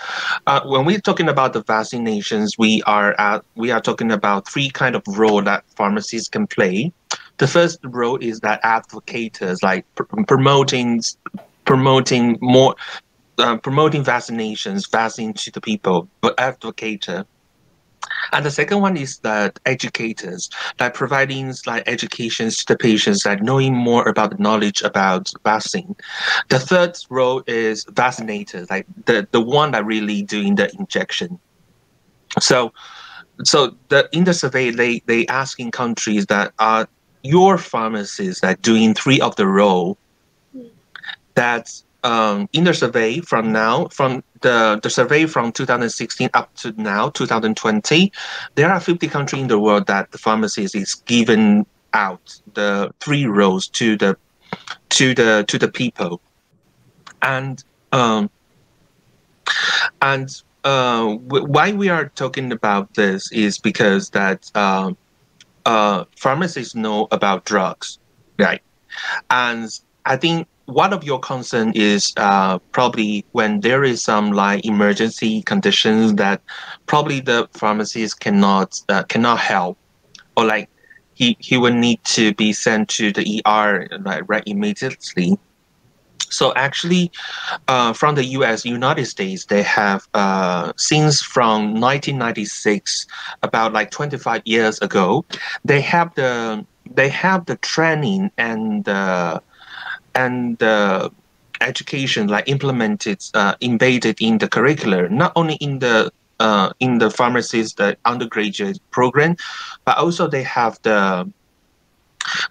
Uh, 0.46 0.60
when 0.64 0.84
we're 0.84 1.00
talking 1.00 1.28
about 1.28 1.52
the 1.52 1.62
vaccinations 1.62 2.50
we 2.58 2.82
are 2.82 3.18
at 3.20 3.44
we 3.54 3.70
are 3.70 3.80
talking 3.80 4.12
about 4.12 4.48
three 4.48 4.70
kind 4.70 4.94
of 4.94 5.02
role 5.06 5.42
that 5.42 5.64
pharmacies 5.76 6.28
can 6.28 6.46
play. 6.46 6.92
The 7.38 7.46
first 7.46 7.78
role 7.82 8.16
is 8.16 8.40
that 8.40 8.60
advocates 8.62 9.62
like 9.62 9.84
pr- 9.94 10.22
promoting 10.26 11.02
promoting 11.64 12.38
more 12.40 12.74
uh, 13.38 13.56
promoting 13.58 14.02
vaccinations 14.02 14.90
vaccine 14.90 15.34
to 15.34 15.50
the 15.50 15.60
people 15.60 16.08
but 16.22 16.36
advocator 16.38 17.26
and 18.32 18.44
the 18.44 18.50
second 18.50 18.80
one 18.80 18.96
is 18.96 19.18
that 19.18 19.58
educators, 19.66 20.50
like 20.80 20.94
providing 20.94 21.54
like 21.66 21.84
educations 21.86 22.64
to 22.64 22.74
the 22.74 22.78
patients, 22.78 23.24
like 23.24 23.42
knowing 23.42 23.74
more 23.74 24.08
about 24.08 24.30
the 24.30 24.42
knowledge 24.42 24.82
about 24.82 25.32
vaccine. 25.44 25.96
The 26.48 26.58
third 26.58 26.98
role 27.10 27.42
is 27.46 27.84
vaccinators, 27.86 28.70
like 28.70 28.86
the, 29.06 29.26
the 29.30 29.40
one 29.40 29.72
that 29.72 29.84
really 29.84 30.22
doing 30.22 30.56
the 30.56 30.74
injection. 30.78 31.38
So 32.40 32.72
so 33.44 33.76
the 33.88 34.08
in 34.12 34.24
the 34.24 34.34
survey 34.34 34.70
they 34.70 35.00
they 35.06 35.26
asking 35.26 35.70
countries 35.70 36.26
that 36.26 36.52
are 36.58 36.88
your 37.22 37.58
pharmacists 37.58 38.40
that 38.40 38.62
doing 38.62 38.94
three 38.94 39.20
of 39.20 39.36
the 39.36 39.46
role 39.46 39.98
hmm. 40.52 40.66
that 41.34 41.82
um, 42.06 42.48
in 42.52 42.62
the 42.62 42.72
survey 42.72 43.20
from 43.20 43.50
now, 43.50 43.88
from 43.88 44.22
the, 44.40 44.78
the 44.80 44.88
survey 44.88 45.26
from 45.26 45.50
2016 45.50 46.30
up 46.34 46.54
to 46.54 46.72
now, 46.80 47.10
2020, 47.10 48.12
there 48.54 48.70
are 48.70 48.78
50 48.78 49.08
countries 49.08 49.42
in 49.42 49.48
the 49.48 49.58
world 49.58 49.88
that 49.88 50.12
the 50.12 50.18
pharmacist 50.18 50.76
is 50.76 50.94
given 50.94 51.66
out 51.94 52.40
the 52.54 52.94
three 53.00 53.26
roles 53.26 53.66
to 53.68 53.96
the 53.96 54.16
to 54.90 55.14
the 55.14 55.44
to 55.48 55.58
the 55.58 55.68
people, 55.68 56.20
and 57.22 57.64
um, 57.90 58.30
and 60.00 60.42
uh, 60.62 61.06
why 61.14 61.72
we 61.72 61.88
are 61.88 62.08
talking 62.10 62.52
about 62.52 62.94
this 62.94 63.32
is 63.32 63.58
because 63.58 64.10
that 64.10 64.48
uh, 64.54 64.92
uh, 65.64 66.04
pharmacists 66.16 66.76
know 66.76 67.08
about 67.10 67.44
drugs, 67.44 67.98
right? 68.38 68.62
And 69.30 69.68
I 70.04 70.16
think 70.16 70.46
one 70.66 70.92
of 70.92 71.04
your 71.04 71.18
concern 71.20 71.72
is 71.74 72.12
uh, 72.16 72.58
probably 72.72 73.24
when 73.32 73.60
there 73.60 73.84
is 73.84 74.02
some 74.02 74.32
like 74.32 74.64
emergency 74.64 75.42
conditions 75.42 76.14
that 76.14 76.42
probably 76.86 77.20
the 77.20 77.48
pharmacist 77.52 78.20
cannot 78.20 78.80
uh, 78.88 79.04
cannot 79.04 79.38
help, 79.38 79.78
or 80.36 80.44
like 80.44 80.68
he 81.14 81.36
he 81.40 81.56
will 81.56 81.72
need 81.72 82.02
to 82.04 82.34
be 82.34 82.52
sent 82.52 82.88
to 82.90 83.12
the 83.12 83.42
ER 83.46 83.88
like 84.04 84.24
right 84.26 84.42
immediately. 84.46 85.38
So 86.28 86.52
actually, 86.56 87.12
uh, 87.68 87.92
from 87.92 88.16
the 88.16 88.24
U.S., 88.24 88.64
United 88.64 89.06
States, 89.06 89.44
they 89.44 89.62
have 89.62 90.08
uh, 90.12 90.72
since 90.76 91.22
from 91.22 91.80
1996, 91.80 93.06
about 93.44 93.72
like 93.72 93.92
25 93.92 94.42
years 94.44 94.80
ago, 94.80 95.24
they 95.64 95.80
have 95.80 96.12
the 96.16 96.66
they 96.90 97.08
have 97.08 97.46
the 97.46 97.56
training 97.56 98.32
and 98.36 98.88
and 100.16 100.58
the 100.58 101.12
education 101.60 102.26
like 102.26 102.48
implemented 102.48 103.22
uh, 103.34 103.54
embedded 103.60 104.20
in 104.20 104.38
the 104.38 104.48
curricular 104.48 105.10
not 105.10 105.32
only 105.36 105.54
in 105.56 105.78
the 105.78 106.10
uh, 106.40 106.70
in 106.80 106.98
the 106.98 107.10
pharmacist 107.10 107.76
the 107.78 107.96
undergraduate 108.04 108.78
program 108.90 109.36
but 109.84 109.96
also 109.96 110.26
they 110.26 110.42
have 110.42 110.78
the 110.82 111.30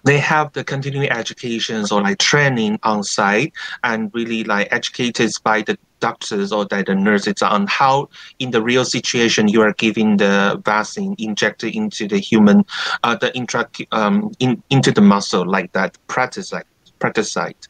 they 0.04 0.18
have 0.18 0.52
the 0.54 0.64
continuing 0.64 1.10
educations 1.10 1.92
or 1.92 2.00
like 2.02 2.18
training 2.18 2.78
on 2.82 3.02
site 3.02 3.52
and 3.84 4.10
really 4.14 4.42
like 4.44 4.68
educated 4.72 5.30
by 5.44 5.60
the 5.62 5.78
doctors 6.00 6.52
or 6.52 6.64
the 6.64 6.94
nurses 6.94 7.42
on 7.42 7.66
how 7.66 8.08
in 8.38 8.50
the 8.50 8.62
real 8.62 8.84
situation 8.84 9.48
you 9.48 9.62
are 9.62 9.72
giving 9.74 10.16
the 10.16 10.60
vaccine 10.64 11.14
injected 11.18 11.74
into 11.74 12.08
the 12.08 12.18
human 12.18 12.64
uh, 13.02 13.14
the 13.16 13.34
intra 13.36 13.68
um, 13.92 14.32
in, 14.38 14.62
into 14.70 14.90
the 14.90 15.00
muscle 15.00 15.44
like 15.46 15.72
that 15.72 15.96
practice 16.08 16.52
like 16.52 16.66
practice 16.98 17.30
site. 17.32 17.68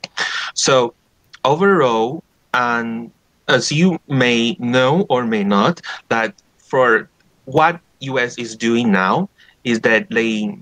So 0.54 0.94
overall, 1.44 2.22
and 2.54 3.10
as 3.48 3.70
you 3.72 3.98
may 4.08 4.56
know 4.58 5.06
or 5.08 5.24
may 5.24 5.44
not, 5.44 5.80
that 6.08 6.34
for 6.58 7.08
what 7.44 7.80
US 8.00 8.38
is 8.38 8.56
doing 8.56 8.90
now 8.92 9.28
is 9.64 9.80
that 9.80 10.08
they 10.10 10.56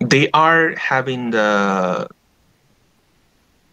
they 0.00 0.30
are 0.32 0.74
having 0.76 1.30
the 1.30 2.08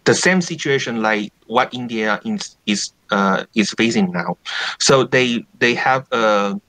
the 0.06 0.14
same 0.16 0.42
situation 0.42 1.02
like 1.02 1.32
what 1.48 1.74
India 1.74 2.20
is 2.26 2.58
is 2.66 2.92
uh, 3.12 3.44
is 3.56 3.72
facing 3.78 4.12
now. 4.12 4.38
So 4.80 5.04
they 5.04 5.46
they 5.60 5.74
have 5.76 6.08
a 6.12 6.60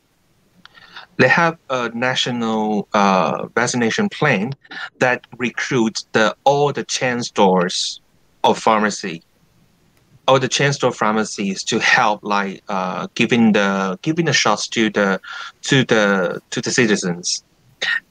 they 1.19 1.29
have 1.29 1.59
a 1.69 1.91
national 1.91 2.89
uh, 2.95 3.47
vaccination 3.55 4.09
plan 4.09 4.53
that 4.99 5.27
recruits 5.37 6.07
the 6.13 6.35
all 6.45 6.73
the 6.73 6.85
chain 6.85 7.23
stores 7.23 8.01
of 8.45 8.59
pharmacy 8.59 9.23
all 10.29 10.39
the 10.39 10.49
chain 10.49 10.73
store 10.73 10.93
pharmacies 10.93 11.65
to 11.65 11.81
help 11.81 12.23
like 12.23 12.63
uh, 12.69 13.09
giving 13.15 13.53
the 13.53 13.99
giving 14.03 14.27
the 14.27 14.33
shots 14.33 14.69
to 14.69 14.91
the 14.91 15.21
to 15.63 15.85
the 15.85 16.41
to 16.51 16.61
the 16.61 16.71
citizens 16.71 17.43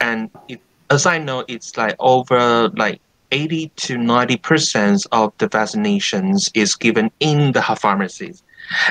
and 0.01 0.29
it, 0.47 0.59
as 0.89 1.05
i 1.05 1.17
know 1.17 1.45
it's 1.47 1.77
like 1.77 1.95
over 1.99 2.69
like 2.69 2.99
80 3.31 3.69
to 3.75 3.97
90 3.97 4.37
percent 4.37 5.05
of 5.11 5.33
the 5.37 5.47
vaccinations 5.47 6.49
is 6.53 6.75
given 6.75 7.11
in 7.19 7.51
the 7.51 7.61
pharmacies 7.61 8.41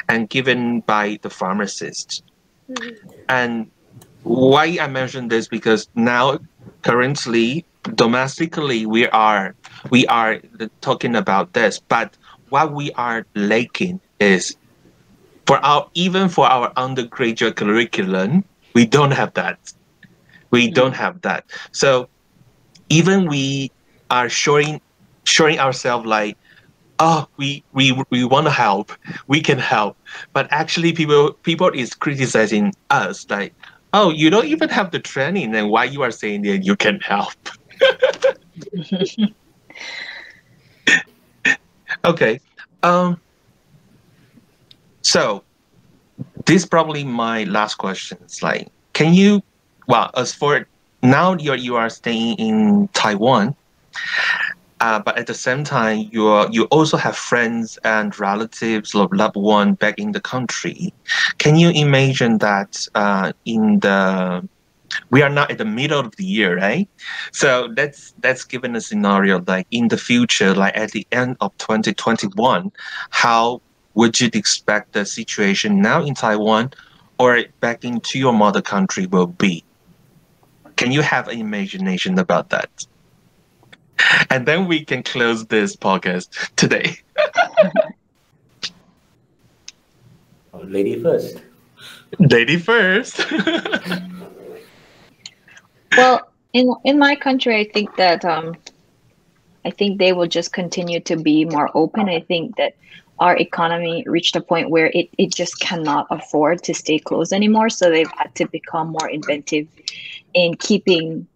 and 0.09 0.29
given 0.29 0.81
by 0.81 1.19
the 1.23 1.31
pharmacists 1.31 2.23
mm-hmm. 2.71 3.11
and 3.29 3.71
why 4.27 4.77
I 4.81 4.89
mention 4.89 5.29
this 5.29 5.47
because 5.47 5.89
now 5.95 6.39
currently 6.83 7.65
domestically 7.95 8.85
we 8.85 9.07
are 9.09 9.55
we 9.91 10.05
are 10.09 10.41
talking 10.81 11.15
about 11.15 11.53
this, 11.53 11.79
but 11.79 12.17
what 12.49 12.73
we 12.73 12.91
are 12.93 13.25
lacking 13.37 14.01
is 14.19 14.57
for 15.47 15.59
our 15.59 15.89
even 15.95 16.29
for 16.29 16.47
our 16.47 16.73
undergraduate 16.77 17.55
curriculum, 17.55 18.45
we 18.75 18.85
don't 18.85 19.13
have 19.13 19.33
that. 19.35 19.73
We 20.51 20.71
mm. 20.71 20.75
don't 20.75 20.95
have 20.95 21.21
that. 21.23 21.45
So 21.71 22.09
even 22.89 23.27
we 23.27 23.71
are 24.11 24.29
showing 24.29 24.81
showing 25.23 25.61
ourselves 25.61 26.05
like 26.05 26.37
oh 26.99 27.29
we 27.37 27.63
we 27.73 27.93
we 28.11 28.25
want 28.25 28.47
to 28.47 28.51
help 28.51 28.91
we 29.27 29.41
can 29.41 29.59
help 29.59 29.97
but 30.33 30.47
actually 30.51 30.93
people 30.93 31.33
people 31.43 31.69
is 31.75 31.95
criticizing 31.95 32.73
us 32.91 33.27
like 33.29 33.53
oh, 33.93 34.11
you 34.11 34.31
don't 34.31 34.47
even 34.47 34.69
have 34.69 34.91
the 34.91 34.99
training, 34.99 35.53
then 35.53 35.69
why 35.69 35.85
you 35.85 36.03
are 36.03 36.11
saying 36.11 36.43
that 36.43 36.59
you 36.65 36.77
can 36.77 37.01
help? 37.01 37.35
Okay. 42.05 42.41
Um. 42.83 43.21
So, 45.03 45.43
this 46.47 46.63
is 46.63 46.69
probably 46.69 47.05
my 47.05 47.45
last 47.45 47.77
question. 47.77 48.19
It's 48.23 48.43
like, 48.43 48.69
can 48.93 49.15
you, 49.15 49.43
well, 49.87 50.11
as 50.17 50.33
for 50.35 50.67
now, 51.03 51.35
you 51.35 51.53
are, 51.53 51.57
you 51.57 51.77
are 51.77 51.91
staying 51.91 52.39
in 52.39 52.89
Taiwan, 52.93 53.55
uh, 54.81 54.99
but 55.01 55.17
at 55.17 55.27
the 55.27 55.35
same 55.35 55.65
time, 55.65 56.09
you 56.13 56.27
are, 56.27 56.49
you 56.51 56.65
also 56.65 56.97
have 56.97 57.17
friends 57.17 57.79
and 57.85 58.19
relatives 58.19 58.95
loved 58.95 59.37
one 59.37 59.75
back 59.75 59.99
in 59.99 60.13
the 60.13 60.21
country. 60.21 60.93
Can 61.39 61.57
you 61.57 61.71
imagine 61.71 62.39
that 62.39 62.87
uh, 62.95 63.33
in 63.45 63.81
the 63.81 64.47
we 65.11 65.23
are 65.23 65.29
not 65.29 65.51
at 65.51 65.59
the 65.59 65.65
middle 65.65 65.99
of 65.99 66.15
the 66.17 66.25
year, 66.25 66.57
right? 66.57 66.89
So 67.33 67.69
that's 67.75 68.15
that's 68.21 68.45
given 68.45 68.77
a 68.77 68.81
scenario 68.81 69.43
like 69.47 69.67
in 69.71 69.89
the 69.89 69.97
future, 69.97 70.55
like 70.55 70.77
at 70.77 70.93
the 70.93 71.07
end 71.13 71.37
of 71.41 71.57
2021, 71.59 72.71
how 73.11 73.61
would 73.95 74.21
you 74.21 74.31
expect 74.35 74.93
the 74.93 75.05
situation 75.05 75.81
now 75.81 76.03
in 76.05 76.15
Taiwan 76.15 76.71
or 77.19 77.45
back 77.61 77.85
into 77.85 78.19
your 78.19 78.33
mother 78.33 78.63
country 78.63 79.07
will 79.07 79.27
be? 79.27 79.65
Can 80.77 80.93
you 80.93 81.01
have 81.01 81.29
an 81.29 81.41
imagination 81.41 82.19
about 82.19 82.51
that? 82.51 82.69
And 84.31 84.47
then 84.47 84.67
we 84.67 84.85
can 84.85 85.03
close 85.03 85.47
this 85.47 85.77
podcast 85.77 86.55
today. 86.57 86.97
Lady 90.55 91.03
first. 91.03 91.43
Lady 92.19 92.57
first. 92.57 93.25
Well, 95.97 96.29
in 96.53 96.75
in 96.85 96.99
my 96.99 97.17
country, 97.17 97.57
I 97.57 97.65
think 97.65 97.97
that 97.97 98.23
um, 98.25 98.55
I 99.65 99.71
think 99.71 99.99
they 99.99 100.13
will 100.13 100.27
just 100.27 100.53
continue 100.53 101.01
to 101.01 101.17
be 101.17 101.45
more 101.45 101.71
open. 101.75 102.09
I 102.09 102.21
think 102.21 102.57
that 102.57 102.77
our 103.19 103.37
economy 103.37 104.05
reached 104.07 104.37
a 104.37 104.41
point 104.41 104.71
where 104.71 104.91
it, 104.93 105.09
it 105.17 105.35
just 105.35 105.59
cannot 105.59 106.07
afford 106.11 106.63
to 106.65 106.75
stay 106.75 106.99
closed 106.99 107.33
anymore. 107.33 107.71
So 107.71 107.89
they've 107.89 108.11
had 108.19 108.35
to 108.35 108.47
become 108.47 108.89
more 108.89 109.09
inventive 109.09 109.67
in 110.35 110.55
keeping 110.57 111.27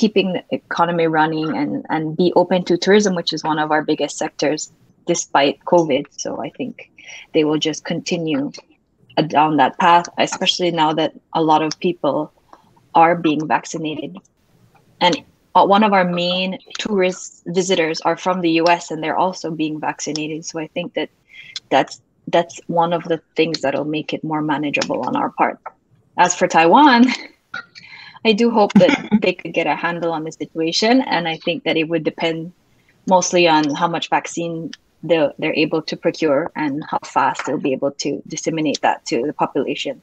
keeping 0.00 0.32
the 0.32 0.42
economy 0.50 1.06
running 1.06 1.54
and, 1.54 1.84
and 1.90 2.16
be 2.16 2.32
open 2.34 2.64
to 2.64 2.78
tourism, 2.78 3.14
which 3.14 3.34
is 3.34 3.44
one 3.44 3.58
of 3.58 3.70
our 3.70 3.82
biggest 3.82 4.16
sectors 4.16 4.72
despite 5.06 5.62
COVID. 5.66 6.06
So 6.16 6.42
I 6.42 6.48
think 6.48 6.90
they 7.34 7.44
will 7.44 7.58
just 7.58 7.84
continue 7.84 8.50
down 9.26 9.58
that 9.58 9.78
path, 9.78 10.06
especially 10.16 10.70
now 10.70 10.94
that 10.94 11.12
a 11.34 11.42
lot 11.42 11.60
of 11.60 11.78
people 11.80 12.32
are 12.94 13.14
being 13.14 13.46
vaccinated. 13.46 14.16
And 15.02 15.22
uh, 15.54 15.66
one 15.66 15.82
of 15.82 15.92
our 15.92 16.04
main 16.04 16.58
tourist 16.78 17.42
visitors 17.44 18.00
are 18.00 18.16
from 18.16 18.40
the 18.40 18.52
US 18.62 18.90
and 18.90 19.02
they're 19.02 19.18
also 19.18 19.50
being 19.50 19.78
vaccinated. 19.78 20.46
So 20.46 20.58
I 20.58 20.68
think 20.68 20.94
that 20.94 21.10
that's 21.68 22.00
that's 22.28 22.58
one 22.68 22.94
of 22.94 23.04
the 23.04 23.20
things 23.36 23.60
that'll 23.60 23.84
make 23.84 24.14
it 24.14 24.24
more 24.24 24.40
manageable 24.40 25.02
on 25.02 25.14
our 25.14 25.30
part. 25.30 25.58
As 26.16 26.34
for 26.34 26.48
Taiwan, 26.48 27.04
I 28.24 28.32
do 28.32 28.50
hope 28.50 28.72
that 28.74 29.08
they 29.22 29.32
could 29.32 29.52
get 29.52 29.66
a 29.66 29.74
handle 29.74 30.12
on 30.12 30.24
the 30.24 30.32
situation. 30.32 31.02
And 31.02 31.28
I 31.28 31.36
think 31.36 31.64
that 31.64 31.76
it 31.76 31.84
would 31.84 32.04
depend 32.04 32.52
mostly 33.06 33.48
on 33.48 33.74
how 33.74 33.88
much 33.88 34.08
vaccine 34.08 34.72
they're, 35.02 35.32
they're 35.38 35.54
able 35.54 35.82
to 35.82 35.96
procure 35.96 36.50
and 36.56 36.82
how 36.90 36.98
fast 37.04 37.46
they'll 37.46 37.58
be 37.58 37.72
able 37.72 37.92
to 37.92 38.22
disseminate 38.28 38.80
that 38.82 39.04
to 39.06 39.22
the 39.26 39.32
population. 39.32 40.00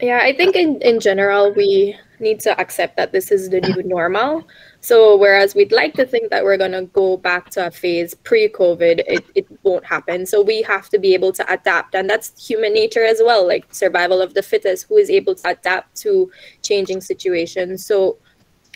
Yeah, 0.00 0.20
I 0.22 0.32
think 0.34 0.56
in, 0.56 0.80
in 0.82 1.00
general, 1.00 1.52
we 1.52 1.96
need 2.22 2.40
to 2.40 2.58
accept 2.60 2.96
that 2.96 3.12
this 3.12 3.30
is 3.30 3.50
the 3.50 3.60
new 3.60 3.82
normal. 3.82 4.46
So, 4.80 5.16
whereas 5.16 5.54
we'd 5.54 5.72
like 5.72 5.94
to 5.94 6.06
think 6.06 6.30
that 6.30 6.44
we're 6.44 6.56
going 6.56 6.72
to 6.72 6.82
go 6.82 7.16
back 7.16 7.50
to 7.50 7.66
a 7.66 7.70
phase 7.70 8.14
pre 8.14 8.48
COVID, 8.48 9.02
it, 9.06 9.24
it 9.34 9.46
won't 9.62 9.84
happen. 9.84 10.24
So, 10.24 10.40
we 10.40 10.62
have 10.62 10.88
to 10.90 10.98
be 10.98 11.14
able 11.14 11.32
to 11.32 11.52
adapt. 11.52 11.94
And 11.94 12.08
that's 12.08 12.46
human 12.46 12.72
nature 12.72 13.04
as 13.04 13.20
well, 13.22 13.46
like 13.46 13.66
survival 13.74 14.22
of 14.22 14.34
the 14.34 14.42
fittest, 14.42 14.86
who 14.88 14.96
is 14.96 15.10
able 15.10 15.34
to 15.34 15.48
adapt 15.50 15.96
to 16.02 16.30
changing 16.62 17.00
situations. 17.00 17.84
So, 17.84 18.18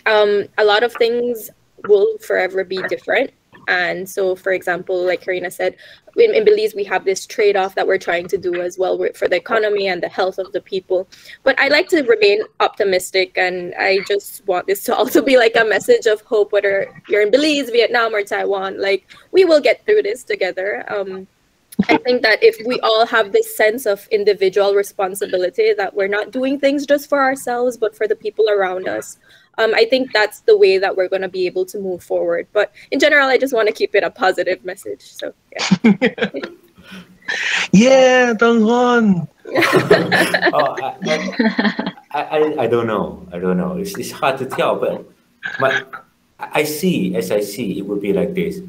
um, 0.05 0.45
a 0.59 0.65
lot 0.65 0.83
of 0.83 0.93
things 0.95 1.51
will 1.89 2.19
forever 2.19 2.65
be 2.65 2.83
different. 2.89 3.31
And 3.69 4.09
so, 4.09 4.37
for 4.37 4.53
example, 4.53 5.05
like 5.05 5.23
Karina 5.23 5.51
said, 5.51 5.77
in, 6.17 6.35
in 6.35 6.45
Belize, 6.45 6.75
we 6.75 6.85
have 6.85 7.05
this 7.05 7.27
trade 7.27 7.57
off 7.57 7.75
that 7.75 7.87
we're 7.87 7.99
trying 7.99 8.27
to 8.29 8.39
do 8.39 8.63
as 8.63 8.79
well 8.79 8.99
for 9.15 9.29
the 9.29 9.37
economy 9.37 9.89
and 9.89 10.03
the 10.03 10.09
health 10.09 10.39
of 10.39 10.53
the 10.53 10.61
people. 10.61 11.09
But 11.43 11.59
I 11.61 11.69
like 11.69 11.89
to 11.89 12.03
remain 12.03 12.43
optimistic, 12.61 13.37
and 13.37 13.75
I 13.79 13.99
just 14.09 14.47
want 14.47 14.67
this 14.67 14.85
to 14.85 14.97
also 14.97 15.23
be 15.23 15.37
like 15.37 15.57
a 15.57 15.65
message 15.65 16.07
of 16.07 16.21
hope, 16.23 16.53
whether 16.53 17.03
you're 17.09 17.23
in 17.23 17.31
Belize, 17.31 17.71
Vietnam, 17.71 18.15
or 18.15 18.23
Taiwan. 18.23 18.81
Like, 18.81 19.07
we 19.33 19.45
will 19.45 19.61
get 19.61 19.85
through 19.85 20.03
this 20.03 20.25
together. 20.25 20.85
Um, 20.93 21.27
I 21.89 21.99
think 21.99 22.23
that 22.23 22.43
if 22.43 22.57
we 22.67 22.81
all 22.81 23.05
have 23.07 23.33
this 23.33 23.55
sense 23.55 23.87
of 23.87 24.09
individual 24.11 24.75
responsibility, 24.75 25.75
that 25.75 25.95
we're 25.95 26.09
not 26.09 26.31
doing 26.31 26.59
things 26.59 26.87
just 26.87 27.09
for 27.09 27.23
ourselves, 27.23 27.77
but 27.77 27.95
for 27.95 28.09
the 28.09 28.17
people 28.17 28.49
around 28.49 28.89
us, 28.89 29.19
um, 29.59 29.75
I 29.75 29.85
think 29.85 30.13
that's 30.13 30.41
the 30.41 30.57
way 30.57 30.79
that 30.79 30.97
we're 30.97 31.09
going 31.09 31.23
to 31.23 31.29
be 31.29 31.47
able 31.47 31.65
to 31.67 31.79
move 31.79 32.03
forward. 32.03 32.47
But 32.53 32.73
in 32.91 32.99
general, 32.99 33.29
I 33.29 33.39
just 33.39 33.53
want 33.55 33.69
to 33.69 33.75
keep 33.75 33.95
it 33.95 34.03
a 34.03 34.11
positive 34.11 34.65
message. 34.65 35.03
So, 35.03 35.35
yeah. 35.53 36.31
yeah, 37.73 38.33
Dong 38.35 39.29
oh, 39.49 39.57
I, 42.13 42.23
I, 42.23 42.55
I, 42.59 42.67
don't 42.67 42.87
know. 42.87 43.27
I 43.33 43.39
don't 43.39 43.57
know. 43.57 43.77
It's, 43.77 43.97
it's 43.97 44.11
hard 44.11 44.39
to 44.39 44.47
tell, 44.47 44.77
but 44.77 45.07
but 45.61 45.89
I 46.39 46.65
see, 46.65 47.15
as 47.17 47.31
I 47.31 47.41
see, 47.41 47.79
it 47.79 47.87
will 47.87 48.01
be 48.01 48.13
like 48.13 48.35
this 48.35 48.61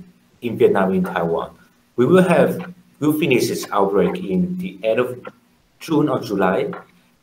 in 0.42 0.58
Vietnam, 0.58 0.94
in 0.94 1.04
Taiwan. 1.04 1.58
We 1.96 2.06
will 2.06 2.24
have, 2.24 2.74
we'll 3.00 3.18
finish 3.18 3.48
this 3.48 3.68
outbreak 3.72 4.24
in 4.24 4.58
the 4.58 4.78
end 4.84 5.00
of 5.00 5.20
June 5.80 6.10
or 6.10 6.20
July, 6.20 6.72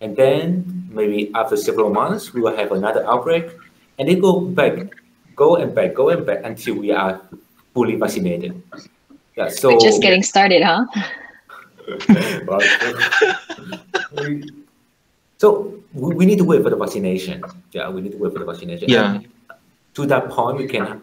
and 0.01 0.16
then 0.16 0.89
maybe 0.91 1.31
after 1.35 1.57
several 1.57 1.91
months, 1.91 2.33
we 2.33 2.41
will 2.41 2.57
have 2.57 2.72
another 2.72 3.05
outbreak, 3.07 3.51
and 3.99 4.09
they 4.09 4.14
go 4.14 4.41
back, 4.41 4.95
go 5.35 5.57
and 5.57 5.75
back, 5.75 5.95
go 5.95 6.11
and 6.11 6.25
back 6.27 6.41
until 6.45 6.77
we 6.77 6.91
are 6.93 7.20
fully 7.72 7.97
vaccinated. 7.97 8.62
Yeah, 9.37 9.49
so 9.49 9.72
We're 9.72 9.81
just 9.81 10.01
getting 10.01 10.22
started, 10.22 10.62
huh? 10.62 10.87
so 15.39 15.75
we, 15.93 16.14
we 16.14 16.25
need 16.27 16.39
to 16.39 16.45
wait 16.45 16.62
for 16.62 16.70
the 16.70 16.77
vaccination. 16.77 17.43
Yeah, 17.72 17.91
we 17.91 18.01
need 18.01 18.12
to 18.12 18.18
wait 18.18 18.33
for 18.33 18.39
the 18.39 18.45
vaccination. 18.45 18.89
Yeah. 18.89 19.16
And 19.16 19.27
to 19.95 20.07
that 20.07 20.31
point, 20.31 20.59
we 20.59 20.68
can 20.68 21.03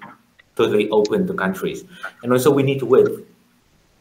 totally 0.56 0.90
open 0.90 1.26
the 1.28 1.34
countries, 1.34 1.84
and 2.24 2.32
also 2.32 2.50
we 2.52 2.64
need 2.64 2.80
to 2.80 2.86
wait 2.86 3.08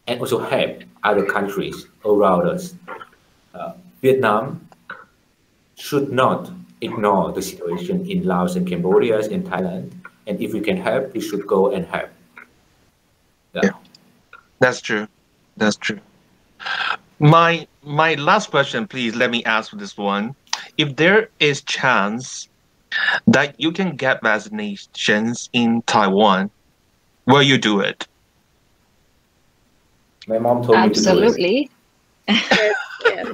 and 0.07 0.21
also 0.21 0.39
help 0.39 0.83
other 1.05 1.25
countries 1.25 1.87
around 2.05 2.49
us. 2.49 2.75
Uh, 3.55 3.73
Vietnam 4.03 4.67
should 5.77 6.11
not 6.11 6.51
ignore 6.81 7.33
the 7.33 7.43
situation 7.43 8.09
in 8.09 8.25
Laos 8.25 8.57
and 8.57 8.67
Cambodia 8.67 9.19
and 9.19 9.45
Thailand. 9.45 9.93
And 10.27 10.41
if 10.41 10.53
we 10.53 10.61
can 10.61 10.77
help, 10.77 11.13
we 11.15 11.21
should 11.21 11.47
go 11.47 11.73
and 11.73 11.87
help. 11.87 12.11
Yeah. 13.55 13.61
yeah. 13.65 13.71
That's 14.61 14.81
true. 14.81 15.09
That's 15.57 15.77
true. 15.77 16.01
My 17.19 17.67
my 17.83 18.15
last 18.15 18.51
question, 18.51 18.87
please 18.87 19.15
let 19.15 19.31
me 19.31 19.43
ask 19.45 19.73
this 19.73 19.97
one. 19.97 20.35
If 20.77 20.97
there 20.97 21.29
is 21.39 21.63
chance 21.63 22.49
that 23.27 23.59
you 23.59 23.73
can 23.73 23.97
get 23.97 24.23
vaccinations 24.23 25.49
in 25.53 25.83
Taiwan, 25.83 26.51
will 27.27 27.43
you 27.43 27.59
do 27.59 27.81
it? 27.81 28.07
My 30.31 30.39
mom 30.39 30.63
told 30.63 30.77
Absolutely. 30.77 31.69
me 32.29 32.29
to 32.29 32.35
do 32.35 32.57
it. 32.59 32.77
yeah. 33.05 33.33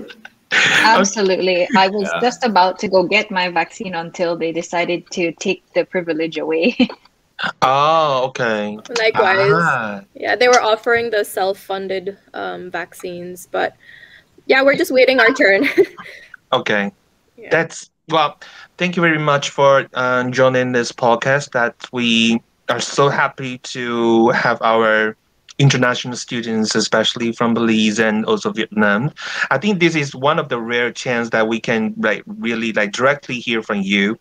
Absolutely. 0.96 1.68
I 1.76 1.88
was 1.88 2.08
yeah. 2.10 2.20
just 2.20 2.42
about 2.42 2.78
to 2.78 2.88
go 2.88 3.02
get 3.02 3.30
my 3.30 3.50
vaccine 3.50 3.94
until 3.94 4.34
they 4.34 4.50
decided 4.50 5.10
to 5.10 5.30
take 5.32 5.62
the 5.74 5.84
privilege 5.84 6.38
away. 6.38 6.74
oh, 7.62 8.24
okay. 8.28 8.78
Likewise. 8.98 9.52
Ah. 9.52 10.00
Yeah, 10.14 10.36
they 10.36 10.48
were 10.48 10.62
offering 10.62 11.10
the 11.10 11.22
self-funded 11.22 12.16
um, 12.32 12.70
vaccines, 12.70 13.46
but 13.50 13.76
yeah, 14.46 14.62
we're 14.62 14.76
just 14.76 14.90
waiting 14.90 15.20
our 15.20 15.34
turn. 15.34 15.68
okay. 16.54 16.90
Yeah. 17.36 17.50
That's 17.50 17.90
well, 18.08 18.40
thank 18.78 18.96
you 18.96 19.02
very 19.02 19.18
much 19.18 19.50
for 19.50 19.86
uh, 19.92 20.30
joining 20.30 20.72
this 20.72 20.92
podcast 20.92 21.50
that 21.52 21.74
we 21.92 22.40
are 22.70 22.80
so 22.80 23.10
happy 23.10 23.58
to 23.58 24.30
have 24.30 24.62
our 24.62 25.14
international 25.58 26.16
students, 26.16 26.74
especially 26.74 27.32
from 27.32 27.54
Belize 27.54 27.98
and 27.98 28.24
also 28.26 28.52
Vietnam. 28.52 29.10
I 29.50 29.58
think 29.58 29.80
this 29.80 29.94
is 29.94 30.14
one 30.14 30.38
of 30.38 30.48
the 30.48 30.60
rare 30.60 30.92
chance 30.92 31.30
that 31.30 31.48
we 31.48 31.60
can 31.60 31.94
like 31.96 32.22
really 32.26 32.72
like 32.72 32.92
directly 32.92 33.36
hear 33.36 33.62
from 33.62 33.80
you, 33.80 34.18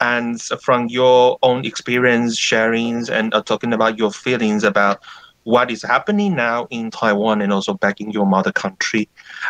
and 0.00 0.40
from 0.60 0.88
your 0.88 1.38
own 1.42 1.64
experience, 1.64 2.38
sharings, 2.38 3.08
and 3.08 3.32
uh, 3.34 3.42
talking 3.42 3.72
about 3.72 3.98
your 3.98 4.10
feelings 4.10 4.64
about 4.64 5.02
what 5.44 5.70
is 5.70 5.82
happening 5.82 6.36
now 6.36 6.66
in 6.70 6.90
Taiwan 6.90 7.42
and 7.42 7.52
also 7.52 7.74
back 7.74 8.00
in 8.00 8.10
your 8.10 8.26
mother 8.26 8.52
country. 8.52 9.08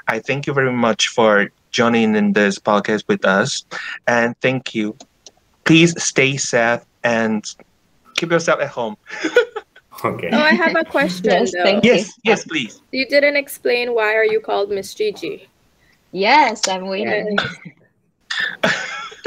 I 0.09 0.21
thank 0.21 0.47
you 0.47 0.55
very 0.55 0.73
much 0.73 1.09
for 1.09 1.51
joining 1.71 2.15
in 2.15 2.33
this 2.33 2.59
podcast 2.59 3.05
with 3.09 3.25
us, 3.25 3.65
and 4.07 4.39
thank 4.41 4.75
you. 4.75 4.97
Please 5.65 5.95
stay 6.03 6.37
safe 6.37 6.81
and 7.05 7.45
keep 8.17 8.31
yourself 8.31 8.61
at 8.61 8.69
home. 8.69 8.97
Okay. 10.05 10.31
Oh, 10.33 10.39
I 10.39 10.55
have 10.55 10.75
a 10.75 10.85
question 10.85 11.31
Yes, 11.31 11.53
though. 11.53 11.63
thank 11.63 11.85
Yes, 11.85 12.13
yes, 12.25 12.45
please. 12.45 12.81
You 12.91 13.07
didn't 13.07 13.37
explain 13.37 13.95
why 13.95 14.15
are 14.15 14.25
you 14.25 14.41
called 14.41 14.71
Miss 14.71 14.95
Gigi? 14.95 15.49
Yes, 16.11 16.67
I'm 16.69 16.89
waiting. 16.89 17.39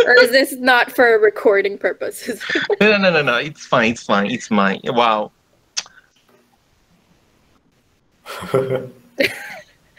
or 0.05 0.13
is 0.19 0.32
this 0.32 0.53
not 0.53 0.91
for 0.91 1.17
recording 1.19 1.78
purposes? 1.78 2.43
No, 2.82 2.91
no, 2.91 2.97
no, 2.97 3.09
no, 3.09 3.21
no. 3.21 3.38
It's 3.38 3.65
fine. 3.65 3.91
It's 3.91 4.03
fine. 4.03 4.30
It's 4.30 4.51
mine. 4.51 4.82
Wow. 4.84 5.32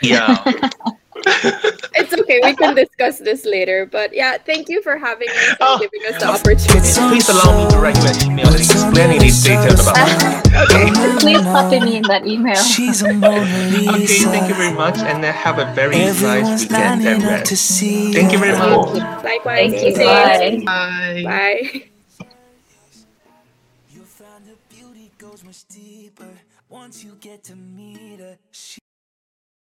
Yeah. 0.02 0.44
it's 1.26 2.12
okay. 2.14 2.40
We 2.42 2.54
can 2.54 2.74
discuss 2.74 3.18
this 3.18 3.44
later. 3.44 3.86
But 3.86 4.14
yeah, 4.14 4.38
thank 4.38 4.68
you 4.68 4.82
for 4.82 4.96
having 4.96 5.28
us 5.28 5.48
and 5.48 5.56
Oh. 5.60 5.78
giving 5.78 6.02
us 6.14 6.20
the 6.22 6.28
opportunity. 6.28 6.92
Please 7.10 7.28
allow 7.28 7.50
me 7.58 7.70
to 7.70 7.78
write 7.78 7.96
you 7.98 8.08
an 8.08 8.18
email 8.30 8.54
explaining 8.54 9.22
in 9.22 9.34
details 9.42 9.82
about 9.86 10.06
it. 10.06 10.46
okay, 10.70 10.86
please 11.20 11.42
copy 11.42 11.80
me 11.80 11.96
in 11.96 12.02
that 12.04 12.26
email. 12.26 12.54
She's 12.56 13.02
Okay, 13.02 14.06
thank 14.06 14.48
you 14.48 14.54
very 14.54 14.72
much, 14.72 14.98
and 14.98 15.24
uh, 15.24 15.32
have 15.32 15.58
a 15.58 15.66
very 15.74 15.96
nice 15.98 16.62
weekend 16.62 17.02
lining 17.04 17.22
and 17.22 17.40
up 17.40 17.44
to 17.44 17.56
see 17.56 18.12
Thank 18.12 18.32
you 18.32 18.38
very 18.38 18.56
her. 18.56 18.70
much. 18.70 19.24
Likewise. 19.24 19.72
Thank 19.72 19.98
you. 19.98 20.04
Bye. 20.04 20.62
Bye. 20.64 21.22
Bye. 21.24 21.82
You'll 23.90 24.04
find 24.04 24.46
her 24.46 24.54
beauty 24.70 25.10
goes 25.18 25.42
much 25.44 25.66
deeper 25.68 26.28
once 26.68 27.02
you 27.04 27.16
get 27.20 27.42
to 27.44 27.56
meet 27.56 28.20
her. 28.20 28.36
She 28.52 28.80